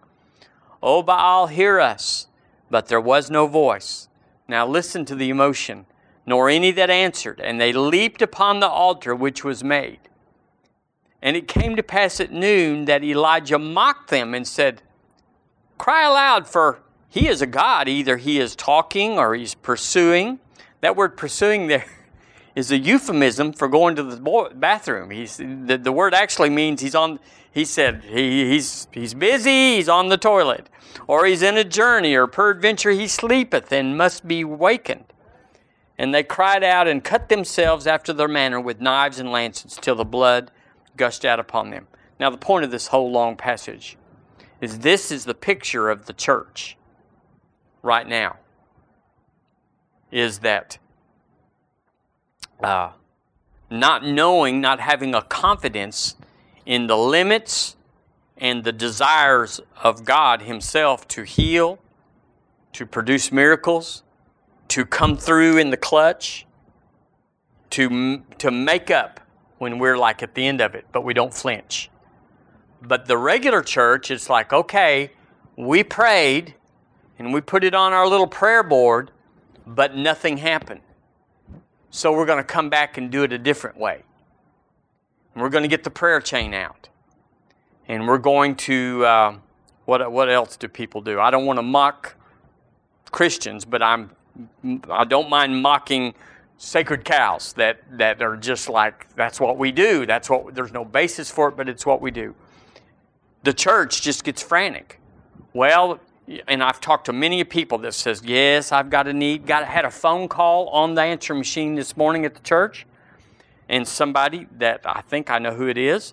O 0.83 1.03
Baal, 1.03 1.49
hear 1.49 1.81
us. 1.81 2.29
But 2.71 2.89
there 2.89 3.01
was 3.01 3.31
no 3.31 3.47
voice. 3.47 4.09
Now 4.47 4.67
listen 4.67 5.05
to 5.07 5.15
the 5.15 5.31
emotion, 5.31 5.87
nor 6.29 6.51
any 6.51 6.71
that 6.71 6.91
answered. 6.91 7.41
And 7.41 7.59
they 7.59 7.73
leaped 7.73 8.21
upon 8.21 8.61
the 8.61 8.69
altar 8.69 9.15
which 9.15 9.43
was 9.43 9.65
made. 9.65 9.99
And 11.23 11.39
it 11.39 11.49
came 11.49 11.75
to 11.75 11.83
pass 11.83 12.21
at 12.21 12.31
noon 12.31 12.85
that 12.85 13.03
Elijah 13.03 13.59
mocked 13.59 14.11
them 14.11 14.35
and 14.35 14.47
said, 14.47 14.83
Cry 15.79 16.07
aloud, 16.07 16.47
for 16.47 16.81
he 17.09 17.29
is 17.29 17.41
a 17.41 17.47
God. 17.47 17.89
Either 17.89 18.19
he 18.19 18.39
is 18.39 18.55
talking 18.55 19.19
or 19.19 19.35
he's 19.35 19.55
pursuing. 19.55 20.39
That 20.83 20.97
word 20.97 21.17
pursuing 21.17 21.67
there 21.67 21.87
is 22.55 22.71
a 22.71 22.79
euphemism 22.79 23.55
for 23.55 23.67
going 23.67 23.97
to 23.97 24.03
the 24.03 24.51
bathroom. 24.55 25.11
He's, 25.11 25.39
the, 25.39 25.81
the 25.83 25.93
word 25.93 26.13
actually 26.13 26.51
means 26.51 26.83
he's 26.83 26.95
on, 26.95 27.21
he 27.51 27.65
said, 27.65 28.05
he, 28.05 28.51
he's, 28.51 28.87
he's 28.93 29.15
busy, 29.15 29.77
he's 29.77 29.89
on 29.89 30.11
the 30.11 30.19
toilet, 30.19 30.69
or 31.07 31.25
he's 31.25 31.41
in 31.41 31.57
a 31.57 31.65
journey, 31.65 32.15
or 32.15 32.27
peradventure 32.27 32.91
he 32.91 33.09
sleepeth 33.09 33.73
and 33.73 33.97
must 33.97 34.29
be 34.29 34.45
wakened. 34.45 35.07
And 35.99 36.15
they 36.15 36.23
cried 36.23 36.63
out 36.63 36.87
and 36.87 37.03
cut 37.03 37.29
themselves 37.29 37.87
after 37.87 38.13
their 38.13 38.29
manner 38.29 38.61
with 38.61 38.81
knives 38.81 39.19
and 39.19 39.33
lances 39.33 39.77
till 39.81 39.97
the 39.97 40.05
blood 40.05 40.53
gushed 40.97 41.25
out 41.25 41.41
upon 41.41 41.71
them. 41.71 41.89
Now, 42.21 42.31
the 42.31 42.39
point 42.39 42.65
of 42.65 42.71
this 42.71 42.89
whole 42.89 43.11
long 43.11 43.37
passage 43.37 43.97
is 44.61 44.81
this 44.81 45.11
is 45.11 45.25
the 45.25 45.35
picture 45.35 45.91
of 45.91 46.07
the 46.07 46.13
church 46.13 46.77
right 47.83 48.07
now. 48.07 48.37
Is 50.11 50.39
that 50.41 50.79
uh, 52.63 52.93
not 53.71 54.05
knowing, 54.05 54.61
not 54.61 54.81
having 54.81 55.15
a 55.15 55.23
confidence 55.23 56.17
in 56.65 56.87
the 56.87 56.97
limits 56.97 57.77
and 58.37 58.65
the 58.65 58.73
desires 58.73 59.61
of 59.83 60.05
God 60.05 60.43
Himself 60.43 61.07
to 61.09 61.25
heal, 61.25 61.79
to 62.73 62.87
produce 62.87 63.31
miracles, 63.31 64.03
to 64.69 64.85
come 64.85 65.17
through 65.17 65.59
in 65.59 65.71
the 65.71 65.77
clutch, 65.77 66.47
to, 67.71 68.23
to 68.39 68.51
make 68.51 68.91
up 68.91 69.21
when 69.59 69.79
we're 69.79 69.99
like 69.99 70.23
at 70.23 70.35
the 70.35 70.47
end 70.47 70.61
of 70.61 70.75
it, 70.75 70.87
but 70.93 71.05
we 71.05 71.13
don't 71.13 71.35
flinch. 71.35 71.91
But 72.81 73.07
the 73.07 73.17
regular 73.17 73.63
church, 73.63 74.11
it's 74.11 74.31
like, 74.31 74.53
okay, 74.53 75.11
we 75.57 75.83
prayed 75.83 76.55
and 77.19 77.33
we 77.33 77.41
put 77.41 77.65
it 77.65 77.75
on 77.75 77.93
our 77.93 78.07
little 78.07 78.27
prayer 78.27 78.63
board, 78.63 79.11
but 79.67 79.97
nothing 79.97 80.37
happened. 80.37 80.81
So 81.91 82.13
we're 82.13 82.27
going 82.27 82.39
to 82.39 82.45
come 82.45 82.71
back 82.71 82.97
and 82.97 83.11
do 83.11 83.25
it 83.25 83.33
a 83.33 83.39
different 83.39 83.77
way. 83.77 84.03
we're 85.35 85.49
going 85.49 85.63
to 85.63 85.69
get 85.69 85.85
the 85.85 85.91
prayer 85.91 86.21
chain 86.21 86.55
out. 86.55 86.89
And 87.89 88.07
we're 88.07 88.19
going 88.19 88.55
to, 88.57 89.05
uh, 89.05 89.37
what, 89.87 90.13
what 90.13 90.29
else 90.29 90.57
do 90.57 90.69
people 90.69 91.01
do? 91.01 91.19
I 91.19 91.31
don't 91.31 91.47
want 91.47 91.59
to 91.59 91.63
mock 91.63 92.15
Christians, 93.11 93.65
but 93.65 93.83
I'm, 93.83 94.11
I 94.91 95.05
don't 95.05 95.29
mind 95.29 95.63
mocking 95.63 96.15
sacred 96.59 97.05
cows 97.05 97.53
that, 97.55 97.81
that 97.99 98.21
are 98.21 98.37
just 98.37 98.69
like, 98.69 99.15
that's 99.15 99.41
what 99.41 99.59
we 99.59 99.71
do. 99.73 100.07
That's 100.07 100.29
what, 100.29 100.55
there's 100.55 100.73
no 100.73 100.85
basis 100.85 101.31
for 101.31 101.49
it, 101.49 101.57
but 101.57 101.69
it's 101.69 101.87
what 101.87 102.01
we 102.01 102.11
do. 102.11 102.35
The 103.45 103.53
church 103.53 104.03
just 104.03 104.25
gets 104.25 104.43
frantic. 104.43 105.01
Well, 105.53 106.01
and 106.47 106.63
I've 106.63 106.81
talked 106.81 107.07
to 107.07 107.13
many 107.13 107.43
people 107.45 107.79
that 107.79 107.95
says, 107.95 108.23
yes, 108.25 108.73
I've 108.73 108.91
got 108.91 109.07
a 109.07 109.13
need. 109.13 109.47
Got 109.47 109.65
had 109.65 109.85
a 109.85 109.91
phone 109.91 110.29
call 110.29 110.69
on 110.69 110.95
the 110.95 111.03
answer 111.03 111.35
machine 111.35 111.75
this 111.75 111.97
morning 111.97 112.25
at 112.25 112.35
the 112.35 112.41
church, 112.41 112.87
and 113.69 113.87
somebody 113.87 114.47
that 114.59 114.83
I 114.85 115.01
think 115.03 115.31
I 115.31 115.39
know 115.39 115.55
who 115.55 115.69
it 115.69 115.79
is 115.79 116.13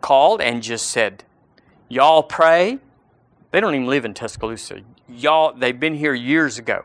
called 0.00 0.40
and 0.40 0.62
just 0.62 0.88
said, 0.88 1.24
y'all 1.88 2.22
pray. 2.22 2.78
They 3.50 3.60
don't 3.60 3.74
even 3.74 3.86
live 3.86 4.04
in 4.04 4.12
Tuscaloosa. 4.12 4.82
Y'all, 5.08 5.52
they've 5.52 5.78
been 5.78 5.94
here 5.94 6.14
years 6.14 6.58
ago. 6.58 6.84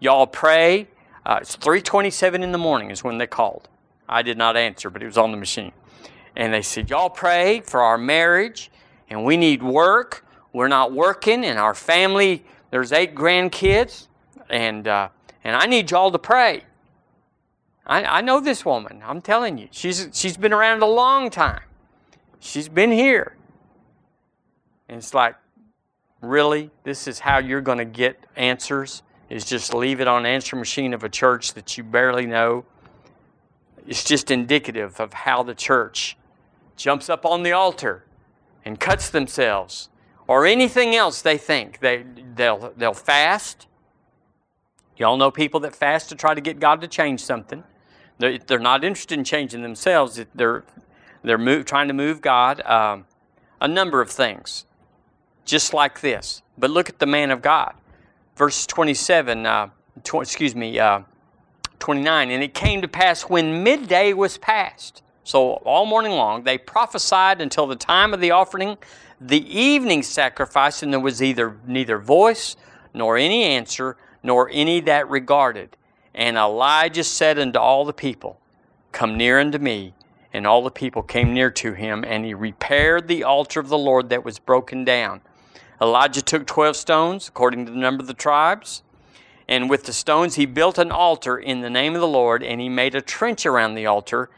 Y'all 0.00 0.26
pray. 0.26 0.88
Uh, 1.24 1.38
it's 1.42 1.56
3:27 1.56 2.42
in 2.42 2.50
the 2.50 2.58
morning 2.58 2.90
is 2.90 3.04
when 3.04 3.18
they 3.18 3.26
called. 3.26 3.68
I 4.08 4.22
did 4.22 4.36
not 4.36 4.56
answer, 4.56 4.90
but 4.90 5.02
it 5.02 5.06
was 5.06 5.18
on 5.18 5.30
the 5.30 5.36
machine, 5.36 5.72
and 6.34 6.52
they 6.52 6.62
said, 6.62 6.90
y'all 6.90 7.10
pray 7.10 7.60
for 7.60 7.80
our 7.80 7.96
marriage, 7.96 8.72
and 9.08 9.24
we 9.24 9.36
need 9.36 9.62
work 9.62 10.24
we're 10.52 10.68
not 10.68 10.92
working, 10.92 11.44
and 11.44 11.58
our 11.58 11.74
family, 11.74 12.44
there's 12.70 12.92
eight 12.92 13.14
grandkids, 13.14 14.08
and, 14.48 14.88
uh, 14.88 15.08
and 15.44 15.54
I 15.54 15.66
need 15.66 15.90
y'all 15.90 16.10
to 16.10 16.18
pray. 16.18 16.64
I, 17.86 18.04
I 18.04 18.20
know 18.20 18.40
this 18.40 18.64
woman. 18.64 19.00
I'm 19.04 19.20
telling 19.20 19.58
you. 19.58 19.68
She's, 19.70 20.08
she's 20.12 20.36
been 20.36 20.52
around 20.52 20.82
a 20.82 20.86
long 20.86 21.30
time. 21.30 21.62
She's 22.40 22.68
been 22.68 22.90
here. 22.90 23.36
And 24.88 24.98
it's 24.98 25.14
like, 25.14 25.36
really? 26.20 26.70
This 26.82 27.06
is 27.06 27.20
how 27.20 27.38
you're 27.38 27.60
going 27.60 27.78
to 27.78 27.84
get 27.84 28.24
answers? 28.34 29.02
Is 29.30 29.44
just 29.44 29.72
leave 29.72 30.00
it 30.00 30.08
on 30.08 30.26
answer 30.26 30.56
machine 30.56 30.92
of 30.92 31.04
a 31.04 31.08
church 31.08 31.54
that 31.54 31.78
you 31.78 31.84
barely 31.84 32.26
know? 32.26 32.64
It's 33.86 34.04
just 34.04 34.30
indicative 34.30 35.00
of 35.00 35.12
how 35.12 35.44
the 35.44 35.54
church 35.54 36.16
jumps 36.76 37.08
up 37.08 37.24
on 37.24 37.44
the 37.44 37.52
altar 37.52 38.04
and 38.64 38.78
cuts 38.78 39.08
themselves 39.08 39.88
or 40.26 40.46
anything 40.46 40.96
else 40.96 41.22
they 41.22 41.38
think. 41.38 41.78
They, 41.78 42.04
they'll, 42.34 42.72
they'll 42.76 42.92
fast. 42.92 43.68
Y'all 44.96 45.16
know 45.16 45.30
people 45.30 45.60
that 45.60 45.74
fast 45.74 46.08
to 46.08 46.14
try 46.14 46.34
to 46.34 46.40
get 46.40 46.58
God 46.58 46.80
to 46.80 46.88
change 46.88 47.22
something. 47.22 47.62
They're, 48.18 48.38
they're 48.38 48.58
not 48.58 48.84
interested 48.84 49.16
in 49.16 49.24
changing 49.24 49.62
themselves. 49.62 50.20
They're, 50.34 50.64
they're 51.22 51.38
move, 51.38 51.64
trying 51.64 51.88
to 51.88 51.94
move 51.94 52.20
God. 52.20 52.60
Um, 52.62 53.06
a 53.60 53.68
number 53.68 54.00
of 54.00 54.10
things, 54.10 54.66
just 55.44 55.72
like 55.72 56.00
this. 56.00 56.42
But 56.58 56.70
look 56.70 56.88
at 56.88 56.98
the 56.98 57.06
man 57.06 57.30
of 57.30 57.42
God. 57.42 57.74
Verse 58.40 58.66
27, 58.66 59.44
uh, 59.44 59.68
tw- 60.02 60.14
excuse 60.14 60.54
me, 60.54 60.78
uh, 60.78 61.00
29. 61.78 62.30
And 62.30 62.42
it 62.42 62.54
came 62.54 62.80
to 62.80 62.88
pass 62.88 63.24
when 63.24 63.62
midday 63.62 64.14
was 64.14 64.38
past. 64.38 65.02
So 65.24 65.56
all 65.66 65.84
morning 65.84 66.12
long, 66.12 66.44
they 66.44 66.56
prophesied 66.56 67.42
until 67.42 67.66
the 67.66 67.76
time 67.76 68.14
of 68.14 68.20
the 68.20 68.30
offering, 68.30 68.78
the 69.20 69.46
evening 69.46 70.02
sacrifice, 70.02 70.82
and 70.82 70.90
there 70.90 71.00
was 71.00 71.22
either 71.22 71.58
neither 71.66 71.98
voice 71.98 72.56
nor 72.94 73.18
any 73.18 73.44
answer, 73.44 73.98
nor 74.22 74.48
any 74.50 74.80
that 74.80 75.10
regarded. 75.10 75.76
And 76.14 76.38
Elijah 76.38 77.04
said 77.04 77.38
unto 77.38 77.58
all 77.58 77.84
the 77.84 77.92
people, 77.92 78.40
Come 78.90 79.18
near 79.18 79.38
unto 79.38 79.58
me. 79.58 79.92
And 80.32 80.46
all 80.46 80.64
the 80.64 80.70
people 80.70 81.02
came 81.02 81.34
near 81.34 81.50
to 81.50 81.74
him, 81.74 82.04
and 82.06 82.24
he 82.24 82.32
repaired 82.32 83.06
the 83.06 83.22
altar 83.22 83.60
of 83.60 83.68
the 83.68 83.76
Lord 83.76 84.08
that 84.08 84.24
was 84.24 84.38
broken 84.38 84.82
down. 84.82 85.20
Elijah 85.80 86.22
took 86.22 86.46
twelve 86.46 86.76
stones, 86.76 87.28
according 87.28 87.64
to 87.64 87.72
the 87.72 87.78
number 87.78 88.02
of 88.02 88.06
the 88.06 88.14
tribes, 88.14 88.82
and 89.48 89.70
with 89.70 89.84
the 89.84 89.92
stones 89.92 90.34
he 90.34 90.46
built 90.46 90.76
an 90.78 90.92
altar 90.92 91.38
in 91.38 91.60
the 91.60 91.70
name 91.70 91.94
of 91.94 92.00
the 92.00 92.06
Lord, 92.06 92.42
and 92.42 92.60
he 92.60 92.68
made 92.68 92.94
a 92.94 93.00
trench 93.00 93.46
around 93.46 93.74
the 93.74 93.86
altar 93.86 94.30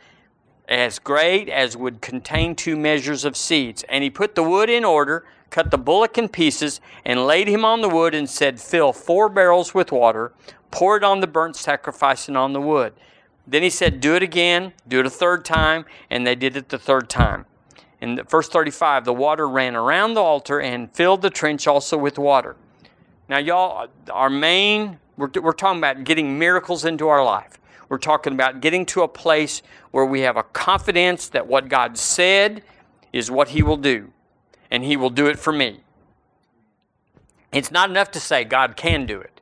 as 0.68 0.99
great 0.99 1.49
as 1.49 1.76
would 1.76 2.01
contain 2.01 2.55
two 2.55 2.76
measures 2.76 3.24
of 3.24 3.36
seeds. 3.36 3.84
And 3.88 4.05
he 4.05 4.11
put 4.11 4.34
the 4.34 4.43
wood 4.43 4.70
in 4.70 4.84
order, 4.84 5.26
cut 5.51 5.70
the 5.70 5.78
bullock 5.78 6.16
in 6.16 6.28
pieces, 6.28 6.80
and 7.05 7.26
laid 7.26 7.49
him 7.49 7.64
on 7.64 7.82
the 7.82 7.88
wood, 7.88 8.14
and 8.14 8.30
said, 8.30 8.61
Fill 8.61 8.93
four 8.93 9.28
barrels 9.28 9.74
with 9.74 9.93
water, 9.93 10.32
pour 10.70 10.97
it 10.97 11.05
on 11.05 11.20
the 11.20 11.26
burnt 11.26 11.57
sacrifice 11.57 12.28
and 12.28 12.38
on 12.38 12.53
the 12.53 12.61
wood. 12.61 12.95
Then 13.47 13.62
he 13.62 13.70
said, 13.70 14.01
Do 14.01 14.14
it 14.14 14.22
again, 14.22 14.72
do 14.86 15.01
it 15.01 15.07
a 15.07 15.11
third 15.11 15.45
time, 15.45 15.84
and 16.09 16.26
they 16.26 16.36
did 16.36 16.57
it 16.57 16.68
the 16.68 16.78
third 16.78 17.11
time. 17.11 17.47
In 18.03 18.20
verse 18.28 18.48
35, 18.48 19.05
the 19.05 19.12
water 19.12 19.48
ran 19.48 19.76
around 19.76 20.14
the 20.14 20.20
altar 20.20 20.61
and 20.61 20.90
filled 20.92 21.22
the 21.22 21.30
trench 21.30 21.68
also 21.68 21.96
with 21.96 22.18
water. 22.18 22.57
Now, 23.28 23.38
y'all, 23.38 23.86
our 24.11 24.28
main, 24.28 24.98
we're, 25.16 25.30
we're 25.40 25.53
talking 25.53 25.78
about 25.78 26.03
getting 26.03 26.36
miracles 26.36 26.84
into 26.84 27.07
our 27.07 27.24
life. 27.24 27.61
We're 27.88 27.98
talking 27.98 28.32
about 28.32 28.61
getting 28.61 28.84
to 28.86 29.03
a 29.03 29.09
place 29.09 29.62
where 29.92 30.05
we 30.05 30.22
have 30.22 30.36
a 30.36 30.42
confidence 30.42 31.28
that 31.28 31.46
what 31.46 31.68
God 31.68 31.96
said 31.96 32.64
is 33.12 33.30
what 33.30 33.50
He 33.50 33.62
will 33.62 33.76
do, 33.76 34.11
and 34.68 34.82
He 34.82 34.96
will 34.96 35.11
do 35.11 35.28
it 35.28 35.38
for 35.38 35.53
me. 35.53 35.82
It's 37.53 37.70
not 37.70 37.88
enough 37.88 38.11
to 38.12 38.20
say 38.20 38.42
God 38.42 38.74
can 38.74 39.07
do 39.07 39.20
it 39.20 39.40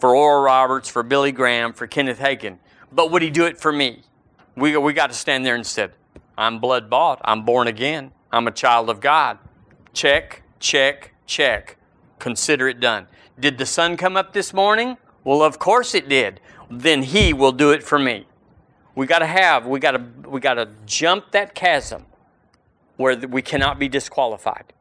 for 0.00 0.16
Oral 0.16 0.42
Roberts, 0.42 0.88
for 0.88 1.04
Billy 1.04 1.30
Graham, 1.30 1.72
for 1.72 1.86
Kenneth 1.86 2.18
Hagin, 2.18 2.58
but 2.90 3.12
would 3.12 3.22
He 3.22 3.30
do 3.30 3.46
it 3.46 3.58
for 3.58 3.70
me? 3.70 4.02
We, 4.56 4.76
we 4.76 4.92
got 4.92 5.10
to 5.10 5.16
stand 5.16 5.46
there 5.46 5.54
and 5.54 5.64
say, 5.64 5.90
I'm 6.36 6.58
blood 6.58 6.90
bought, 6.90 7.20
I'm 7.24 7.44
born 7.44 7.66
again, 7.66 8.12
I'm 8.30 8.46
a 8.46 8.50
child 8.50 8.90
of 8.90 9.00
God. 9.00 9.38
Check, 9.92 10.42
check, 10.60 11.12
check. 11.26 11.76
Consider 12.18 12.68
it 12.68 12.80
done. 12.80 13.06
Did 13.38 13.58
the 13.58 13.66
sun 13.66 13.96
come 13.96 14.16
up 14.16 14.32
this 14.32 14.52
morning? 14.52 14.96
Well, 15.24 15.42
of 15.42 15.58
course 15.58 15.94
it 15.94 16.08
did. 16.08 16.40
Then 16.70 17.02
He 17.02 17.32
will 17.32 17.52
do 17.52 17.70
it 17.70 17.82
for 17.82 17.98
me. 17.98 18.26
We 18.94 19.06
got 19.06 19.18
to 19.20 19.26
have, 19.26 19.66
we 19.66 19.78
got 19.78 19.92
to, 19.92 20.28
we 20.28 20.40
got 20.40 20.54
to 20.54 20.68
jump 20.86 21.32
that 21.32 21.54
chasm 21.54 22.06
where 22.96 23.16
we 23.16 23.42
cannot 23.42 23.78
be 23.78 23.88
disqualified. 23.88 24.72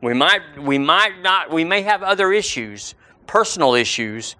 We 0.00 0.14
might, 0.14 0.60
we 0.60 0.78
might 0.78 1.22
not, 1.22 1.52
we 1.52 1.62
may 1.62 1.82
have 1.82 2.02
other 2.02 2.32
issues, 2.32 2.96
personal 3.28 3.74
issues, 3.74 4.34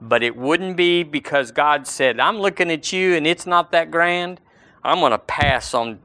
but 0.00 0.22
it 0.22 0.36
wouldn't 0.36 0.76
be 0.76 1.02
because 1.02 1.50
God 1.52 1.86
said, 1.86 2.20
I'm 2.20 2.38
looking 2.38 2.70
at 2.70 2.92
you 2.92 3.14
and 3.14 3.26
it's 3.26 3.46
not 3.46 3.72
that 3.72 3.90
grand. 3.90 4.40
I'm 4.86 5.00
going 5.00 5.12
to 5.12 5.18
pass 5.18 5.74
on. 5.74 5.98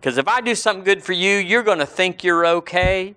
Because 0.00 0.18
if 0.18 0.28
I 0.28 0.40
do 0.40 0.54
something 0.54 0.84
good 0.84 1.02
for 1.02 1.12
you, 1.12 1.36
you're 1.36 1.62
going 1.62 1.78
to 1.78 1.86
think 1.86 2.24
you're 2.24 2.46
okay. 2.46 3.14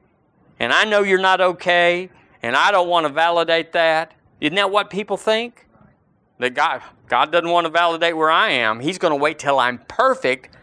And 0.59 0.71
I 0.71 0.85
know 0.85 1.03
you're 1.03 1.19
not 1.19 1.41
okay. 1.41 2.09
And 2.41 2.55
I 2.55 2.71
don't 2.71 2.87
want 2.87 3.07
to 3.07 3.13
validate 3.13 3.73
that. 3.73 4.13
Isn't 4.39 4.55
that 4.55 4.71
what 4.71 4.89
people 4.89 5.17
think? 5.17 5.67
That 6.37 6.53
God, 6.53 6.81
God 7.07 7.31
doesn't 7.31 7.49
want 7.49 7.65
to 7.65 7.71
validate 7.71 8.15
where 8.15 8.31
I 8.31 8.51
am. 8.51 8.79
He's 8.79 8.97
going 8.97 9.11
to 9.11 9.17
wait 9.17 9.39
till 9.39 9.59
I'm 9.59 9.79
perfect. 9.87 10.55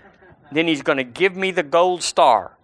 Then 0.51 0.67
He's 0.67 0.83
going 0.83 0.99
to 0.99 1.05
give 1.05 1.37
me 1.37 1.51
the 1.51 1.63
gold 1.63 2.03
star. 2.03 2.57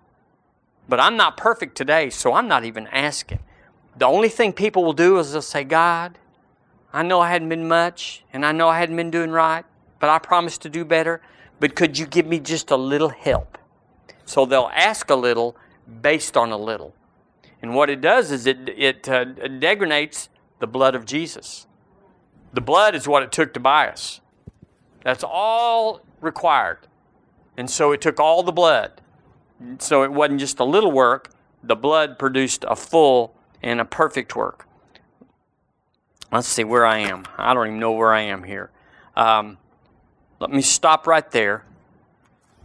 But 0.88 1.00
I'm 1.00 1.16
not 1.16 1.36
perfect 1.36 1.76
today, 1.76 2.10
so 2.10 2.32
I'm 2.32 2.48
not 2.48 2.64
even 2.64 2.86
asking. 2.88 3.40
The 3.96 4.06
only 4.06 4.28
thing 4.28 4.52
people 4.52 4.84
will 4.84 4.92
do 4.94 5.18
is 5.18 5.32
they'll 5.32 5.42
say, 5.42 5.64
God, 5.64 6.18
I 6.92 7.02
know 7.02 7.20
I 7.20 7.30
hadn't 7.30 7.48
been 7.48 7.68
much, 7.68 8.24
and 8.32 8.44
I 8.44 8.52
know 8.52 8.68
I 8.68 8.78
hadn't 8.78 8.96
been 8.96 9.10
doing 9.10 9.30
right, 9.30 9.64
but 10.00 10.10
I 10.10 10.18
promised 10.18 10.62
to 10.62 10.68
do 10.68 10.84
better. 10.84 11.20
But 11.62 11.76
could 11.76 11.96
you 11.96 12.06
give 12.06 12.26
me 12.26 12.40
just 12.40 12.72
a 12.72 12.76
little 12.76 13.10
help? 13.10 13.56
So 14.24 14.44
they'll 14.44 14.72
ask 14.74 15.08
a 15.10 15.14
little 15.14 15.56
based 16.02 16.36
on 16.36 16.50
a 16.50 16.56
little. 16.56 16.92
And 17.62 17.72
what 17.72 17.88
it 17.88 18.00
does 18.00 18.32
is 18.32 18.48
it, 18.48 18.68
it 18.68 19.08
uh, 19.08 19.26
degrades 19.26 20.28
the 20.58 20.66
blood 20.66 20.96
of 20.96 21.04
Jesus. 21.04 21.68
The 22.52 22.60
blood 22.60 22.96
is 22.96 23.06
what 23.06 23.22
it 23.22 23.30
took 23.30 23.54
to 23.54 23.60
buy 23.60 23.86
us. 23.86 24.20
That's 25.04 25.22
all 25.22 26.00
required. 26.20 26.78
And 27.56 27.70
so 27.70 27.92
it 27.92 28.00
took 28.00 28.18
all 28.18 28.42
the 28.42 28.50
blood. 28.50 29.00
So 29.78 30.02
it 30.02 30.10
wasn't 30.10 30.40
just 30.40 30.58
a 30.58 30.64
little 30.64 30.90
work, 30.90 31.30
the 31.62 31.76
blood 31.76 32.18
produced 32.18 32.64
a 32.66 32.74
full 32.74 33.36
and 33.62 33.80
a 33.80 33.84
perfect 33.84 34.34
work. 34.34 34.66
Let's 36.32 36.48
see 36.48 36.64
where 36.64 36.84
I 36.84 36.98
am. 36.98 37.22
I 37.38 37.54
don't 37.54 37.68
even 37.68 37.78
know 37.78 37.92
where 37.92 38.12
I 38.12 38.22
am 38.22 38.42
here. 38.42 38.72
Um, 39.14 39.58
let 40.42 40.50
me 40.50 40.60
stop 40.60 41.06
right 41.06 41.30
there. 41.30 41.64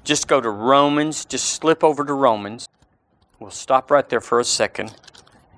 Just 0.04 0.28
go 0.28 0.42
to 0.42 0.50
Romans, 0.50 1.26
just 1.26 1.46
slip 1.46 1.84
over 1.84 2.04
to 2.04 2.14
Romans. 2.14 2.68
We'll 3.40 3.52
stop 3.52 3.92
right 3.92 4.10
there 4.10 4.20
for 4.20 4.40
a 4.40 4.44
second. 4.44 4.96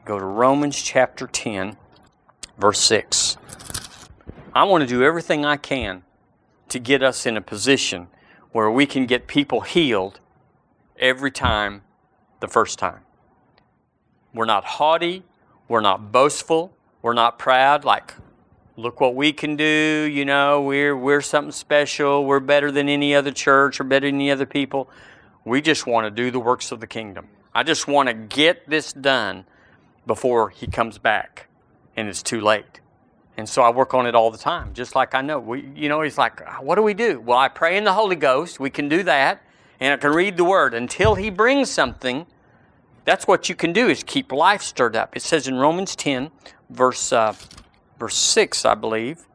Go 0.04 0.20
to 0.20 0.26
Romans 0.26 0.82
chapter 0.82 1.28
10, 1.28 1.78
verse 2.58 2.82
6. 2.82 3.38
I 4.54 4.66
want 4.66 4.82
to 4.82 4.88
do 4.88 5.02
everything 5.02 5.46
I 5.46 5.56
can 5.56 6.04
to 6.68 6.78
get 6.78 7.02
us 7.02 7.26
in 7.26 7.38
a 7.38 7.42
position 7.42 8.10
where 8.52 8.70
we 8.70 8.86
can 8.86 9.06
get 9.06 9.26
people 9.26 9.62
healed 9.62 10.20
every 10.98 11.32
time 11.32 11.84
the 12.42 12.50
first 12.50 12.78
time. 12.78 13.00
We're 14.34 14.44
not 14.44 14.66
haughty, 14.66 15.24
we're 15.70 15.80
not 15.80 16.12
boastful, 16.12 16.74
we're 17.02 17.14
not 17.14 17.40
proud, 17.40 17.86
like, 17.86 18.14
look 18.80 19.02
what 19.02 19.16
we 19.16 19.34
can 19.34 19.56
do, 19.56 20.10
you 20.12 20.26
know, 20.26 20.62
we're, 20.62 20.96
we're 20.96 21.22
something 21.22 21.52
special, 21.52 22.26
we're 22.26 22.40
better 22.40 22.72
than 22.72 22.88
any 22.88 23.14
other 23.14 23.32
church 23.32 23.80
or 23.80 23.84
better 23.84 24.08
than 24.08 24.16
any 24.16 24.32
other 24.32 24.46
people. 24.46 24.90
We 25.46 25.62
just 25.62 25.86
want 25.86 26.06
to 26.06 26.12
do 26.12 26.32
the 26.32 26.40
works 26.40 26.72
of 26.72 26.80
the 26.80 26.88
kingdom. 26.88 27.28
I 27.54 27.64
just 27.64 27.88
want 27.88 28.08
to 28.08 28.14
get 28.14 28.70
this 28.70 28.94
done 28.94 29.46
before 30.08 30.50
he 30.50 30.68
comes 30.68 30.98
back 30.98 31.48
and 31.98 32.08
it's 32.08 32.24
too 32.24 32.42
late. 32.42 32.80
And 33.38 33.48
so 33.48 33.62
I 33.62 33.70
work 33.70 33.94
on 33.94 34.06
it 34.06 34.16
all 34.16 34.32
the 34.32 34.38
time, 34.38 34.74
just 34.74 34.96
like 34.96 35.16
I 35.16 35.22
know. 35.22 35.40
We, 35.40 35.70
you 35.76 35.90
know, 35.90 36.02
he's 36.02 36.18
like, 36.18 36.42
what 36.62 36.76
do 36.76 36.82
we 36.82 36.94
do? 36.94 37.20
Well, 37.20 37.38
I 37.38 37.48
pray 37.48 37.78
in 37.78 37.84
the 37.84 37.94
Holy 37.94 38.16
Ghost. 38.16 38.60
We 38.60 38.70
can 38.70 38.90
do 38.90 39.04
that. 39.04 39.42
And 39.80 39.94
I 39.94 39.98
can 39.98 40.12
read 40.12 40.36
the 40.36 40.44
Word 40.44 40.74
until 40.74 41.16
he 41.16 41.30
brings 41.30 41.72
something. 41.72 42.26
That's 43.06 43.28
what 43.28 43.48
you 43.48 43.56
can 43.56 43.72
do 43.72 43.88
is 43.88 44.04
keep 44.04 44.32
life 44.32 44.62
stirred 44.62 44.96
up. 44.96 45.16
It 45.16 45.22
says 45.22 45.48
in 45.48 45.56
Romans 45.56 45.96
10, 45.96 46.32
verse, 46.70 47.14
uh, 47.14 47.34
verse 48.00 48.16
6, 48.16 48.66
I 48.66 48.76
believe. 48.76 49.26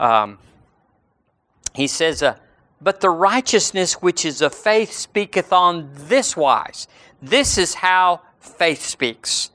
Um, 0.00 0.38
he 1.74 1.86
says, 1.86 2.22
uh, 2.22 2.36
But 2.80 3.00
the 3.00 3.10
righteousness 3.10 3.94
which 3.94 4.24
is 4.24 4.42
of 4.42 4.54
faith 4.54 4.92
speaketh 4.92 5.52
on 5.52 5.90
this 5.92 6.36
wise. 6.36 6.88
This 7.20 7.56
is 7.56 7.74
how 7.74 8.22
faith 8.40 8.84
speaks. 8.84 9.50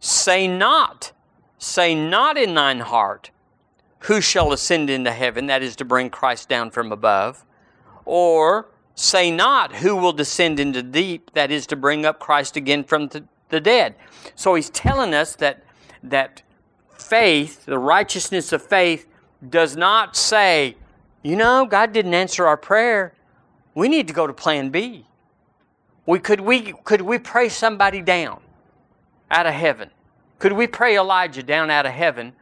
Say 0.00 0.46
not, 0.46 1.12
say 1.58 1.94
not 1.94 2.36
in 2.36 2.54
thine 2.54 2.80
heart, 2.80 3.30
Who 4.00 4.20
shall 4.20 4.52
ascend 4.52 4.90
into 4.90 5.12
heaven? 5.12 5.46
That 5.46 5.62
is 5.62 5.76
to 5.76 5.84
bring 5.84 6.10
Christ 6.10 6.48
down 6.48 6.70
from 6.70 6.92
above. 6.92 7.44
Or 8.04 8.68
say 8.94 9.30
not, 9.30 9.76
Who 9.76 9.96
will 9.96 10.12
descend 10.12 10.60
into 10.60 10.82
deep? 10.82 11.32
That 11.34 11.50
is 11.50 11.66
to 11.68 11.76
bring 11.76 12.04
up 12.04 12.18
Christ 12.18 12.56
again 12.56 12.84
from 12.84 13.08
the 13.08 13.24
the 13.50 13.60
dead. 13.60 13.94
So 14.34 14.54
he's 14.54 14.70
telling 14.70 15.14
us 15.14 15.36
that, 15.36 15.62
that 16.02 16.42
faith, 16.92 17.66
the 17.66 17.78
righteousness 17.78 18.52
of 18.52 18.62
faith, 18.62 19.06
does 19.48 19.76
not 19.76 20.16
say, 20.16 20.76
you 21.22 21.36
know, 21.36 21.66
God 21.66 21.92
didn't 21.92 22.14
answer 22.14 22.46
our 22.46 22.56
prayer. 22.56 23.14
We 23.74 23.88
need 23.88 24.06
to 24.08 24.12
go 24.14 24.26
to 24.26 24.32
plan 24.32 24.70
B. 24.70 25.06
We, 26.06 26.18
could, 26.18 26.40
we, 26.40 26.72
could 26.84 27.02
we 27.02 27.18
pray 27.18 27.48
somebody 27.48 28.00
down 28.00 28.40
out 29.30 29.46
of 29.46 29.54
heaven? 29.54 29.90
Could 30.38 30.52
we 30.52 30.66
pray 30.66 30.96
Elijah 30.96 31.42
down 31.42 31.70
out 31.70 31.86
of 31.86 31.92
heaven? 31.92 32.32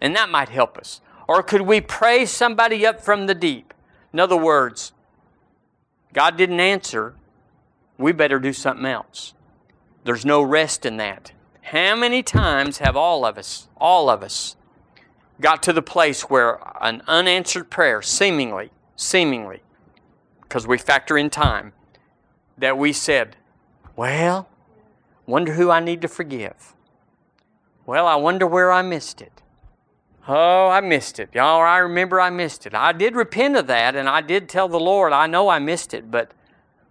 And 0.00 0.14
that 0.14 0.28
might 0.28 0.50
help 0.50 0.78
us. 0.78 1.00
Or 1.26 1.42
could 1.42 1.62
we 1.62 1.80
pray 1.80 2.26
somebody 2.26 2.86
up 2.86 3.00
from 3.00 3.26
the 3.26 3.34
deep? 3.34 3.74
In 4.12 4.20
other 4.20 4.36
words, 4.36 4.92
God 6.12 6.36
didn't 6.36 6.60
answer. 6.60 7.14
We 7.98 8.12
better 8.12 8.38
do 8.38 8.52
something 8.52 8.86
else. 8.86 9.34
There's 10.04 10.24
no 10.24 10.42
rest 10.42 10.86
in 10.86 10.96
that. 10.98 11.32
How 11.62 11.96
many 11.96 12.22
times 12.22 12.78
have 12.78 12.96
all 12.96 13.24
of 13.24 13.36
us, 13.36 13.68
all 13.76 14.08
of 14.08 14.22
us, 14.22 14.56
got 15.40 15.62
to 15.64 15.72
the 15.72 15.82
place 15.82 16.22
where 16.22 16.58
an 16.80 17.02
unanswered 17.06 17.70
prayer, 17.70 18.02
seemingly, 18.02 18.70
seemingly, 18.96 19.62
because 20.42 20.66
we 20.66 20.78
factor 20.78 21.18
in 21.18 21.30
time, 21.30 21.72
that 22.56 22.78
we 22.78 22.92
said, 22.92 23.36
Well, 23.96 24.48
Wonder 25.28 25.52
who 25.52 25.70
I 25.70 25.80
need 25.80 26.00
to 26.00 26.08
forgive. 26.08 26.72
Well, 27.84 28.06
I 28.06 28.16
wonder 28.16 28.46
where 28.46 28.72
I 28.72 28.80
missed 28.80 29.20
it. 29.20 29.42
Oh, 30.26 30.68
I 30.68 30.80
missed 30.80 31.18
it. 31.18 31.28
Y'all, 31.34 31.60
I 31.60 31.76
remember 31.76 32.18
I 32.18 32.30
missed 32.30 32.66
it. 32.66 32.74
I 32.74 32.92
did 32.92 33.14
repent 33.14 33.54
of 33.54 33.66
that 33.66 33.94
and 33.94 34.08
I 34.08 34.22
did 34.22 34.48
tell 34.48 34.68
the 34.68 34.80
Lord, 34.80 35.12
I 35.12 35.26
know 35.26 35.50
I 35.50 35.58
missed 35.58 35.92
it, 35.92 36.10
but 36.10 36.32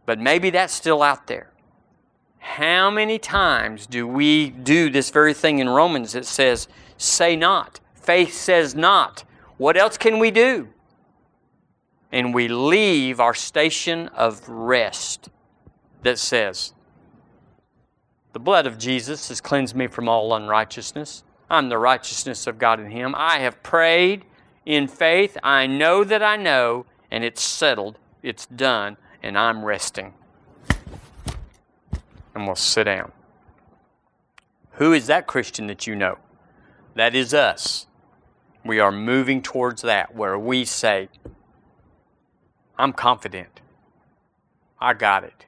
but 0.05 0.19
maybe 0.19 0.51
that's 0.51 0.71
still 0.71 1.01
out 1.01 1.25
there. 1.25 1.49
How 2.55 2.89
many 2.89 3.19
times 3.19 3.85
do 3.85 4.07
we 4.07 4.49
do 4.49 4.89
this 4.89 5.11
very 5.11 5.35
thing 5.35 5.59
in 5.59 5.69
Romans 5.69 6.13
that 6.13 6.25
says, 6.25 6.67
say 6.97 7.35
not? 7.35 7.79
Faith 7.93 8.33
says 8.33 8.73
not. 8.73 9.25
What 9.57 9.77
else 9.77 9.95
can 9.97 10.17
we 10.17 10.31
do? 10.31 10.69
And 12.11 12.33
we 12.33 12.47
leave 12.47 13.19
our 13.19 13.35
station 13.35 14.07
of 14.07 14.47
rest 14.47 15.29
that 16.01 16.17
says, 16.17 16.73
The 18.33 18.39
blood 18.39 18.65
of 18.65 18.79
Jesus 18.79 19.27
has 19.27 19.41
cleansed 19.41 19.75
me 19.75 19.85
from 19.85 20.09
all 20.09 20.33
unrighteousness. 20.33 21.23
I'm 21.51 21.69
the 21.69 21.77
righteousness 21.77 22.47
of 22.47 22.57
God 22.57 22.79
in 22.79 22.89
Him. 22.89 23.13
I 23.15 23.39
have 23.39 23.61
prayed 23.61 24.25
in 24.65 24.87
faith. 24.87 25.37
I 25.43 25.67
know 25.67 26.03
that 26.03 26.23
I 26.23 26.37
know, 26.37 26.87
and 27.11 27.23
it's 27.23 27.43
settled, 27.43 27.99
it's 28.23 28.47
done, 28.47 28.97
and 29.21 29.37
I'm 29.37 29.63
resting. 29.63 30.13
And 32.37 32.45
we'll 32.45 32.55
sit 32.55 32.83
down. 32.83 33.13
Who 34.73 34.93
is 34.93 35.07
that 35.07 35.25
Christian 35.25 35.65
that 35.65 35.87
you 35.87 35.95
know? 35.95 36.19
That 36.93 37.15
is 37.15 37.33
us. 37.33 37.87
We 38.63 38.79
are 38.79 38.91
moving 38.91 39.41
towards 39.41 39.81
that 39.81 40.13
where 40.13 40.37
we 40.37 40.63
say, 40.63 41.09
I'm 42.77 42.93
confident. 42.93 43.59
I 44.79 44.93
got 44.93 45.23
it. 45.23 45.47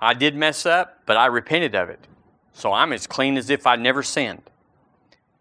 I 0.00 0.14
did 0.14 0.34
mess 0.34 0.64
up, 0.64 1.02
but 1.04 1.18
I 1.18 1.26
repented 1.26 1.74
of 1.74 1.90
it. 1.90 2.06
So 2.54 2.72
I'm 2.72 2.90
as 2.94 3.06
clean 3.06 3.36
as 3.36 3.50
if 3.50 3.66
I 3.66 3.76
never 3.76 4.02
sinned. 4.02 4.48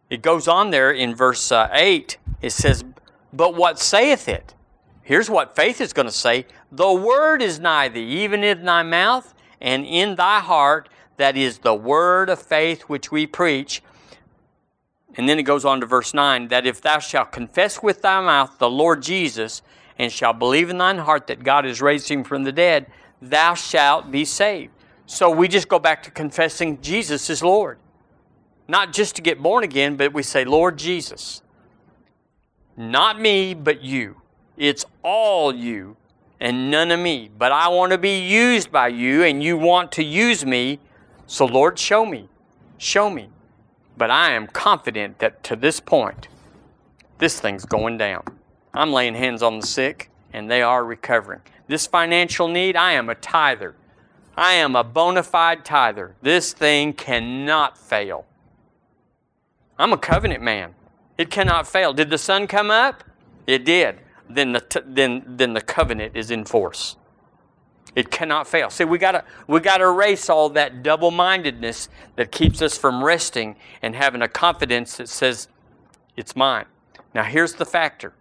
It 0.09 0.21
goes 0.21 0.49
on 0.49 0.71
there 0.71 0.91
in 0.91 1.15
verse 1.15 1.49
uh, 1.49 1.69
8. 1.71 2.17
It 2.41 2.49
says, 2.49 2.83
But 3.31 3.55
what 3.55 3.79
saith 3.79 4.27
it? 4.27 4.53
Here's 5.01 5.29
what 5.29 5.55
faith 5.55 5.79
is 5.79 5.93
going 5.93 6.07
to 6.07 6.11
say 6.11 6.45
The 6.73 6.91
word 6.91 7.41
is 7.41 7.57
nigh 7.57 7.87
thee, 7.87 8.03
even 8.03 8.43
in 8.43 8.65
thy 8.65 8.83
mouth 8.83 9.33
and 9.61 9.85
in 9.85 10.15
thy 10.15 10.39
heart. 10.39 10.89
That 11.17 11.35
is 11.35 11.59
the 11.59 11.73
word 11.73 12.29
of 12.29 12.39
faith 12.41 12.83
which 12.83 13.11
we 13.11 13.25
preach. 13.25 13.81
And 15.15 15.27
then 15.27 15.39
it 15.39 15.43
goes 15.43 15.65
on 15.65 15.79
to 15.79 15.87
verse 15.87 16.13
9 16.13 16.49
that 16.49 16.67
if 16.67 16.81
thou 16.81 16.99
shalt 16.99 17.31
confess 17.31 17.81
with 17.81 18.03
thy 18.03 18.21
mouth 18.21 18.59
the 18.59 18.69
Lord 18.69 19.01
Jesus, 19.01 19.63
and 19.99 20.11
shalt 20.11 20.39
believe 20.39 20.69
in 20.69 20.77
thine 20.77 20.99
heart 20.99 21.27
that 21.27 21.43
God 21.43 21.65
has 21.65 21.81
raised 21.81 22.09
him 22.09 22.23
from 22.23 22.43
the 22.43 22.51
dead, 22.51 22.87
thou 23.21 23.53
shalt 23.53 24.11
be 24.11 24.25
saved. 24.25 24.71
So 25.05 25.29
we 25.29 25.47
just 25.47 25.67
go 25.67 25.79
back 25.79 26.03
to 26.03 26.11
confessing 26.11 26.79
Jesus 26.81 27.29
is 27.29 27.41
Lord. 27.41 27.79
Not 28.67 28.93
just 28.93 29.15
to 29.15 29.21
get 29.21 29.41
born 29.41 29.63
again, 29.63 29.95
but 29.95 30.13
we 30.13 30.23
say, 30.23 30.43
Lord 30.43 30.77
Jesus. 30.77 31.41
Not 32.75 33.19
me, 33.19 33.53
but 33.53 33.81
you. 33.81 34.21
It's 34.57 34.85
all 35.01 35.55
you 35.55 35.95
and 36.39 36.69
none 36.71 36.91
of 36.91 36.99
me. 36.99 37.29
But 37.37 37.51
I 37.51 37.67
want 37.67 37.91
to 37.91 37.97
be 37.97 38.19
used 38.19 38.71
by 38.71 38.89
you, 38.89 39.23
and 39.23 39.43
you 39.43 39.57
want 39.57 39.91
to 39.93 40.03
use 40.03 40.45
me. 40.45 40.79
So, 41.25 41.45
Lord, 41.45 41.77
show 41.79 42.05
me. 42.05 42.29
Show 42.77 43.09
me. 43.09 43.29
But 43.97 44.11
I 44.11 44.31
am 44.31 44.47
confident 44.47 45.19
that 45.19 45.43
to 45.45 45.55
this 45.55 45.79
point, 45.79 46.27
this 47.17 47.39
thing's 47.39 47.65
going 47.65 47.97
down. 47.97 48.23
I'm 48.73 48.93
laying 48.93 49.15
hands 49.15 49.41
on 49.41 49.59
the 49.59 49.65
sick, 49.65 50.11
and 50.33 50.49
they 50.49 50.61
are 50.61 50.85
recovering. 50.85 51.41
This 51.67 51.87
financial 51.87 52.47
need, 52.47 52.75
I 52.75 52.93
am 52.93 53.09
a 53.09 53.15
tither. 53.15 53.75
I 54.37 54.53
am 54.53 54.75
a 54.75 54.83
bona 54.83 55.23
fide 55.23 55.65
tither. 55.65 56.15
This 56.21 56.53
thing 56.53 56.93
cannot 56.93 57.75
fail. 57.77 58.25
I'm 59.79 59.93
a 59.93 59.97
covenant 59.97 60.43
man. 60.43 60.75
It 61.17 61.31
cannot 61.31 61.67
fail. 61.67 61.91
Did 61.91 62.11
the 62.11 62.19
sun 62.19 62.45
come 62.45 62.69
up? 62.69 63.03
It 63.47 63.65
did. 63.65 63.99
Then 64.29 64.53
the, 64.53 64.83
then, 64.85 65.23
then 65.25 65.53
the 65.53 65.61
covenant 65.61 66.15
is 66.15 66.31
in 66.31 66.45
force. 66.45 66.97
It 67.95 68.11
cannot 68.11 68.47
fail. 68.47 68.69
See, 68.69 68.83
we 68.83 68.99
gotta 68.99 69.23
we 69.47 69.59
gotta 69.59 69.85
erase 69.85 70.29
all 70.29 70.49
that 70.49 70.83
double-mindedness 70.83 71.89
that 72.15 72.31
keeps 72.31 72.61
us 72.61 72.77
from 72.77 73.03
resting 73.03 73.55
and 73.81 73.95
having 73.95 74.21
a 74.21 74.27
confidence 74.27 74.97
that 74.97 75.09
says, 75.09 75.47
"It's 76.15 76.35
mine." 76.35 76.65
Now, 77.15 77.23
here's 77.23 77.53
the 77.53 77.65
factor. 77.65 78.13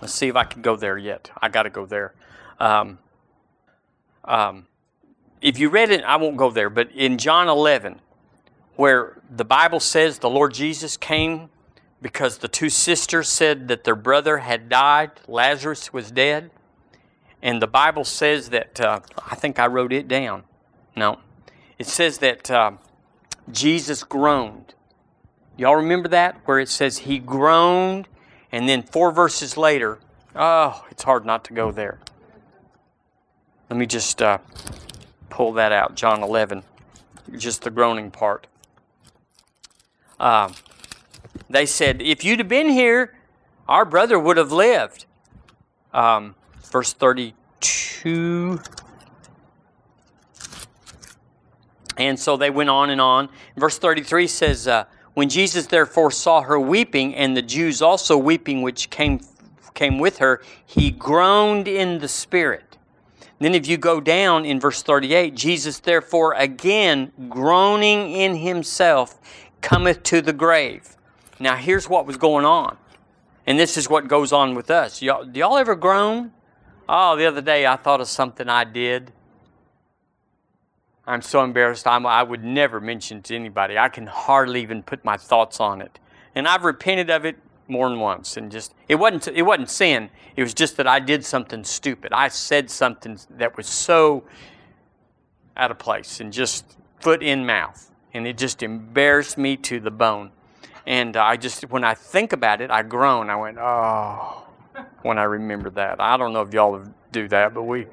Let's 0.00 0.14
see 0.14 0.28
if 0.28 0.36
I 0.36 0.44
can 0.44 0.62
go 0.62 0.76
there 0.76 0.96
yet. 0.96 1.30
I 1.42 1.48
got 1.50 1.64
to 1.64 1.70
go 1.70 1.84
there. 1.84 2.14
Um, 2.58 2.98
um, 4.24 4.66
if 5.42 5.58
you 5.58 5.68
read 5.68 5.90
it, 5.90 6.02
I 6.04 6.16
won't 6.16 6.36
go 6.36 6.50
there, 6.50 6.70
but 6.70 6.90
in 6.92 7.18
John 7.18 7.48
11, 7.48 8.00
where 8.76 9.20
the 9.28 9.44
Bible 9.44 9.80
says 9.80 10.18
the 10.18 10.30
Lord 10.30 10.54
Jesus 10.54 10.96
came 10.96 11.50
because 12.00 12.38
the 12.38 12.48
two 12.48 12.70
sisters 12.70 13.28
said 13.28 13.68
that 13.68 13.84
their 13.84 13.96
brother 13.96 14.38
had 14.38 14.68
died, 14.68 15.10
Lazarus 15.26 15.92
was 15.92 16.10
dead. 16.10 16.50
And 17.42 17.62
the 17.62 17.66
Bible 17.66 18.04
says 18.04 18.50
that, 18.50 18.80
uh, 18.80 19.00
I 19.30 19.34
think 19.34 19.58
I 19.58 19.66
wrote 19.66 19.92
it 19.92 20.08
down. 20.08 20.44
No. 20.96 21.20
It 21.78 21.86
says 21.86 22.18
that 22.18 22.50
uh, 22.50 22.72
Jesus 23.50 24.02
groaned. 24.02 24.74
Y'all 25.56 25.76
remember 25.76 26.08
that? 26.08 26.40
Where 26.44 26.58
it 26.58 26.68
says 26.68 26.98
he 26.98 27.18
groaned, 27.18 28.08
and 28.52 28.68
then 28.68 28.82
four 28.82 29.12
verses 29.12 29.56
later, 29.56 29.98
oh, 30.34 30.84
it's 30.90 31.02
hard 31.02 31.24
not 31.24 31.44
to 31.44 31.52
go 31.52 31.72
there. 31.72 31.98
Let 33.70 33.76
me 33.76 33.86
just 33.86 34.22
uh, 34.22 34.38
pull 35.30 35.52
that 35.54 35.72
out, 35.72 35.94
John 35.94 36.22
11, 36.22 36.62
just 37.36 37.62
the 37.62 37.70
groaning 37.70 38.10
part. 38.10 38.46
Uh, 40.18 40.50
they 41.50 41.66
said, 41.66 42.02
If 42.02 42.24
you'd 42.24 42.38
have 42.40 42.48
been 42.48 42.68
here, 42.68 43.14
our 43.68 43.84
brother 43.84 44.18
would 44.18 44.36
have 44.36 44.52
lived. 44.52 45.06
Um, 45.92 46.34
verse 46.70 46.92
32. 46.92 48.60
And 51.96 52.18
so 52.18 52.36
they 52.36 52.50
went 52.50 52.70
on 52.70 52.90
and 52.90 53.00
on. 53.00 53.28
Verse 53.56 53.78
33 53.78 54.26
says, 54.28 54.68
uh, 54.68 54.84
When 55.14 55.28
Jesus 55.28 55.66
therefore 55.66 56.10
saw 56.10 56.42
her 56.42 56.58
weeping, 56.58 57.14
and 57.14 57.36
the 57.36 57.42
Jews 57.42 57.82
also 57.82 58.16
weeping 58.16 58.62
which 58.62 58.88
came, 58.90 59.20
came 59.74 59.98
with 59.98 60.18
her, 60.18 60.40
he 60.64 60.90
groaned 60.90 61.66
in 61.66 61.98
the 61.98 62.08
spirit. 62.08 62.76
Then, 63.40 63.54
if 63.54 63.68
you 63.68 63.76
go 63.76 64.00
down 64.00 64.44
in 64.44 64.58
verse 64.58 64.82
38, 64.82 65.34
Jesus 65.34 65.78
therefore 65.78 66.34
again 66.34 67.12
groaning 67.28 68.10
in 68.10 68.36
himself 68.36 69.20
cometh 69.60 70.02
to 70.04 70.20
the 70.20 70.32
grave. 70.32 70.96
Now, 71.40 71.56
here's 71.56 71.88
what 71.88 72.06
was 72.06 72.16
going 72.16 72.44
on. 72.44 72.76
And 73.46 73.58
this 73.58 73.76
is 73.76 73.88
what 73.88 74.08
goes 74.08 74.32
on 74.32 74.54
with 74.54 74.70
us. 74.70 75.00
Y'all, 75.00 75.24
do 75.24 75.40
y'all 75.40 75.56
ever 75.56 75.74
groan? 75.74 76.32
Oh, 76.88 77.16
the 77.16 77.26
other 77.26 77.40
day 77.40 77.66
I 77.66 77.76
thought 77.76 78.00
of 78.00 78.08
something 78.08 78.48
I 78.48 78.64
did. 78.64 79.12
I'm 81.06 81.22
so 81.22 81.42
embarrassed. 81.42 81.86
I'm, 81.86 82.04
I 82.04 82.22
would 82.22 82.44
never 82.44 82.80
mention 82.80 83.22
to 83.22 83.34
anybody. 83.34 83.78
I 83.78 83.88
can 83.88 84.06
hardly 84.06 84.60
even 84.60 84.82
put 84.82 85.04
my 85.04 85.16
thoughts 85.16 85.60
on 85.60 85.80
it. 85.80 85.98
And 86.34 86.46
I've 86.46 86.64
repented 86.64 87.08
of 87.08 87.24
it 87.24 87.36
more 87.68 87.88
than 87.88 88.00
once. 88.00 88.36
And 88.36 88.52
just 88.52 88.74
it 88.88 88.96
wasn't 88.96 89.28
it 89.28 89.42
wasn't 89.42 89.70
sin. 89.70 90.10
It 90.36 90.42
was 90.42 90.52
just 90.52 90.76
that 90.76 90.86
I 90.86 91.00
did 91.00 91.24
something 91.24 91.64
stupid. 91.64 92.12
I 92.12 92.28
said 92.28 92.70
something 92.70 93.18
that 93.30 93.56
was 93.56 93.66
so 93.66 94.24
out 95.56 95.70
of 95.70 95.78
place 95.78 96.20
and 96.20 96.32
just 96.32 96.76
foot 97.00 97.22
in 97.22 97.46
mouth, 97.46 97.90
and 98.12 98.26
it 98.26 98.38
just 98.38 98.62
embarrassed 98.62 99.38
me 99.38 99.56
to 99.56 99.80
the 99.80 99.90
bone. 99.90 100.30
And 100.88 101.16
I 101.16 101.36
just 101.36 101.70
when 101.70 101.84
I 101.84 101.94
think 101.94 102.32
about 102.32 102.60
it, 102.60 102.70
I 102.70 102.82
groan. 102.82 103.30
I 103.30 103.36
went, 103.36 103.58
oh 103.60 104.44
when 105.02 105.18
I 105.18 105.24
remember 105.24 105.70
that. 105.70 106.00
I 106.00 106.16
don't 106.16 106.32
know 106.32 106.42
if 106.42 106.52
y'all 106.52 106.82
do 107.12 107.28
that, 107.28 107.54
but 107.54 107.62
we, 107.62 107.86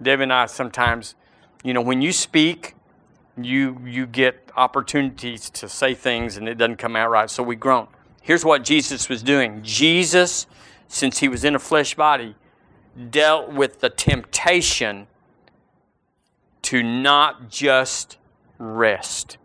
Debbie 0.00 0.24
and 0.24 0.32
I, 0.32 0.46
sometimes, 0.46 1.14
you 1.62 1.74
know, 1.74 1.80
when 1.80 2.02
you 2.02 2.12
speak, 2.12 2.74
you 3.40 3.80
you 3.86 4.06
get 4.06 4.50
opportunities 4.56 5.48
to 5.48 5.68
say 5.68 5.94
things 5.94 6.36
and 6.36 6.46
it 6.48 6.58
doesn't 6.58 6.76
come 6.76 6.96
out 6.96 7.10
right. 7.10 7.30
So 7.30 7.42
we 7.42 7.56
groan. 7.56 7.88
Here's 8.20 8.44
what 8.44 8.62
Jesus 8.64 9.08
was 9.08 9.22
doing. 9.22 9.62
Jesus, 9.62 10.46
since 10.86 11.18
he 11.18 11.28
was 11.28 11.44
in 11.44 11.54
a 11.54 11.58
flesh 11.58 11.94
body, 11.94 12.34
dealt 13.10 13.50
with 13.50 13.80
the 13.80 13.88
temptation 13.88 15.06
to 16.62 16.82
not 16.82 17.48
just 17.48 18.18
rest 18.58 19.38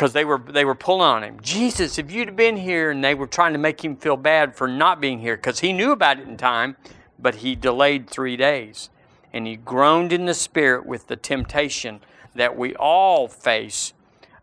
because 0.00 0.14
they 0.14 0.24
were 0.24 0.38
they 0.38 0.64
were 0.64 0.74
pulling 0.74 1.02
on 1.02 1.22
him. 1.22 1.38
Jesus, 1.42 1.98
if 1.98 2.10
you'd 2.10 2.28
have 2.28 2.36
been 2.36 2.56
here, 2.56 2.90
and 2.90 3.04
they 3.04 3.14
were 3.14 3.26
trying 3.26 3.52
to 3.52 3.58
make 3.58 3.84
him 3.84 3.96
feel 3.96 4.16
bad 4.16 4.56
for 4.56 4.66
not 4.66 4.98
being 4.98 5.18
here 5.18 5.36
because 5.36 5.60
he 5.60 5.74
knew 5.74 5.92
about 5.92 6.18
it 6.18 6.26
in 6.26 6.38
time, 6.38 6.74
but 7.18 7.34
he 7.34 7.54
delayed 7.54 8.08
three 8.08 8.34
days, 8.34 8.88
and 9.30 9.46
he 9.46 9.56
groaned 9.56 10.10
in 10.10 10.24
the 10.24 10.32
spirit 10.32 10.86
with 10.86 11.08
the 11.08 11.16
temptation 11.16 12.00
that 12.34 12.56
we 12.56 12.74
all 12.76 13.28
face 13.28 13.92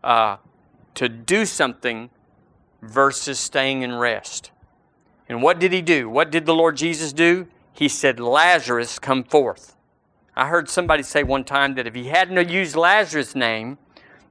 uh, 0.04 0.36
to 0.94 1.08
do 1.08 1.44
something 1.44 2.10
versus 2.80 3.40
staying 3.40 3.82
in 3.82 3.96
rest. 3.96 4.52
And 5.28 5.42
what 5.42 5.58
did 5.58 5.72
he 5.72 5.82
do? 5.82 6.08
What 6.08 6.30
did 6.30 6.46
the 6.46 6.54
Lord 6.54 6.76
Jesus 6.76 7.12
do? 7.12 7.48
He 7.72 7.88
said, 7.88 8.20
"Lazarus, 8.20 9.00
come 9.00 9.24
forth." 9.24 9.74
I 10.36 10.46
heard 10.46 10.70
somebody 10.70 11.02
say 11.02 11.24
one 11.24 11.42
time 11.42 11.74
that 11.74 11.88
if 11.88 11.96
he 11.96 12.04
hadn't 12.04 12.48
used 12.48 12.76
Lazarus' 12.76 13.34
name, 13.34 13.76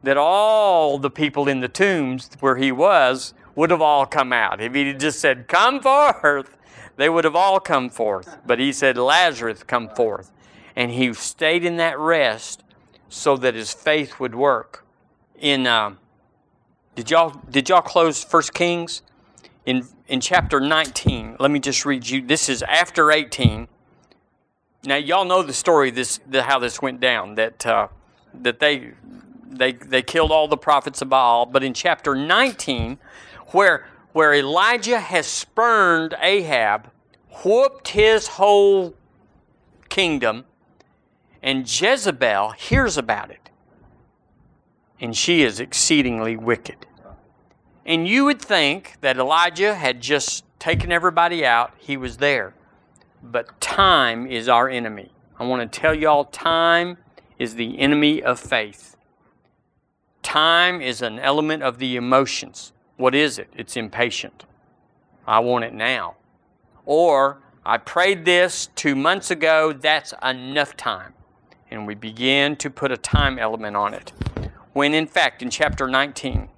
that 0.03 0.17
all 0.17 0.97
the 0.97 1.09
people 1.09 1.47
in 1.47 1.59
the 1.59 1.67
tombs 1.67 2.29
where 2.39 2.57
he 2.57 2.71
was 2.71 3.33
would 3.55 3.71
have 3.71 3.81
all 3.81 4.05
come 4.05 4.31
out. 4.31 4.61
If 4.61 4.73
he 4.73 4.93
just 4.93 5.19
said, 5.19 5.47
Come 5.47 5.81
forth, 5.81 6.57
they 6.95 7.09
would 7.09 7.23
have 7.23 7.35
all 7.35 7.59
come 7.59 7.89
forth. 7.89 8.37
But 8.45 8.59
he 8.59 8.71
said, 8.71 8.97
Lazarus, 8.97 9.63
come 9.63 9.89
forth. 9.89 10.31
And 10.75 10.91
he 10.91 11.13
stayed 11.13 11.65
in 11.65 11.77
that 11.77 11.97
rest 11.97 12.63
so 13.09 13.35
that 13.37 13.55
his 13.55 13.73
faith 13.73 14.19
would 14.19 14.35
work. 14.35 14.85
In 15.39 15.67
uh, 15.67 15.95
did 16.95 17.11
y'all 17.11 17.41
did 17.49 17.69
y'all 17.69 17.81
close 17.81 18.23
First 18.23 18.53
Kings 18.53 19.01
in 19.65 19.87
in 20.07 20.19
chapter 20.21 20.59
19? 20.59 21.37
Let 21.39 21.51
me 21.51 21.59
just 21.59 21.85
read 21.85 22.07
you. 22.07 22.21
This 22.21 22.49
is 22.49 22.63
after 22.63 23.11
18. 23.11 23.67
Now 24.83 24.95
y'all 24.95 25.25
know 25.25 25.43
the 25.43 25.53
story. 25.53 25.91
This 25.91 26.19
the, 26.27 26.43
how 26.43 26.59
this 26.59 26.81
went 26.81 26.99
down. 26.99 27.35
That 27.35 27.65
uh, 27.65 27.87
that 28.33 28.59
they 28.59 28.93
they 29.49 29.73
they 29.73 30.01
killed 30.01 30.31
all 30.31 30.47
the 30.47 30.57
prophets 30.57 31.01
of 31.01 31.09
Baal. 31.09 31.45
But 31.45 31.63
in 31.63 31.73
chapter 31.73 32.15
19, 32.15 32.97
where 33.47 33.87
where 34.13 34.33
Elijah 34.33 34.99
has 34.99 35.27
spurned 35.27 36.15
Ahab, 36.21 36.89
whooped 37.43 37.89
his 37.89 38.27
whole 38.27 38.95
kingdom, 39.89 40.45
and 41.41 41.69
Jezebel 41.69 42.51
hears 42.51 42.97
about 42.97 43.29
it. 43.31 43.49
And 44.99 45.15
she 45.15 45.43
is 45.43 45.59
exceedingly 45.59 46.35
wicked. 46.35 46.87
And 47.85 48.07
you 48.07 48.25
would 48.25 48.41
think 48.41 48.97
that 49.01 49.17
Elijah 49.17 49.75
had 49.75 50.01
just 50.01 50.43
taken 50.59 50.91
everybody 50.91 51.45
out, 51.45 51.73
he 51.77 51.95
was 51.95 52.17
there. 52.17 52.53
But 53.23 53.61
time 53.61 54.27
is 54.27 54.49
our 54.49 54.67
enemy. 54.67 55.11
I 55.39 55.45
want 55.45 55.71
to 55.71 55.79
tell 55.79 55.93
y'all 55.93 56.25
time 56.25 56.97
is 57.39 57.55
the 57.55 57.79
enemy 57.79 58.21
of 58.21 58.39
faith. 58.39 58.96
Time 60.28 60.82
is 60.82 61.01
an 61.01 61.19
element 61.19 61.63
of 61.63 61.78
the 61.78 61.95
emotions. 61.95 62.73
What 62.97 63.15
is 63.15 63.39
it? 63.39 63.47
It's 63.55 63.78
impatient. 63.78 64.43
I 65.25 65.39
want 65.39 65.63
it 65.63 65.73
now. 65.73 66.15
Or, 66.86 67.41
I 67.65 67.78
prayed 67.78 68.25
this 68.25 68.67
two 68.75 68.93
months 68.93 69.32
ago, 69.32 69.71
that's 69.71 70.13
enough 70.21 70.75
time. 70.75 71.13
And 71.71 71.88
we 71.88 71.95
begin 71.95 72.57
to 72.57 72.69
put 72.69 72.91
a 72.91 72.97
time 72.97 73.39
element 73.39 73.78
on 73.78 73.93
it. 73.93 74.11
When 74.73 74.93
in 74.93 75.07
fact, 75.07 75.41
in 75.41 75.49
chapter 75.49 75.88
19, 75.88 76.49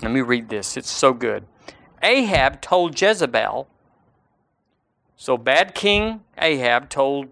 let 0.00 0.10
me 0.10 0.22
read 0.22 0.48
this, 0.48 0.78
it's 0.78 0.88
so 0.88 1.12
good. 1.12 1.44
Ahab 2.02 2.62
told 2.62 2.98
Jezebel, 2.98 3.68
so 5.16 5.36
bad 5.36 5.74
King 5.74 6.22
Ahab 6.38 6.88
told 6.88 7.28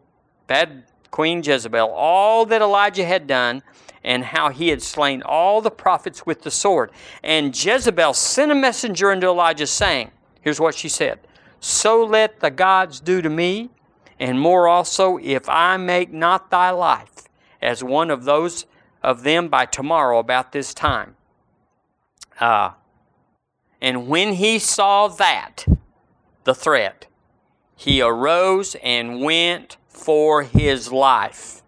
bad 0.48 0.84
Queen 1.10 1.42
Jezebel 1.42 1.88
all 1.88 2.44
that 2.44 2.60
Elijah 2.60 3.06
had 3.06 3.26
done 3.26 3.62
and 4.08 4.24
how 4.24 4.48
he 4.48 4.68
had 4.68 4.80
slain 4.80 5.20
all 5.20 5.60
the 5.60 5.70
prophets 5.70 6.24
with 6.24 6.40
the 6.40 6.50
sword. 6.50 6.90
And 7.22 7.54
Jezebel 7.54 8.14
sent 8.14 8.50
a 8.50 8.54
messenger 8.54 9.10
unto 9.12 9.28
Elijah, 9.28 9.66
saying, 9.66 10.12
Here's 10.40 10.58
what 10.58 10.74
she 10.74 10.88
said 10.88 11.18
So 11.60 12.02
let 12.02 12.40
the 12.40 12.50
gods 12.50 13.00
do 13.00 13.20
to 13.20 13.28
me, 13.28 13.68
and 14.18 14.40
more 14.40 14.66
also, 14.66 15.18
if 15.18 15.46
I 15.46 15.76
make 15.76 16.10
not 16.10 16.50
thy 16.50 16.70
life 16.70 17.28
as 17.60 17.84
one 17.84 18.10
of 18.10 18.24
those 18.24 18.64
of 19.02 19.24
them 19.24 19.48
by 19.48 19.66
tomorrow 19.66 20.18
about 20.18 20.52
this 20.52 20.72
time. 20.72 21.14
Uh, 22.40 22.70
and 23.78 24.08
when 24.08 24.32
he 24.34 24.58
saw 24.58 25.08
that, 25.08 25.66
the 26.44 26.54
threat, 26.54 27.06
he 27.76 28.00
arose 28.00 28.74
and 28.82 29.20
went 29.20 29.76
for 29.86 30.44
his 30.44 30.90
life. 30.90 31.62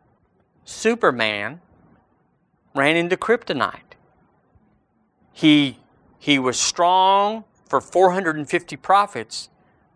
Superman 0.65 1.61
ran 2.81 2.97
into 2.97 3.17
kryptonite. 3.17 3.93
He, 5.33 5.79
he 6.19 6.39
was 6.39 6.59
strong 6.59 7.45
for 7.67 7.81
450 7.81 8.77
prophets, 8.77 9.51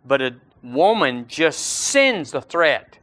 but 0.05 0.21
a 0.21 0.35
woman 0.63 1.25
just 1.27 1.61
sends 1.61 2.31
the 2.31 2.43
threat. 2.43 2.99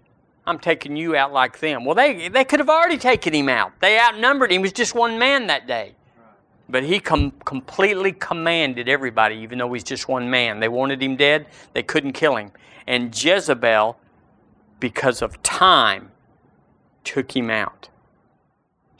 I'm 0.45 0.59
taking 0.59 0.95
you 0.95 1.15
out 1.15 1.33
like 1.33 1.59
them. 1.59 1.83
Well, 1.83 1.95
they, 1.95 2.27
they 2.27 2.43
could 2.43 2.59
have 2.59 2.69
already 2.69 2.97
taken 2.97 3.33
him 3.33 3.49
out. 3.49 3.73
They 3.79 3.99
outnumbered 3.99 4.51
him. 4.51 4.59
He 4.59 4.63
was 4.63 4.71
just 4.71 4.93
one 4.93 5.17
man 5.17 5.47
that 5.47 5.67
day. 5.67 5.95
But 6.69 6.83
he 6.83 6.99
com- 6.99 7.31
completely 7.43 8.11
commanded 8.13 8.87
everybody, 8.87 9.35
even 9.37 9.57
though 9.57 9.73
he's 9.73 9.83
just 9.83 10.07
one 10.07 10.29
man. 10.29 10.59
They 10.59 10.69
wanted 10.69 11.01
him 11.01 11.15
dead, 11.15 11.47
they 11.73 11.83
couldn't 11.83 12.13
kill 12.13 12.37
him. 12.37 12.51
And 12.87 13.15
Jezebel, 13.15 13.97
because 14.79 15.21
of 15.21 15.41
time, 15.43 16.11
took 17.03 17.35
him 17.35 17.49
out 17.49 17.89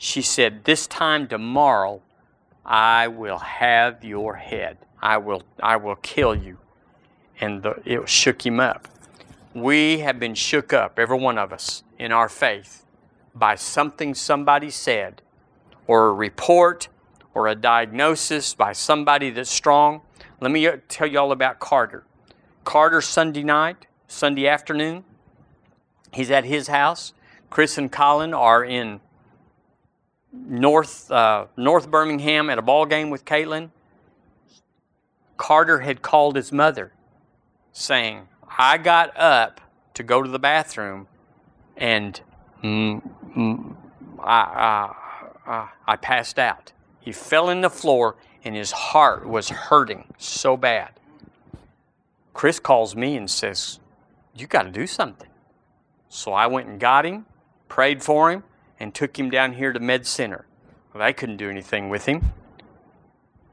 she 0.02 0.20
said, 0.20 0.64
This 0.64 0.88
time 0.88 1.28
tomorrow, 1.28 2.02
I 2.66 3.06
will 3.06 3.38
have 3.38 4.02
your 4.02 4.34
head. 4.34 4.78
I 5.00 5.18
will, 5.18 5.44
I 5.62 5.76
will 5.76 5.94
kill 5.94 6.34
you. 6.34 6.58
And 7.40 7.62
the, 7.62 7.80
it 7.84 8.08
shook 8.08 8.44
him 8.44 8.58
up. 8.58 8.88
We 9.54 10.00
have 10.00 10.18
been 10.18 10.34
shook 10.34 10.72
up, 10.72 10.98
every 10.98 11.18
one 11.18 11.38
of 11.38 11.52
us, 11.52 11.84
in 12.00 12.10
our 12.10 12.28
faith 12.28 12.84
by 13.32 13.54
something 13.54 14.12
somebody 14.12 14.70
said, 14.70 15.22
or 15.86 16.08
a 16.08 16.12
report, 16.12 16.88
or 17.32 17.46
a 17.46 17.54
diagnosis 17.54 18.54
by 18.54 18.72
somebody 18.72 19.30
that's 19.30 19.50
strong. 19.50 20.00
Let 20.40 20.50
me 20.50 20.66
uh, 20.66 20.78
tell 20.88 21.06
you 21.06 21.20
all 21.20 21.30
about 21.30 21.60
Carter. 21.60 22.02
Carter, 22.64 23.02
Sunday 23.02 23.44
night, 23.44 23.86
Sunday 24.08 24.48
afternoon, 24.48 25.04
he's 26.12 26.32
at 26.32 26.44
his 26.44 26.66
house. 26.66 27.14
Chris 27.50 27.78
and 27.78 27.92
Colin 27.92 28.34
are 28.34 28.64
in 28.64 29.00
North 30.32 31.10
uh, 31.10 31.46
North 31.56 31.90
Birmingham 31.90 32.48
at 32.48 32.58
a 32.58 32.62
ball 32.62 32.86
game 32.86 33.10
with 33.10 33.24
Caitlin. 33.24 33.70
Carter 35.36 35.80
had 35.80 36.02
called 36.02 36.36
his 36.36 36.52
mother, 36.52 36.92
saying, 37.72 38.28
"I 38.58 38.78
got 38.78 39.16
up 39.16 39.60
to 39.94 40.02
go 40.02 40.22
to 40.22 40.28
the 40.28 40.38
bathroom, 40.38 41.06
and 41.76 42.20
mm, 42.62 43.02
mm, 43.36 43.76
I, 44.20 44.94
I, 45.46 45.68
I 45.86 45.96
passed 45.96 46.38
out. 46.38 46.72
He 47.00 47.12
fell 47.12 47.50
in 47.50 47.60
the 47.60 47.70
floor, 47.70 48.16
and 48.44 48.54
his 48.54 48.72
heart 48.72 49.26
was 49.26 49.50
hurting 49.50 50.14
so 50.16 50.56
bad." 50.56 50.92
Chris 52.32 52.58
calls 52.58 52.96
me 52.96 53.16
and 53.16 53.30
says, 53.30 53.80
"You 54.34 54.46
got 54.46 54.62
to 54.62 54.70
do 54.70 54.86
something." 54.86 55.28
So 56.08 56.32
I 56.32 56.46
went 56.46 56.68
and 56.68 56.80
got 56.80 57.04
him, 57.04 57.26
prayed 57.68 58.02
for 58.02 58.30
him, 58.30 58.44
and 58.82 58.92
took 58.92 59.16
him 59.16 59.30
down 59.30 59.52
here 59.52 59.72
to 59.72 59.78
Med 59.78 60.04
Center. 60.04 60.44
Well, 60.92 61.06
they 61.06 61.12
couldn't 61.12 61.36
do 61.36 61.48
anything 61.48 61.88
with 61.88 62.06
him. 62.06 62.32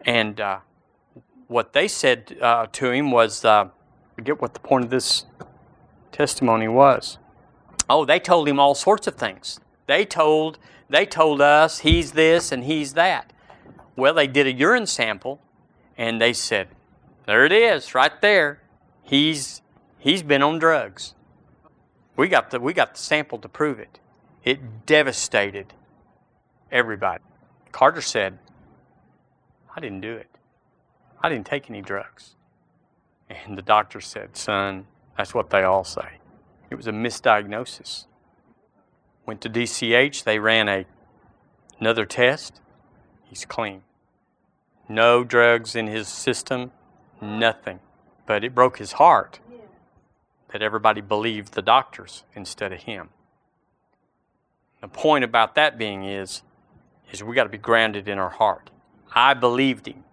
And 0.03 0.41
uh, 0.41 0.61
what 1.47 1.73
they 1.73 1.87
said 1.87 2.35
uh, 2.41 2.65
to 2.71 2.89
him 2.89 3.11
was, 3.11 3.45
uh, 3.45 3.69
forget 4.15 4.41
what 4.41 4.55
the 4.55 4.59
point 4.59 4.85
of 4.85 4.89
this 4.89 5.27
testimony 6.11 6.67
was. 6.67 7.19
Oh, 7.87 8.05
they 8.05 8.19
told 8.19 8.47
him 8.47 8.59
all 8.59 8.73
sorts 8.73 9.05
of 9.05 9.17
things. 9.17 9.59
They 9.85 10.03
told 10.03 10.57
they 10.89 11.05
told 11.05 11.41
us 11.41 11.79
he's 11.79 12.13
this 12.13 12.51
and 12.51 12.63
he's 12.63 12.93
that. 12.93 13.31
Well, 13.95 14.15
they 14.15 14.25
did 14.25 14.47
a 14.47 14.51
urine 14.51 14.87
sample, 14.87 15.39
and 15.95 16.19
they 16.19 16.33
said, 16.33 16.69
"There 17.27 17.45
it 17.45 17.51
is, 17.51 17.93
right 17.93 18.19
there. 18.21 18.61
He's 19.03 19.61
he's 19.99 20.23
been 20.23 20.41
on 20.41 20.57
drugs." 20.57 21.13
We 22.15 22.27
got 22.27 22.49
the 22.49 22.59
we 22.59 22.73
got 22.73 22.95
the 22.95 22.99
sample 22.99 23.37
to 23.39 23.47
prove 23.47 23.79
it. 23.79 23.99
It 24.43 24.85
devastated 24.85 25.73
everybody. 26.71 27.23
Carter 27.71 28.01
said, 28.01 28.39
I 29.75 29.79
didn't 29.79 30.01
do 30.01 30.15
it. 30.15 30.29
I 31.21 31.29
didn't 31.29 31.45
take 31.45 31.69
any 31.69 31.81
drugs. 31.81 32.35
And 33.29 33.57
the 33.57 33.61
doctor 33.61 34.01
said, 34.01 34.35
Son, 34.35 34.87
that's 35.17 35.33
what 35.33 35.49
they 35.49 35.63
all 35.63 35.83
say. 35.83 36.19
It 36.69 36.75
was 36.75 36.87
a 36.87 36.91
misdiagnosis. 36.91 38.05
Went 39.25 39.41
to 39.41 39.49
DCH, 39.49 40.23
they 40.23 40.39
ran 40.39 40.67
a, 40.69 40.85
another 41.79 42.05
test. 42.05 42.61
He's 43.25 43.45
clean. 43.45 43.83
No 44.87 45.23
drugs 45.23 45.75
in 45.75 45.87
his 45.87 46.07
system, 46.07 46.71
nothing. 47.21 47.79
But 48.25 48.43
it 48.43 48.55
broke 48.55 48.79
his 48.79 48.93
heart 48.93 49.39
that 50.51 50.63
everybody 50.63 51.01
believed 51.01 51.53
the 51.53 51.61
doctors 51.61 52.23
instead 52.35 52.73
of 52.73 52.81
him. 52.81 53.09
The 54.81 54.87
point 54.87 55.23
about 55.23 55.55
that 55.55 55.77
being 55.77 56.03
is, 56.03 56.41
is 57.11 57.23
we 57.23 57.35
got 57.35 57.43
to 57.43 57.49
be 57.49 57.57
grounded 57.57 58.07
in 58.07 58.17
our 58.17 58.29
heart. 58.29 58.69
I 59.13 59.33
believed 59.33 59.87
him. 59.87 60.03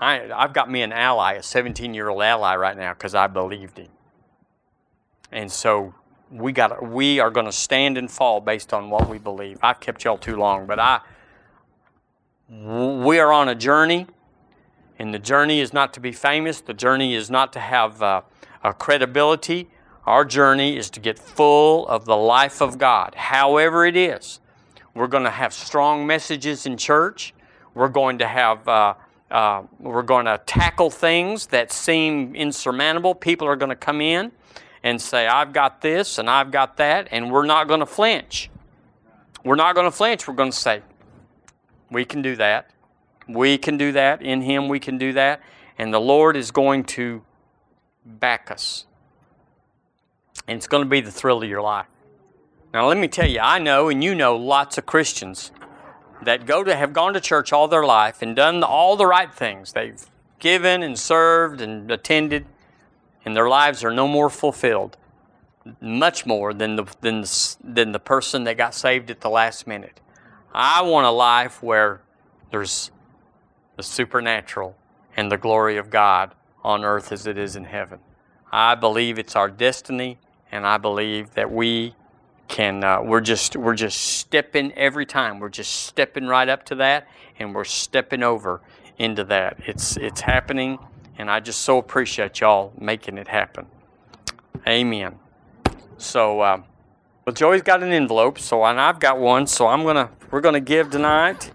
I, 0.00 0.30
I've 0.32 0.52
got 0.52 0.70
me 0.70 0.82
an 0.82 0.92
ally, 0.92 1.34
a 1.34 1.42
17 1.42 1.94
year 1.94 2.08
old 2.08 2.22
ally 2.22 2.54
right 2.56 2.76
now, 2.76 2.92
because 2.92 3.14
I 3.14 3.26
believed 3.26 3.78
him. 3.78 3.88
And 5.32 5.50
so 5.50 5.94
we 6.30 6.52
got 6.52 6.86
we 6.86 7.20
are 7.20 7.30
going 7.30 7.46
to 7.46 7.52
stand 7.52 7.98
and 7.98 8.10
fall 8.10 8.40
based 8.40 8.72
on 8.72 8.90
what 8.90 9.08
we 9.08 9.18
believe. 9.18 9.58
I've 9.62 9.80
kept 9.80 10.04
y'all 10.04 10.18
too 10.18 10.36
long, 10.36 10.66
but 10.66 10.78
I 10.78 11.00
we 12.48 13.18
are 13.18 13.32
on 13.32 13.48
a 13.48 13.54
journey, 13.54 14.06
and 14.98 15.12
the 15.12 15.18
journey 15.18 15.60
is 15.60 15.72
not 15.72 15.92
to 15.94 16.00
be 16.00 16.12
famous. 16.12 16.60
The 16.60 16.74
journey 16.74 17.14
is 17.14 17.30
not 17.30 17.52
to 17.54 17.60
have 17.60 18.02
uh, 18.02 18.22
a 18.62 18.72
credibility. 18.72 19.68
Our 20.08 20.24
journey 20.24 20.74
is 20.74 20.88
to 20.92 21.00
get 21.00 21.18
full 21.18 21.86
of 21.86 22.06
the 22.06 22.16
life 22.16 22.62
of 22.62 22.78
God, 22.78 23.14
however 23.14 23.84
it 23.84 23.94
is. 23.94 24.40
We're 24.94 25.06
going 25.06 25.24
to 25.24 25.30
have 25.30 25.52
strong 25.52 26.06
messages 26.06 26.64
in 26.64 26.78
church. 26.78 27.34
We're 27.74 27.90
going 27.90 28.16
to 28.20 28.26
have, 28.26 28.66
uh, 28.66 28.94
uh, 29.30 29.64
we're 29.78 30.02
going 30.02 30.24
to 30.24 30.40
tackle 30.46 30.88
things 30.88 31.48
that 31.48 31.70
seem 31.70 32.34
insurmountable. 32.34 33.14
People 33.14 33.46
are 33.48 33.54
going 33.54 33.68
to 33.68 33.76
come 33.76 34.00
in 34.00 34.32
and 34.82 34.98
say, 34.98 35.26
I've 35.26 35.52
got 35.52 35.82
this 35.82 36.16
and 36.16 36.30
I've 36.30 36.50
got 36.50 36.78
that, 36.78 37.08
and 37.10 37.30
we're 37.30 37.44
not 37.44 37.68
going 37.68 37.80
to 37.80 37.86
flinch. 37.86 38.48
We're 39.44 39.56
not 39.56 39.74
going 39.74 39.84
to 39.84 39.94
flinch. 39.94 40.26
We're 40.26 40.32
going 40.32 40.52
to 40.52 40.56
say, 40.56 40.80
we 41.90 42.06
can 42.06 42.22
do 42.22 42.34
that. 42.36 42.70
We 43.28 43.58
can 43.58 43.76
do 43.76 43.92
that. 43.92 44.22
In 44.22 44.40
Him, 44.40 44.68
we 44.68 44.80
can 44.80 44.96
do 44.96 45.12
that. 45.12 45.42
And 45.76 45.92
the 45.92 46.00
Lord 46.00 46.34
is 46.34 46.50
going 46.50 46.84
to 46.84 47.22
back 48.06 48.50
us. 48.50 48.86
And 50.46 50.56
it's 50.56 50.66
going 50.66 50.82
to 50.82 50.88
be 50.88 51.00
the 51.00 51.10
thrill 51.10 51.42
of 51.42 51.48
your 51.48 51.62
life. 51.62 51.86
Now, 52.72 52.86
let 52.88 52.98
me 52.98 53.08
tell 53.08 53.28
you, 53.28 53.40
I 53.40 53.58
know 53.58 53.88
and 53.88 54.04
you 54.04 54.14
know 54.14 54.36
lots 54.36 54.78
of 54.78 54.86
Christians 54.86 55.52
that 56.22 56.46
go 56.46 56.64
to 56.64 56.74
have 56.74 56.92
gone 56.92 57.14
to 57.14 57.20
church 57.20 57.52
all 57.52 57.68
their 57.68 57.84
life 57.84 58.22
and 58.22 58.36
done 58.36 58.62
all 58.62 58.96
the 58.96 59.06
right 59.06 59.32
things. 59.32 59.72
They've 59.72 60.04
given 60.38 60.82
and 60.82 60.98
served 60.98 61.60
and 61.60 61.90
attended, 61.90 62.46
and 63.24 63.36
their 63.36 63.48
lives 63.48 63.82
are 63.84 63.90
no 63.90 64.06
more 64.06 64.30
fulfilled, 64.30 64.96
much 65.80 66.26
more 66.26 66.52
than 66.52 66.76
the, 66.76 66.84
than 67.00 67.22
the, 67.22 67.56
than 67.62 67.92
the 67.92 67.98
person 67.98 68.44
that 68.44 68.56
got 68.56 68.74
saved 68.74 69.10
at 69.10 69.20
the 69.20 69.30
last 69.30 69.66
minute. 69.66 70.00
I 70.52 70.82
want 70.82 71.06
a 71.06 71.10
life 71.10 71.62
where 71.62 72.00
there's 72.50 72.90
the 73.76 73.82
supernatural 73.82 74.76
and 75.16 75.30
the 75.30 75.36
glory 75.36 75.76
of 75.76 75.90
God 75.90 76.34
on 76.64 76.84
earth 76.84 77.12
as 77.12 77.26
it 77.26 77.38
is 77.38 77.56
in 77.56 77.64
heaven. 77.64 78.00
I 78.50 78.74
believe 78.74 79.18
it's 79.18 79.36
our 79.36 79.50
destiny, 79.50 80.18
and 80.52 80.66
I 80.66 80.78
believe 80.78 81.34
that 81.34 81.50
we 81.50 81.94
can. 82.48 82.82
Uh, 82.82 83.02
we're 83.02 83.20
just 83.20 83.56
we're 83.56 83.74
just 83.74 84.00
stepping 84.00 84.72
every 84.72 85.06
time. 85.06 85.38
We're 85.38 85.48
just 85.48 85.86
stepping 85.86 86.26
right 86.26 86.48
up 86.48 86.64
to 86.66 86.74
that, 86.76 87.06
and 87.38 87.54
we're 87.54 87.64
stepping 87.64 88.22
over 88.22 88.60
into 88.98 89.24
that. 89.24 89.58
It's 89.66 89.96
it's 89.96 90.20
happening, 90.20 90.78
and 91.18 91.30
I 91.30 91.40
just 91.40 91.60
so 91.60 91.78
appreciate 91.78 92.40
y'all 92.40 92.72
making 92.78 93.18
it 93.18 93.28
happen. 93.28 93.66
Amen. 94.66 95.18
So, 95.98 96.40
uh, 96.40 96.62
well, 97.24 97.34
Joey's 97.34 97.62
got 97.62 97.82
an 97.82 97.92
envelope, 97.92 98.38
so 98.38 98.64
and 98.64 98.80
I've 98.80 99.00
got 99.00 99.18
one, 99.18 99.46
so 99.46 99.66
I'm 99.66 99.84
gonna 99.84 100.10
we're 100.30 100.40
gonna 100.40 100.60
give 100.60 100.90
tonight. 100.90 101.52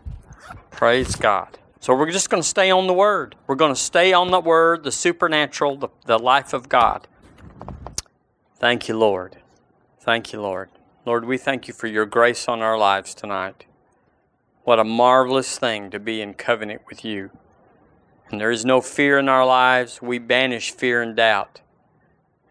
Praise 0.72 1.16
God. 1.16 1.60
So 1.80 1.94
we're 1.94 2.12
just 2.12 2.30
to 2.42 2.48
stay 2.48 2.72
on 2.72 2.88
the 2.88 2.94
Word. 2.94 3.36
We're 3.46 3.56
to 3.74 3.80
stay 3.80 4.14
on 4.14 4.32
the 4.32 4.40
Word, 4.40 4.84
the 4.84 4.92
supernatural, 4.92 5.76
the, 5.76 5.90
the 6.06 6.18
life 6.18 6.54
of 6.54 6.70
God. 6.70 7.08
Thank 8.64 8.88
you, 8.88 8.98
Lord. 8.98 9.36
Thank 10.00 10.32
you, 10.32 10.40
Lord. 10.40 10.70
Lord, 11.06 11.26
we 11.26 11.38
thank 11.38 11.68
you 11.68 11.74
for 11.74 11.88
your 11.88 12.06
grace 12.06 12.48
on 12.48 12.62
our 12.62 12.78
lives 12.78 13.14
tonight. 13.14 13.66
What 14.64 14.80
a 14.80 14.86
marvelous 14.86 15.60
thing 15.60 15.92
to 15.92 16.00
be 16.00 16.22
in 16.22 16.34
covenant 16.34 16.84
with 16.88 17.04
you. 17.04 17.30
And 18.32 18.40
there 18.40 18.52
is 18.52 18.64
no 18.64 18.80
fear 18.80 19.20
in 19.20 19.28
our 19.28 19.46
lives. 19.46 20.02
We 20.02 20.18
banish 20.18 20.72
fear 20.72 21.02
and 21.02 21.14
doubt. 21.14 21.60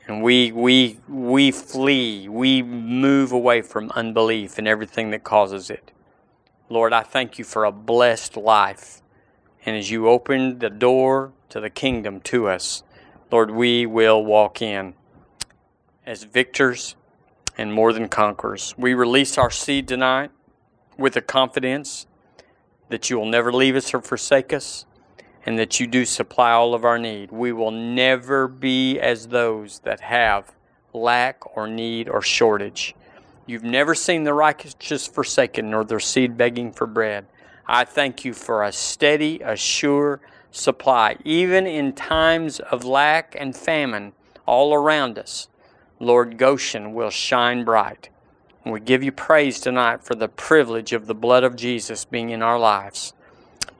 And 0.06 0.22
we, 0.22 0.52
we, 0.52 1.00
we 1.08 1.50
flee, 1.50 2.28
we 2.28 2.62
move 2.62 3.32
away 3.32 3.62
from 3.62 3.90
unbelief 3.92 4.58
and 4.58 4.68
everything 4.68 5.12
that 5.12 5.24
causes 5.24 5.70
it. 5.70 5.92
Lord, 6.68 6.92
I 6.92 7.04
thank 7.04 7.38
you 7.38 7.44
for 7.46 7.64
a 7.64 7.72
blessed 7.72 8.36
life. 8.36 9.00
And 9.64 9.78
as 9.78 9.90
you 9.90 10.10
open 10.10 10.58
the 10.58 10.68
door 10.68 11.32
to 11.48 11.58
the 11.58 11.70
kingdom 11.70 12.20
to 12.24 12.48
us, 12.48 12.82
Lord, 13.30 13.50
we 13.50 13.86
will 13.86 14.22
walk 14.22 14.60
in 14.60 14.92
as 16.06 16.24
victors 16.24 16.96
and 17.56 17.72
more 17.72 17.92
than 17.92 18.08
conquerors. 18.08 18.74
We 18.78 18.94
release 18.94 19.38
our 19.38 19.50
seed 19.50 19.88
tonight 19.88 20.30
with 20.96 21.14
the 21.14 21.20
confidence 21.20 22.06
that 22.88 23.10
you 23.10 23.18
will 23.18 23.26
never 23.26 23.52
leave 23.52 23.76
us 23.76 23.92
or 23.94 24.00
forsake 24.00 24.52
us 24.52 24.86
and 25.44 25.58
that 25.58 25.80
you 25.80 25.86
do 25.86 26.04
supply 26.04 26.52
all 26.52 26.74
of 26.74 26.84
our 26.84 26.98
need. 26.98 27.30
We 27.30 27.52
will 27.52 27.70
never 27.70 28.46
be 28.48 28.98
as 29.00 29.28
those 29.28 29.80
that 29.80 30.00
have 30.00 30.54
lack 30.92 31.56
or 31.56 31.66
need 31.66 32.08
or 32.08 32.22
shortage. 32.22 32.94
You've 33.46 33.64
never 33.64 33.94
seen 33.94 34.24
the 34.24 34.34
righteous 34.34 35.06
forsaken 35.06 35.70
nor 35.70 35.84
their 35.84 36.00
seed 36.00 36.36
begging 36.36 36.72
for 36.72 36.86
bread. 36.86 37.26
I 37.66 37.84
thank 37.84 38.24
you 38.24 38.34
for 38.34 38.62
a 38.62 38.72
steady, 38.72 39.40
a 39.40 39.56
sure 39.56 40.20
supply, 40.50 41.16
even 41.24 41.66
in 41.66 41.92
times 41.92 42.60
of 42.60 42.84
lack 42.84 43.34
and 43.38 43.56
famine 43.56 44.12
all 44.46 44.74
around 44.74 45.18
us. 45.18 45.48
Lord, 46.02 46.36
Goshen 46.36 46.94
will 46.94 47.10
shine 47.10 47.64
bright. 47.64 48.08
And 48.64 48.72
we 48.72 48.80
give 48.80 49.04
you 49.04 49.12
praise 49.12 49.60
tonight 49.60 50.02
for 50.02 50.16
the 50.16 50.26
privilege 50.26 50.92
of 50.92 51.06
the 51.06 51.14
blood 51.14 51.44
of 51.44 51.54
Jesus 51.54 52.04
being 52.04 52.30
in 52.30 52.42
our 52.42 52.58
lives. 52.58 53.12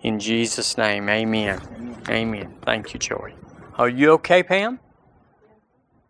In 0.03 0.21
Jesus' 0.21 0.79
name, 0.79 1.09
amen. 1.09 1.97
Amen. 2.09 2.55
Thank 2.63 2.95
you, 2.95 3.01
Joey. 3.01 3.35
Are 3.75 3.89
you 3.89 4.13
okay, 4.13 4.45
Pam? 4.45 4.79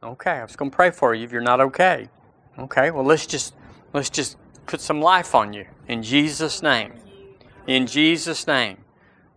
Okay, 0.03 0.33
I 0.33 0.43
was 0.43 0.55
going 0.55 0.71
to 0.71 0.77
pray 0.77 0.91
for 0.91 1.15
you 1.15 1.25
if 1.25 1.33
you're 1.33 1.41
not 1.41 1.63
okay. 1.63 2.11
Okay, 2.59 2.91
well 2.91 3.05
let's 3.05 3.25
just 3.25 3.55
let's 3.95 4.11
just 4.11 4.37
put 4.67 4.83
some 4.83 5.01
life 5.01 5.35
on 5.35 5.55
you 5.55 5.65
in 5.89 6.03
Jesus' 6.03 6.63
name. 6.63 6.93
In 7.67 7.87
Jesus' 7.87 8.47
name. 8.47 8.82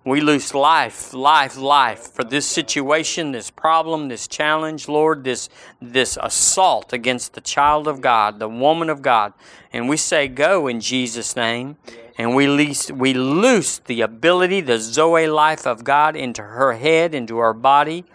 We 0.05 0.21
lose 0.21 0.53
life, 0.53 1.15
life, 1.15 1.57
life 1.57 2.13
for 2.13 2.23
this 2.23 2.45
situation, 2.45 3.31
this 3.31 3.49
problem, 3.49 4.07
this 4.07 4.27
challenge, 4.27 4.87
Lord, 4.87 5.23
this 5.23 5.49
this 5.81 6.15
assault 6.21 6.93
against 6.93 7.33
the 7.33 7.41
child 7.41 7.87
of 7.87 8.01
God, 8.01 8.37
the 8.37 8.47
woman 8.47 8.91
of 8.91 9.01
God. 9.01 9.33
And 9.73 9.89
we 9.89 9.97
say, 9.97 10.27
Go 10.27 10.67
in 10.67 10.79
Jesus' 10.79 11.35
name. 11.35 11.77
And 12.17 12.35
we 12.35 12.47
loose, 12.47 12.91
we 12.91 13.13
loose 13.13 13.79
the 13.79 14.01
ability, 14.01 14.61
the 14.61 14.77
Zoe 14.77 15.27
life 15.27 15.65
of 15.65 15.83
God 15.83 16.15
into 16.15 16.43
her 16.43 16.73
head, 16.73 17.13
into 17.13 17.39
her 17.39 17.53
body. 17.53 18.05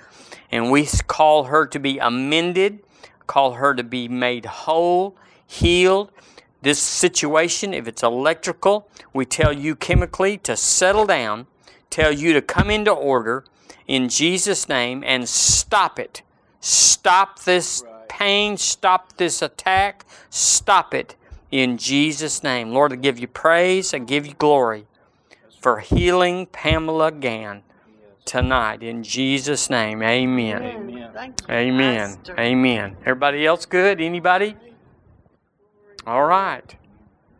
And 0.50 0.70
we 0.70 0.86
call 1.08 1.44
her 1.44 1.66
to 1.66 1.78
be 1.78 1.98
amended, 1.98 2.78
call 3.26 3.54
her 3.54 3.74
to 3.74 3.82
be 3.82 4.08
made 4.08 4.46
whole, 4.46 5.16
healed, 5.44 6.12
this 6.62 6.78
situation, 6.78 7.72
if 7.72 7.88
it's 7.88 8.02
electrical, 8.02 8.88
we 9.14 9.24
tell 9.24 9.52
you 9.52 9.74
chemically 9.74 10.36
to 10.38 10.56
settle 10.56 11.06
down, 11.06 11.46
tell 11.90 12.12
you 12.12 12.32
to 12.32 12.40
come 12.40 12.70
into 12.70 12.92
order 12.92 13.44
in 13.86 14.08
Jesus' 14.08 14.68
name 14.68 15.02
and 15.04 15.28
stop 15.28 15.98
it. 15.98 16.22
Stop 16.60 17.40
this 17.40 17.84
pain, 18.08 18.56
stop 18.56 19.16
this 19.16 19.42
attack, 19.42 20.04
stop 20.30 20.94
it 20.94 21.16
in 21.50 21.78
Jesus' 21.78 22.42
name. 22.42 22.70
Lord, 22.70 22.92
I 22.92 22.96
give 22.96 23.18
you 23.18 23.26
praise, 23.26 23.92
I 23.92 23.98
give 23.98 24.26
you 24.26 24.34
glory 24.34 24.86
for 25.60 25.80
healing 25.80 26.46
Pamela 26.46 27.12
Gann 27.12 27.62
tonight 28.24 28.82
in 28.82 29.02
Jesus' 29.02 29.68
name. 29.68 30.02
Amen. 30.02 30.62
Amen. 30.62 31.34
Amen. 31.50 32.18
Amen. 32.38 32.96
Everybody 33.00 33.46
else 33.46 33.66
good? 33.66 34.00
Anybody? 34.00 34.56
All 36.06 36.24
right. 36.24 36.76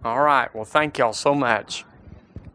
All 0.04 0.20
right. 0.20 0.54
Well, 0.54 0.64
thank 0.64 0.98
y'all 0.98 1.12
so 1.12 1.34
much. 1.34 1.84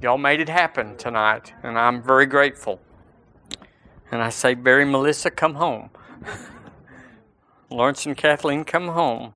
Y'all 0.01 0.17
made 0.17 0.41
it 0.41 0.49
happen 0.49 0.97
tonight, 0.97 1.53
and 1.63 1.79
I'm 1.79 2.01
very 2.03 2.25
grateful. 2.25 2.81
And 4.11 4.21
I 4.21 4.29
say, 4.29 4.53
Barry 4.53 4.83
Melissa, 4.85 5.31
come 5.31 5.55
home. 5.55 5.89
Lawrence 7.69 8.05
and 8.05 8.17
Kathleen, 8.17 8.65
come 8.65 8.89
home. 8.89 9.34